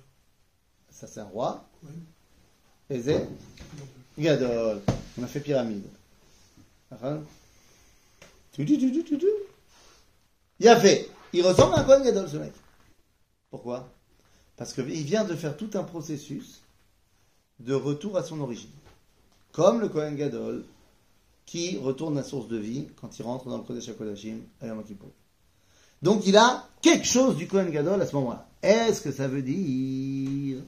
Ça 1.01 1.07
c'est 1.07 1.19
un 1.19 1.25
roi. 1.25 1.65
C'est 2.91 3.27
Gadol. 4.19 4.81
On 5.17 5.23
a 5.23 5.25
fait 5.25 5.39
pyramide. 5.39 5.81
Tu. 8.51 8.67
Il 10.59 10.67
a 10.67 10.79
fait. 10.79 11.09
Il 11.33 11.41
ressemble 11.41 11.73
à 11.73 11.79
un 11.79 11.83
Kohen 11.85 12.03
Gadol 12.03 12.29
ce 12.29 12.37
mec. 12.37 12.53
Pourquoi? 13.49 13.89
Parce 14.57 14.73
qu'il 14.73 15.03
vient 15.03 15.23
de 15.23 15.33
faire 15.35 15.57
tout 15.57 15.71
un 15.73 15.81
processus 15.81 16.61
de 17.59 17.73
retour 17.73 18.15
à 18.15 18.23
son 18.23 18.39
origine. 18.39 18.69
Comme 19.53 19.81
le 19.81 19.89
Kohen 19.89 20.15
Gadol 20.15 20.63
qui 21.47 21.79
retourne 21.79 22.15
à 22.19 22.23
source 22.23 22.47
de 22.47 22.57
vie 22.57 22.89
quand 23.01 23.17
il 23.17 23.23
rentre 23.23 23.49
dans 23.49 23.57
le 23.57 23.63
Kodesh 23.63 23.89
HaKodashim 23.89 24.37
à 24.61 24.67
Yom 24.67 24.83
Kippur. 24.83 25.09
Donc 26.03 26.27
il 26.27 26.37
a 26.37 26.69
quelque 26.79 27.07
chose 27.07 27.37
du 27.37 27.47
Kohen 27.47 27.71
Gadol 27.71 27.99
à 27.99 28.05
ce 28.05 28.15
moment-là. 28.17 28.47
Est-ce 28.61 29.01
que 29.01 29.11
ça 29.11 29.27
veut 29.27 29.41
dire 29.41 30.61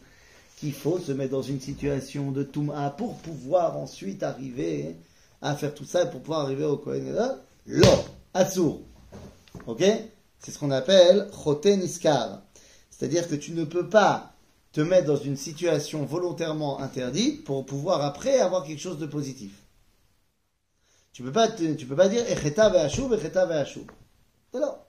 qu'il 0.64 0.72
faut 0.74 0.98
se 0.98 1.12
mettre 1.12 1.32
dans 1.32 1.42
une 1.42 1.60
situation 1.60 2.32
de 2.32 2.42
Touma 2.42 2.90
pour 2.92 3.16
pouvoir 3.18 3.76
ensuite 3.76 4.24
arriver 4.24 4.96
à 5.42 5.58
faire 5.58 5.76
tout 5.76 5.84
ça, 5.84 6.06
pour 6.06 6.22
pouvoir 6.22 6.40
arriver 6.40 6.64
au 6.64 6.78
Kohen 6.78 7.06
Gadol 7.06 7.38
Lo, 7.66 7.90
Atsur. 8.34 8.80
Ok? 9.68 9.84
C'est 10.40 10.52
ce 10.52 10.58
qu'on 10.58 10.72
appelle 10.72 11.28
Choten 11.34 11.82
Iskar. 11.82 12.44
C'est-à-dire 12.90 13.28
que 13.28 13.36
tu 13.36 13.52
ne 13.52 13.66
peux 13.66 13.90
pas 13.90 14.32
te 14.72 14.80
mettre 14.80 15.08
dans 15.08 15.18
une 15.18 15.36
situation 15.36 16.06
volontairement 16.06 16.80
interdite 16.80 17.44
pour 17.44 17.66
pouvoir 17.66 18.02
après 18.02 18.40
avoir 18.40 18.64
quelque 18.64 18.80
chose 18.80 19.00
de 19.00 19.06
positif. 19.06 19.52
Tu 21.12 21.24
peux 21.24 21.34
pas, 21.34 21.50
peux 21.50 21.96
pas 21.96 22.08
dire 22.08 22.24
Echeta 22.32 22.70
ve'ashuv, 22.70 23.14
Echeta 23.14 23.46
ve'ashuv. 23.46 23.84
C'est 24.54 24.62
là. 24.62 24.82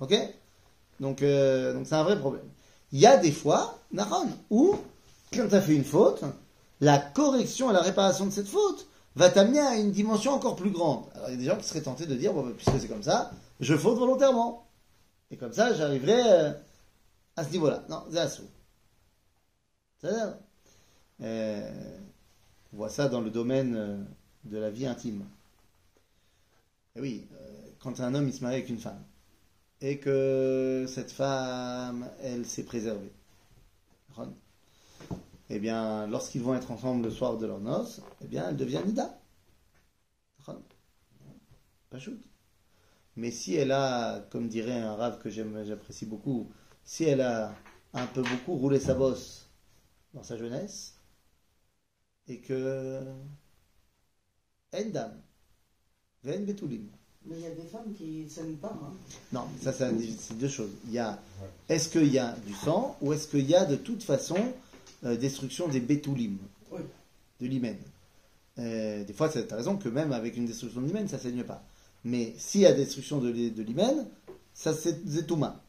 Ok? 0.00 0.16
Donc, 1.00 1.20
euh, 1.20 1.74
donc 1.74 1.86
c'est 1.86 1.96
un 1.96 2.02
vrai 2.02 2.18
problème. 2.18 2.48
Il 2.92 2.98
y 2.98 3.06
a 3.06 3.18
des 3.18 3.32
fois, 3.32 3.78
Naron, 3.92 4.28
où, 4.48 4.78
quand 5.32 5.48
tu 5.48 5.54
as 5.54 5.60
fait 5.60 5.74
une 5.74 5.84
faute, 5.84 6.22
la 6.80 6.98
correction 6.98 7.70
et 7.70 7.72
la 7.72 7.82
réparation 7.82 8.26
de 8.26 8.30
cette 8.30 8.48
faute 8.48 8.86
va 9.14 9.30
t'amener 9.30 9.60
à 9.60 9.76
une 9.76 9.90
dimension 9.90 10.32
encore 10.32 10.56
plus 10.56 10.70
grande. 10.70 11.04
Alors, 11.14 11.28
il 11.28 11.32
y 11.32 11.34
a 11.34 11.38
des 11.38 11.44
gens 11.44 11.56
qui 11.56 11.66
seraient 11.66 11.82
tentés 11.82 12.06
de 12.06 12.14
dire, 12.14 12.32
bon, 12.32 12.46
bah, 12.46 12.52
puisque 12.56 12.80
c'est 12.80 12.88
comme 12.88 13.02
ça, 13.02 13.30
je 13.60 13.76
faute 13.76 13.98
volontairement. 13.98 14.66
Et 15.30 15.36
comme 15.36 15.52
ça, 15.52 15.74
j'arriverai 15.74 16.22
euh, 16.24 16.52
à 17.36 17.44
ce 17.44 17.50
niveau-là. 17.50 17.84
Non, 17.88 18.04
c'est. 18.10 18.42
C'est-à-dire, 19.98 20.34
euh, 21.22 21.98
on 22.72 22.76
voit 22.76 22.88
ça 22.88 23.08
dans 23.08 23.20
le 23.20 23.30
domaine 23.30 23.76
euh, 23.76 23.96
de 24.44 24.58
la 24.58 24.70
vie 24.70 24.86
intime. 24.86 25.24
Et 26.96 27.00
oui, 27.00 27.28
euh, 27.32 27.70
quand 27.78 28.00
un 28.00 28.14
homme 28.14 28.28
il 28.28 28.34
se 28.34 28.42
marie 28.42 28.56
avec 28.56 28.68
une 28.68 28.78
femme, 28.78 29.02
et 29.80 29.98
que 29.98 30.86
cette 30.88 31.12
femme, 31.12 32.08
elle 32.22 32.46
s'est 32.46 32.64
préservée. 32.64 33.12
Eh 35.54 35.58
bien, 35.58 36.06
lorsqu'ils 36.06 36.40
vont 36.40 36.54
être 36.54 36.70
ensemble 36.70 37.04
le 37.04 37.10
soir 37.10 37.36
de 37.36 37.46
leur 37.46 37.60
noces, 37.60 38.00
eh 38.22 38.26
bien, 38.26 38.48
elle 38.48 38.56
devient 38.56 38.80
Nida. 38.86 39.20
Pas 41.90 41.98
shoot. 41.98 42.18
Mais 43.16 43.30
si 43.30 43.54
elle 43.54 43.70
a, 43.70 44.20
comme 44.30 44.48
dirait 44.48 44.80
un 44.80 44.94
rave 44.94 45.18
que 45.18 45.28
j'aime, 45.28 45.62
j'apprécie 45.66 46.06
beaucoup, 46.06 46.50
si 46.84 47.04
elle 47.04 47.20
a 47.20 47.54
un 47.92 48.06
peu 48.06 48.22
beaucoup 48.22 48.54
roulé 48.54 48.80
sa 48.80 48.94
bosse 48.94 49.50
dans 50.14 50.22
sa 50.22 50.38
jeunesse, 50.38 50.94
et 52.28 52.38
que 52.38 53.02
Endam, 54.72 55.20
Ven 56.24 56.46
Betulim, 56.46 56.88
Mais 57.26 57.36
il 57.36 57.42
y 57.42 57.46
a 57.46 57.50
des 57.50 57.66
femmes 57.66 57.92
qui 57.92 58.24
ne 58.24 58.28
s'aiment 58.30 58.56
pas. 58.56 58.72
Hein. 58.82 58.94
non, 59.32 59.44
ça, 59.60 59.74
c'est 59.74 60.38
deux 60.38 60.48
choses. 60.48 60.70
Il 60.86 60.92
y 60.92 60.98
a, 60.98 61.20
est-ce 61.68 61.90
qu'il 61.90 62.10
y 62.10 62.18
a 62.18 62.34
du 62.46 62.54
sang 62.54 62.96
ou 63.02 63.12
est-ce 63.12 63.28
qu'il 63.28 63.46
y 63.46 63.54
a 63.54 63.66
de 63.66 63.76
toute 63.76 64.02
façon 64.02 64.54
euh, 65.04 65.16
destruction 65.16 65.68
des 65.68 65.80
bétoulim, 65.80 66.38
Oui. 66.70 66.80
de 67.40 67.46
l'hymen 67.46 67.76
Euh, 68.58 69.02
Des 69.04 69.12
fois, 69.14 69.28
tu 69.28 69.38
as 69.38 69.56
raison 69.56 69.76
que 69.76 69.88
même 69.88 70.12
avec 70.12 70.36
une 70.36 70.46
destruction 70.46 70.80
de 70.80 70.86
l'hymen, 70.86 71.08
ça 71.08 71.16
ne 71.16 71.22
saigne 71.22 71.44
pas. 71.44 71.62
Mais 72.04 72.34
s'il 72.38 72.60
y 72.62 72.66
a 72.66 72.72
destruction 72.72 73.18
de, 73.18 73.30
de 73.30 73.62
l'hymen, 73.62 74.06
ça 74.54 74.74
c'est 74.74 75.06
zetouma. 75.06 75.60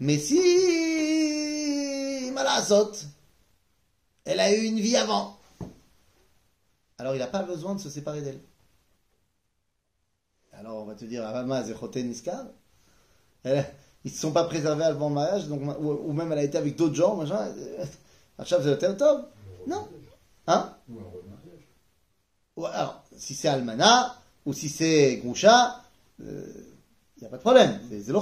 Mais 0.00 0.18
si 0.18 0.38
Malasot, 2.32 2.92
elle 4.24 4.40
a 4.40 4.52
eu 4.54 4.62
une 4.64 4.80
vie 4.80 4.96
avant, 4.96 5.38
alors 6.98 7.14
il 7.14 7.18
n'a 7.18 7.26
pas 7.26 7.42
besoin 7.42 7.74
de 7.74 7.80
se 7.80 7.90
séparer 7.90 8.22
d'elle. 8.22 8.40
Alors 10.52 10.82
on 10.82 10.84
va 10.86 10.94
te 10.94 11.04
dire, 11.04 11.26
Avama 11.26 11.62
Zechote 11.64 11.96
Niskar, 11.96 12.46
ils 13.44 13.64
ne 14.04 14.10
se 14.10 14.18
sont 14.18 14.32
pas 14.32 14.44
préservés 14.44 14.84
avant 14.84 15.08
le 15.08 15.14
mariage, 15.16 15.48
donc, 15.48 15.60
ou, 15.80 15.90
ou 15.90 16.12
même 16.12 16.32
elle 16.32 16.38
a 16.38 16.44
été 16.44 16.56
avec 16.58 16.76
d'autres 16.76 16.94
gens, 16.94 17.16
machin. 17.16 17.52
Euh, 18.38 18.42
Achav 18.42 18.62
Zechote 18.62 18.96
Tov. 18.96 19.24
Non. 19.66 19.88
Hein 20.46 20.76
alors, 22.56 23.04
si 23.16 23.34
c'est 23.34 23.48
Almana, 23.48 24.16
ou 24.46 24.52
si 24.52 24.68
c'est 24.68 25.16
Groucha, 25.16 25.82
il 26.20 26.26
n'y 27.20 27.26
a 27.26 27.30
pas 27.30 27.36
de 27.36 27.42
problème, 27.42 27.80
c'est. 27.90 28.12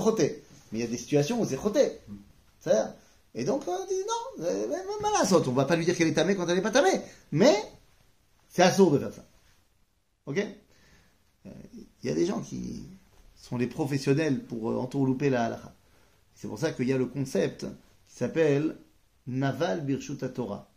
Mais 0.73 0.79
il 0.79 0.81
y 0.81 0.85
a 0.85 0.87
des 0.87 0.97
situations 0.97 1.41
où 1.41 1.45
c'est 1.45 1.61
choté. 1.61 2.01
C'est-à-dire, 2.61 2.95
Et 3.35 3.45
donc, 3.45 3.63
on 3.67 3.87
dit 3.87 3.95
non, 4.09 4.45
euh, 4.45 4.67
on 5.47 5.53
va 5.53 5.65
pas 5.65 5.77
lui 5.77 5.85
dire 5.85 5.97
qu'elle 5.97 6.09
est 6.09 6.15
tamée 6.15 6.35
quand 6.35 6.47
elle 6.49 6.57
n'est 6.57 6.63
pas 6.63 6.71
tamée. 6.71 7.01
Mais, 7.31 7.57
c'est 8.49 8.63
assourd 8.63 8.91
de 8.91 8.99
faire 8.99 9.13
ça. 9.13 9.25
Ok? 10.27 10.39
Euh, 11.47 11.51
Il 12.03 12.09
y 12.09 12.13
a 12.13 12.15
des 12.15 12.27
gens 12.27 12.41
qui 12.41 12.85
sont 13.37 13.59
les 13.59 13.67
professionnels 13.67 14.43
pour 14.45 14.71
euh, 14.71 14.77
entourlouper 14.77 15.29
la 15.29 15.45
halakha. 15.45 15.75
C'est 16.35 16.49
pour 16.49 16.59
ça 16.59 16.73
qu'il 16.73 16.89
y 16.89 16.93
a 16.93 16.99
le 16.99 17.07
concept 17.07 17.67
qui 18.09 18.17
s'appelle 18.17 18.77
Naval 19.27 19.85
Birchuta 19.85 20.29
Torah. 20.29 20.69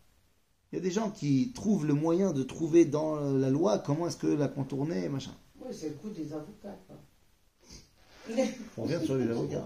Il 0.72 0.76
y 0.76 0.78
a 0.78 0.82
des 0.82 0.90
gens 0.90 1.10
qui 1.10 1.52
trouvent 1.54 1.86
le 1.86 1.94
moyen 1.94 2.32
de 2.32 2.42
trouver 2.42 2.84
dans 2.84 3.16
la 3.16 3.50
loi 3.50 3.78
comment 3.78 4.08
est-ce 4.08 4.16
que 4.16 4.26
la 4.26 4.48
contourner, 4.48 5.08
machin. 5.08 5.34
Oui, 5.60 5.72
c'est 5.72 5.88
le 5.90 5.94
coup 5.94 6.10
des 6.10 6.32
avocats. 6.32 6.76
Hein. 6.90 8.44
On 8.76 8.82
revient 8.82 9.00
sur 9.04 9.16
les 9.16 9.28
avocats. 9.30 9.64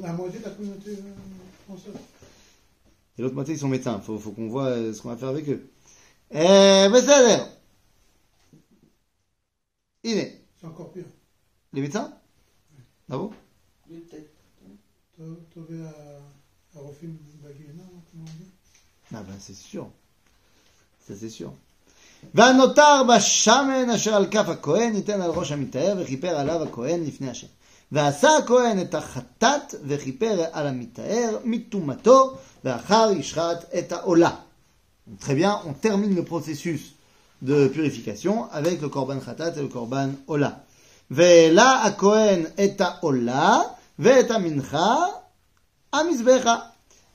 La 0.00 0.12
moitié 0.12 0.38
de 0.38 0.44
la 0.44 0.50
communauté 0.50 0.90
euh, 0.90 1.14
française. 1.64 1.94
Et 3.16 3.22
l'autre 3.22 3.34
moitié, 3.34 3.54
ils 3.54 3.58
sont 3.58 3.68
médecins. 3.68 4.00
Il 4.00 4.18
faut, 4.18 4.30
qu'on 4.30 4.48
voit 4.48 4.66
euh, 4.66 4.92
ce 4.92 5.02
qu'on 5.02 5.08
va 5.08 5.16
faire 5.16 5.28
avec 5.28 5.48
eux. 5.48 5.68
Eh, 6.30 6.36
ben 6.36 7.02
ça 7.02 7.16
a 7.16 7.22
l'air. 7.22 7.48
Il 10.04 10.18
est. 10.18 10.44
C'est 10.60 10.66
encore 10.66 10.92
pire. 10.92 11.04
Les 11.72 11.80
médecins? 11.80 12.12
Ah 13.10 13.16
bon? 13.16 13.32
Peut-être. 13.88 14.30
À, 15.20 16.78
à 16.78 16.82
Ah 19.13 19.23
ben 19.27 19.37
c'est 19.39 19.55
sûr. 19.55 19.87
Ça 21.07 21.13
c'est 21.19 21.29
sûr. 21.29 21.51
והנותר 22.33 23.01
בשמן 23.09 23.89
אשר 23.89 24.15
על 24.15 24.27
כף 24.31 24.49
הכהן 24.49 24.95
ייתן 24.95 25.21
על 25.21 25.31
ראש 25.31 25.51
המטהר 25.51 25.95
וכיפר 25.99 26.37
עליו 26.37 26.63
הכהן 26.63 27.03
לפני 27.03 27.29
השם. 27.29 27.47
ועשה 27.91 28.37
הכהן 28.37 28.81
את 28.81 28.95
החטאת 28.95 29.75
וכיפר 29.87 30.43
על 30.51 30.67
המטהר 30.67 31.37
מטומאתו 31.43 32.37
ואחר 32.63 33.11
ישחט 33.17 33.65
את 33.79 33.91
העולה. 33.91 34.31
Donc, 35.07 35.19
Très 35.19 35.35
bien, 35.35 35.59
on 35.65 35.73
termine 35.73 36.15
le 36.15 36.23
processus 36.23 36.95
de 37.41 37.67
purification 37.67 38.49
avec 38.51 38.81
le 38.81 38.87
korban 38.87 39.19
khatat 39.19 39.51
et 39.57 39.61
le 39.61 39.67
korban 39.67 40.09
ola. 40.27 40.59
והעלה 41.11 41.83
הכהן 41.83 42.43
את 42.63 42.81
העולה 42.81 43.59
ואת 43.99 44.31
המנחה 44.31 44.95
המזבחה, 45.93 46.55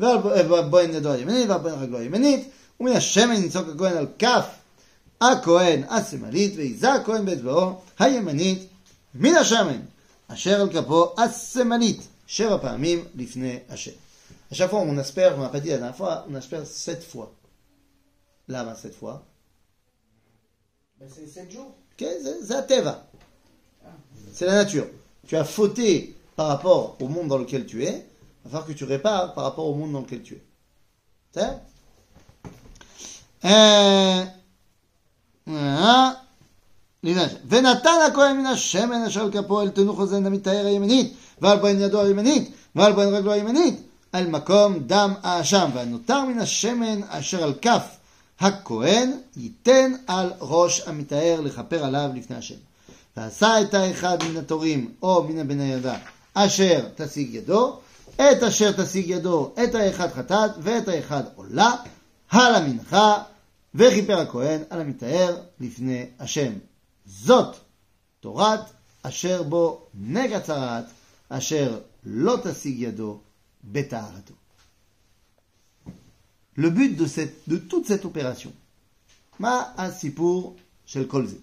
ועל 0.00 0.18
ב- 0.18 0.70
בוין 0.70 0.94
ידו 0.94 1.12
הימנית, 1.12 1.48
ועל 1.48 1.58
בוין 1.60 1.74
רגלו 1.74 1.98
הימנית, 1.98 2.48
ומן 2.80 2.92
השמן 2.92 3.44
יצוק 3.44 3.68
הכהן 3.74 3.96
על 3.96 4.06
כף 4.18 4.46
הכהן 5.20 5.84
השמאלית, 5.88 6.52
ויזע 6.56 6.92
הכהן 6.92 7.24
באצבעו 7.26 7.72
הימנית 7.98 8.66
מן 9.14 9.34
השמן, 9.34 9.80
אשר 10.28 10.60
על 10.60 10.72
כפו 10.72 11.14
השמאלית, 11.18 12.00
שבע 12.26 12.58
פעמים 12.58 13.04
לפני 13.14 13.58
השם. 13.68 13.90
À 14.52 14.54
chaque 14.54 14.70
fois, 14.70 14.78
on 14.80 14.96
asperge, 14.98 15.34
on 15.36 15.40
n'a 15.42 15.48
pas 15.48 15.58
dit 15.58 15.70
la 15.70 15.78
dernière 15.78 15.96
fois, 15.96 16.24
on 16.30 16.34
asperge 16.36 16.66
sept 16.66 17.02
fois. 17.02 17.32
Là, 18.48 18.62
ben, 18.64 18.76
sept 18.76 18.94
fois. 18.94 19.24
Ben, 21.00 21.08
c'est 21.14 21.26
7 21.26 21.50
jours. 21.50 21.72
Ok, 21.92 22.06
c'est- 22.22 22.42
c'est 22.46 22.54
la 22.54 22.62
teva. 22.62 22.94
C'est 24.32 24.46
la 24.46 24.54
nature. 24.62 24.86
Tu 25.26 25.36
as 25.36 25.44
fauté 25.44 26.14
par 26.36 26.46
rapport 26.48 26.96
au 27.00 27.08
monde 27.08 27.26
dans 27.28 27.38
lequel 27.38 27.66
tu 27.66 27.84
es, 27.84 28.06
il 28.44 28.50
va 28.50 28.50
falloir 28.50 28.66
que 28.66 28.72
tu 28.72 28.84
répares 28.84 29.34
par 29.34 29.44
rapport 29.44 29.66
au 29.66 29.74
monde 29.74 29.92
dans 29.92 30.00
lequel 30.00 30.22
tu 30.22 30.34
es. 30.34 30.42
C'est 31.32 31.42
euh, 33.44 34.24
אה, 35.48 36.10
הנה, 37.04 37.24
ונתן 37.48 37.98
הכהן 38.06 38.36
מן 38.36 38.46
השמן 38.46 39.02
אשר 39.02 39.20
על 39.20 39.32
כפו 39.32 39.60
אל 39.60 39.68
תנוך 39.68 39.98
אוזן 39.98 40.26
המטהר 40.26 40.66
הימנית, 40.66 41.14
ועל 41.40 41.58
בוין 41.58 41.80
ידו 41.80 42.02
הימנית, 42.02 42.52
ועל 42.74 42.92
בוין 42.92 43.14
רגלו 43.14 43.32
הימנית, 43.32 43.82
על 44.12 44.26
מקום 44.26 44.78
דם 44.78 45.14
האשם, 45.22 45.70
והנותר 45.74 46.24
מן 46.24 46.38
השמן 46.38 47.00
אשר 47.08 47.44
על 47.44 47.54
כף 47.62 47.82
הכהן, 48.40 49.12
ייתן 49.36 49.92
על 50.06 50.32
ראש 50.40 50.82
המטהר 50.86 51.40
לכפר 51.40 51.84
עליו 51.84 52.10
לפני 52.14 52.36
השם. 52.36 52.54
ועשה 53.16 53.60
את 53.60 53.74
האחד 53.74 54.18
מן 54.28 54.36
התורים, 54.36 54.92
או 55.02 55.24
מן 55.28 55.38
הבני 55.38 55.72
ידה, 55.72 55.96
אשר 56.34 56.88
תשיג 56.96 57.34
ידו, 57.34 57.78
את 58.20 58.42
אשר 58.42 58.72
תשיג 58.72 59.10
ידו, 59.10 59.54
את 59.64 59.74
האחד 59.74 60.12
חטאת, 60.12 60.50
ואת 60.62 60.88
האחד 60.88 61.22
עולה, 61.34 61.72
על 62.30 62.54
המנחה, 62.54 63.22
וכיפר 63.74 64.18
הכהן 64.18 64.62
על 64.70 64.80
המטהר 64.80 65.40
לפני 65.60 66.06
השם. 66.18 66.52
זאת 67.06 67.56
תורת 68.20 68.60
אשר 69.02 69.42
בו 69.42 69.86
נגע 69.94 70.40
צרעת, 70.40 70.84
אשר 71.28 71.80
לא 72.06 72.38
תשיג 72.42 72.80
ידו 72.80 73.18
בטהרתו. 73.64 74.34
Le 76.58 76.70
but 76.70 76.96
de, 76.96 77.06
cette, 77.06 77.46
de 77.48 77.58
toute 77.58 77.86
cette 77.86 78.06
opération, 78.06 78.50
ma 79.38 79.74
asipur 79.76 80.56
shel 80.86 81.06
kolze. 81.06 81.36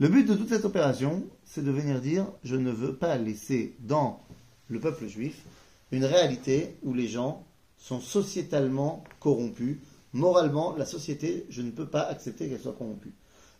Le 0.00 0.08
but 0.08 0.24
de 0.24 0.34
toute 0.34 0.48
cette 0.48 0.64
opération, 0.64 1.24
c'est 1.44 1.62
de 1.62 1.70
venir 1.70 2.00
dire 2.00 2.26
je 2.42 2.56
ne 2.56 2.70
veux 2.70 2.94
pas 2.94 3.18
laisser 3.18 3.76
dans 3.80 4.24
le 4.69 4.79
peuple 4.79 5.07
juif 5.07 5.43
une 5.91 6.05
réalité 6.05 6.77
où 6.83 6.93
les 6.93 7.07
gens 7.07 7.45
sont 7.77 8.01
sociétalement 8.01 9.03
corrompus. 9.19 9.77
Moralement, 10.13 10.75
la 10.75 10.85
société, 10.85 11.45
je 11.49 11.61
ne 11.61 11.71
peux 11.71 11.85
pas 11.87 12.01
accepter 12.01 12.49
qu'elle 12.49 12.59
soit 12.59 12.73
corrompue. 12.73 13.13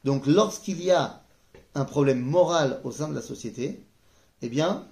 Donc, 0.04 0.26
lorsqu'il 0.26 0.82
y 0.84 0.92
a 0.92 1.22
un 1.76 1.86
problème 1.86 2.20
moral 2.20 2.82
au 2.84 2.92
sein 2.92 3.08
de 3.08 3.14
la 3.16 3.22
société, 3.22 3.80
eh 4.42 4.50
bien, 4.50 4.88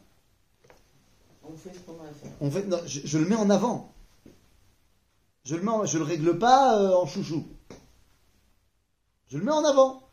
On 1.44 1.56
fait 1.58 1.74
ce 1.74 1.80
qu'on 1.80 1.94
a 2.04 2.08
à 2.08 2.14
faire. 2.14 2.32
on 2.42 2.50
fait, 2.52 2.66
non, 2.68 2.80
je, 2.86 3.02
je 3.04 3.18
le 3.18 3.26
mets 3.26 3.36
en 3.36 3.50
avant. 3.50 3.92
Je 5.44 5.56
le 5.56 5.62
mets, 5.62 5.72
en- 5.72 5.86
je 5.86 5.98
le 5.98 6.04
règle 6.04 6.38
pas 6.40 6.80
euh, 6.82 6.96
en 6.96 7.06
chouchou. 7.06 7.46
Je 9.28 9.38
le 9.38 9.44
mets 9.44 9.52
en 9.52 9.64
avant. 9.64 10.04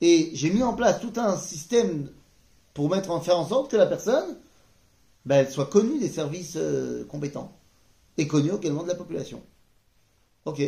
Et 0.00 0.30
j'ai 0.34 0.50
mis 0.50 0.62
en 0.62 0.74
place 0.74 1.00
tout 1.00 1.12
un 1.16 1.36
système 1.36 2.10
pour 2.74 2.90
mettre 2.90 3.10
en 3.10 3.20
faire 3.20 3.38
en 3.38 3.46
sorte 3.48 3.70
que 3.70 3.76
la 3.76 3.86
personne, 3.86 4.38
ben, 5.26 5.36
elle 5.44 5.50
soit 5.50 5.66
connue 5.66 5.98
des 5.98 6.08
services 6.08 6.54
euh, 6.56 7.04
compétents 7.04 7.52
et 8.16 8.26
connue 8.26 8.52
également 8.56 8.82
de 8.84 8.88
la 8.88 8.94
population. 8.94 9.42
Ok. 10.44 10.58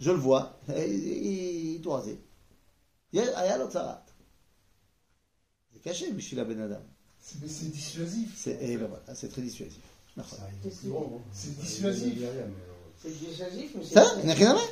Je 0.00 0.10
le 0.10 0.16
vois, 0.16 0.58
il 0.68 1.74
il 1.74 1.80
doit 1.80 1.98
raser. 1.98 2.18
Ayal 3.14 3.62
Otsarat. 3.62 4.04
C'est 5.72 5.82
caché, 5.82 6.10
Bishila 6.12 6.44
Ben 6.44 6.60
Adam. 6.60 6.80
C'est- 7.20 7.36
Mais 7.40 7.48
c'est 7.48 7.66
dissuasif. 7.70 8.34
C'est 8.36 8.58
et 8.62 8.76
ben 8.76 8.88
voilà, 8.88 9.14
c'est 9.14 9.28
très 9.28 9.42
dissuasif. 9.42 9.80
Hein. 10.18 10.22
C'est 11.32 11.58
dissuasif. 11.58 12.14
euh, 12.24 12.46
C'est 13.02 13.18
dissuasif, 13.18 13.70
mais 13.76 13.84
c'est. 13.84 13.94
Ça, 13.94 14.14
il 14.20 14.24
n'y 14.26 14.32
a 14.32 14.34
rien 14.34 14.50
à 14.50 14.54
voir. 14.54 14.64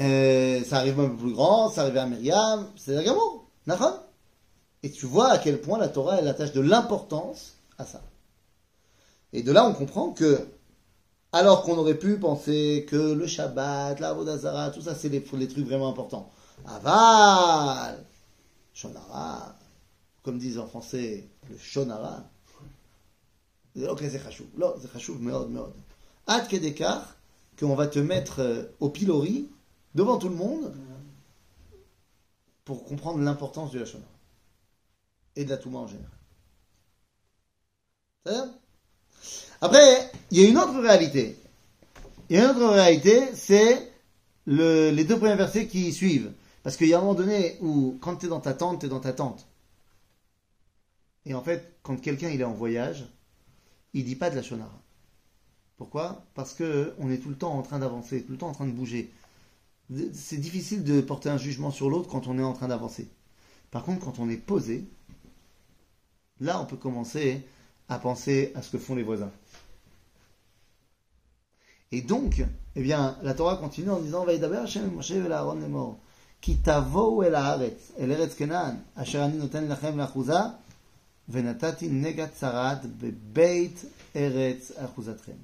Euh, 0.00 0.64
ça 0.64 0.78
arrive 0.78 0.98
même 0.98 1.16
plus 1.16 1.32
grand, 1.32 1.70
ça 1.70 1.82
arrive 1.82 1.96
à 1.98 2.06
Myriam, 2.06 2.70
c'est 2.76 2.94
la 2.94 3.02
gamme, 3.04 3.16
d'accord? 3.66 4.05
Et 4.86 4.90
tu 4.92 5.06
vois 5.06 5.30
à 5.30 5.38
quel 5.38 5.60
point 5.60 5.78
la 5.78 5.88
Torah, 5.88 6.20
elle 6.20 6.28
attache 6.28 6.52
de 6.52 6.60
l'importance 6.60 7.54
à 7.76 7.84
ça. 7.84 8.00
Et 9.32 9.42
de 9.42 9.50
là, 9.50 9.66
on 9.66 9.74
comprend 9.74 10.12
que, 10.12 10.46
alors 11.32 11.64
qu'on 11.64 11.76
aurait 11.76 11.98
pu 11.98 12.20
penser 12.20 12.86
que 12.88 12.94
le 12.94 13.26
Shabbat, 13.26 13.98
la 13.98 14.12
Vodazara, 14.12 14.70
tout 14.70 14.82
ça, 14.82 14.94
c'est 14.94 15.08
les, 15.08 15.24
les 15.32 15.48
trucs 15.48 15.66
vraiment 15.66 15.88
importants. 15.88 16.30
Aval, 16.66 17.98
Shonara, 18.74 19.56
comme 20.22 20.38
disent 20.38 20.58
en 20.58 20.68
français, 20.68 21.28
le 21.50 21.58
Shonara. 21.58 22.22
Ok, 23.88 24.04
c'est. 24.08 24.22
Non, 24.56 24.72
c'est 24.80 26.48
kedekar, 26.48 27.16
qu'on 27.58 27.74
va 27.74 27.88
te 27.88 27.98
mettre 27.98 28.38
euh, 28.38 28.62
au 28.78 28.88
pilori, 28.88 29.48
devant 29.96 30.18
tout 30.18 30.28
le 30.28 30.36
monde, 30.36 30.72
pour 32.64 32.84
comprendre 32.84 33.18
l'importance 33.18 33.72
du 33.72 33.80
Lachonara. 33.80 34.15
Et 35.36 35.44
de 35.44 35.50
la 35.50 35.58
Touma 35.58 35.80
en 35.80 35.86
général. 35.86 36.10
Après, 39.60 40.10
il 40.30 40.40
y 40.40 40.44
a 40.44 40.48
une 40.48 40.58
autre 40.58 40.80
réalité. 40.80 41.38
Il 42.28 42.36
y 42.36 42.38
a 42.38 42.44
une 42.44 42.50
autre 42.50 42.66
réalité, 42.68 43.34
c'est 43.34 43.92
le- 44.46 44.90
les 44.90 45.04
deux 45.04 45.18
premiers 45.18 45.36
versets 45.36 45.68
qui 45.68 45.92
suivent. 45.92 46.32
Parce 46.62 46.76
qu'il 46.76 46.88
y 46.88 46.94
a 46.94 46.98
un 46.98 47.00
moment 47.00 47.14
donné 47.14 47.56
où, 47.60 47.96
quand 48.00 48.16
tu 48.16 48.26
es 48.26 48.28
dans 48.28 48.40
ta 48.40 48.54
tente, 48.54 48.80
tu 48.80 48.86
es 48.86 48.88
dans 48.88 49.00
ta 49.00 49.12
tente. 49.12 49.46
Et 51.24 51.34
en 51.34 51.42
fait, 51.42 51.76
quand 51.82 51.96
quelqu'un 52.00 52.28
est 52.28 52.42
en 52.42 52.52
voyage, 52.52 53.06
il 53.94 54.04
dit 54.04 54.16
pas 54.16 54.30
de 54.30 54.36
la 54.36 54.42
shonara. 54.42 54.80
Pourquoi? 55.76 56.24
Parce 56.34 56.54
que 56.54 56.94
on 56.98 57.10
est 57.10 57.18
tout 57.18 57.28
le 57.28 57.36
temps 57.36 57.52
en 57.52 57.62
train 57.62 57.78
d'avancer, 57.78 58.22
tout 58.22 58.32
le 58.32 58.38
temps 58.38 58.48
en 58.48 58.52
train 58.52 58.66
de 58.66 58.72
bouger. 58.72 59.12
C'est 60.12 60.38
difficile 60.38 60.82
de 60.82 61.00
porter 61.00 61.28
un 61.28 61.38
jugement 61.38 61.70
sur 61.70 61.88
l'autre 61.90 62.08
quand 62.08 62.26
on 62.26 62.38
est 62.38 62.42
en 62.42 62.52
train 62.52 62.68
d'avancer. 62.68 63.08
Par 63.70 63.84
contre, 63.84 64.04
quand 64.04 64.18
on 64.18 64.28
est 64.28 64.36
posé, 64.36 64.84
là, 66.40 66.60
on 66.60 66.66
peut 66.66 66.76
commencer 66.76 67.42
à 67.88 67.98
penser 67.98 68.52
à 68.54 68.62
ce 68.62 68.70
que 68.70 68.78
font 68.78 68.94
les 68.94 69.02
voisins. 69.02 69.30
Et 71.92 72.02
donc, 72.02 72.42
eh 72.74 72.82
bien, 72.82 73.16
la 73.22 73.34
Torah 73.34 73.56
continue 73.56 73.90
en 73.90 74.00
disant 74.00 74.24
Vaïdaber 74.24 74.56
Hashem 74.56 74.90
Moshe 74.90 75.12
vel 75.12 75.32
Aaron 75.32 75.60
lemor 75.60 75.98
ki 76.46 76.56
tavou 76.62 77.24
el 77.26 77.34
haaretz 77.34 77.92
el 77.98 78.12
eretz 78.14 78.36
kenan 78.38 78.80
asher 78.96 79.22
ani 79.24 79.38
noten 79.38 79.68
lachem 79.70 79.96
lachuza 79.98 80.58
venatati 81.28 81.88
negat 81.88 82.36
sarat 82.38 82.86
bebeit 82.86 83.86
eretz 84.14 84.72
achuzatchem 84.78 85.38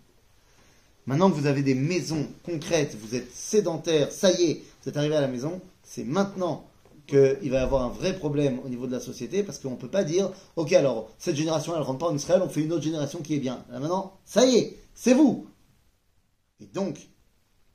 Maintenant 1.07 1.31
que 1.31 1.35
vous 1.35 1.47
avez 1.47 1.63
des 1.63 1.75
maisons 1.75 2.29
concrètes, 2.45 2.95
vous 2.95 3.17
êtes 3.17 3.33
sédentaire, 3.35 4.13
ça 4.13 4.31
y 4.31 4.43
est, 4.45 4.63
vous 4.83 4.89
êtes 4.89 4.97
arrivé 4.97 5.17
à 5.17 5.21
la 5.21 5.27
maison, 5.27 5.61
c'est 5.83 6.05
maintenant 6.05 6.65
qu'il 7.07 7.51
va 7.51 7.59
y 7.59 7.63
avoir 7.63 7.83
un 7.83 7.89
vrai 7.89 8.17
problème 8.17 8.61
au 8.65 8.69
niveau 8.69 8.87
de 8.87 8.93
la 8.93 9.01
société, 9.01 9.43
parce 9.43 9.59
qu'on 9.59 9.73
ne 9.73 9.77
peut 9.77 9.89
pas 9.89 10.05
dire, 10.05 10.31
ok, 10.57 10.73
alors, 10.73 11.09
cette 11.19 11.37
génération, 11.37 11.75
elle 11.77 11.83
rentre 11.83 11.99
pas 11.99 12.07
en 12.07 12.15
Israël, 12.15 12.43
on 12.45 12.49
fait 12.49 12.63
une 12.63 12.73
autre 12.73 12.83
génération 12.83 13.21
qui 13.21 13.35
est 13.35 13.41
bien. 13.41 13.65
Là 13.71 13.81
maintenant, 13.81 14.15
ça 14.25 14.47
y 14.47 14.57
est, 14.57 14.79
c'est 14.95 15.15
vous. 15.15 15.47
Et 16.61 16.67
donc, 16.67 17.09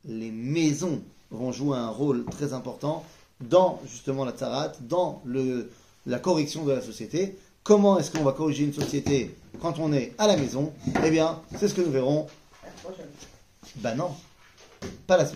les 0.04 0.30
maisons 0.30 1.00
vont 1.30 1.52
jouer 1.52 1.76
un 1.76 1.90
rôle 1.90 2.24
très 2.24 2.52
important 2.52 3.04
dans, 3.40 3.80
justement, 3.86 4.24
la 4.24 4.32
tzarat, 4.32 4.72
dans 4.80 5.22
le, 5.24 5.70
la 6.06 6.18
correction 6.18 6.64
de 6.64 6.72
la 6.72 6.80
société. 6.80 7.36
Comment 7.62 7.98
est-ce 7.98 8.10
qu'on 8.10 8.24
va 8.24 8.32
corriger 8.32 8.64
une 8.64 8.72
société 8.72 9.36
quand 9.60 9.78
on 9.78 9.92
est 9.92 10.14
à 10.16 10.26
la 10.26 10.36
maison? 10.36 10.72
Eh 11.04 11.10
bien, 11.10 11.40
c'est 11.58 11.68
ce 11.68 11.74
que 11.74 11.82
nous 11.82 11.90
verrons 11.90 12.26
bah 13.76 13.94
non, 13.94 14.10
pas 15.06 15.16
la. 15.16 15.26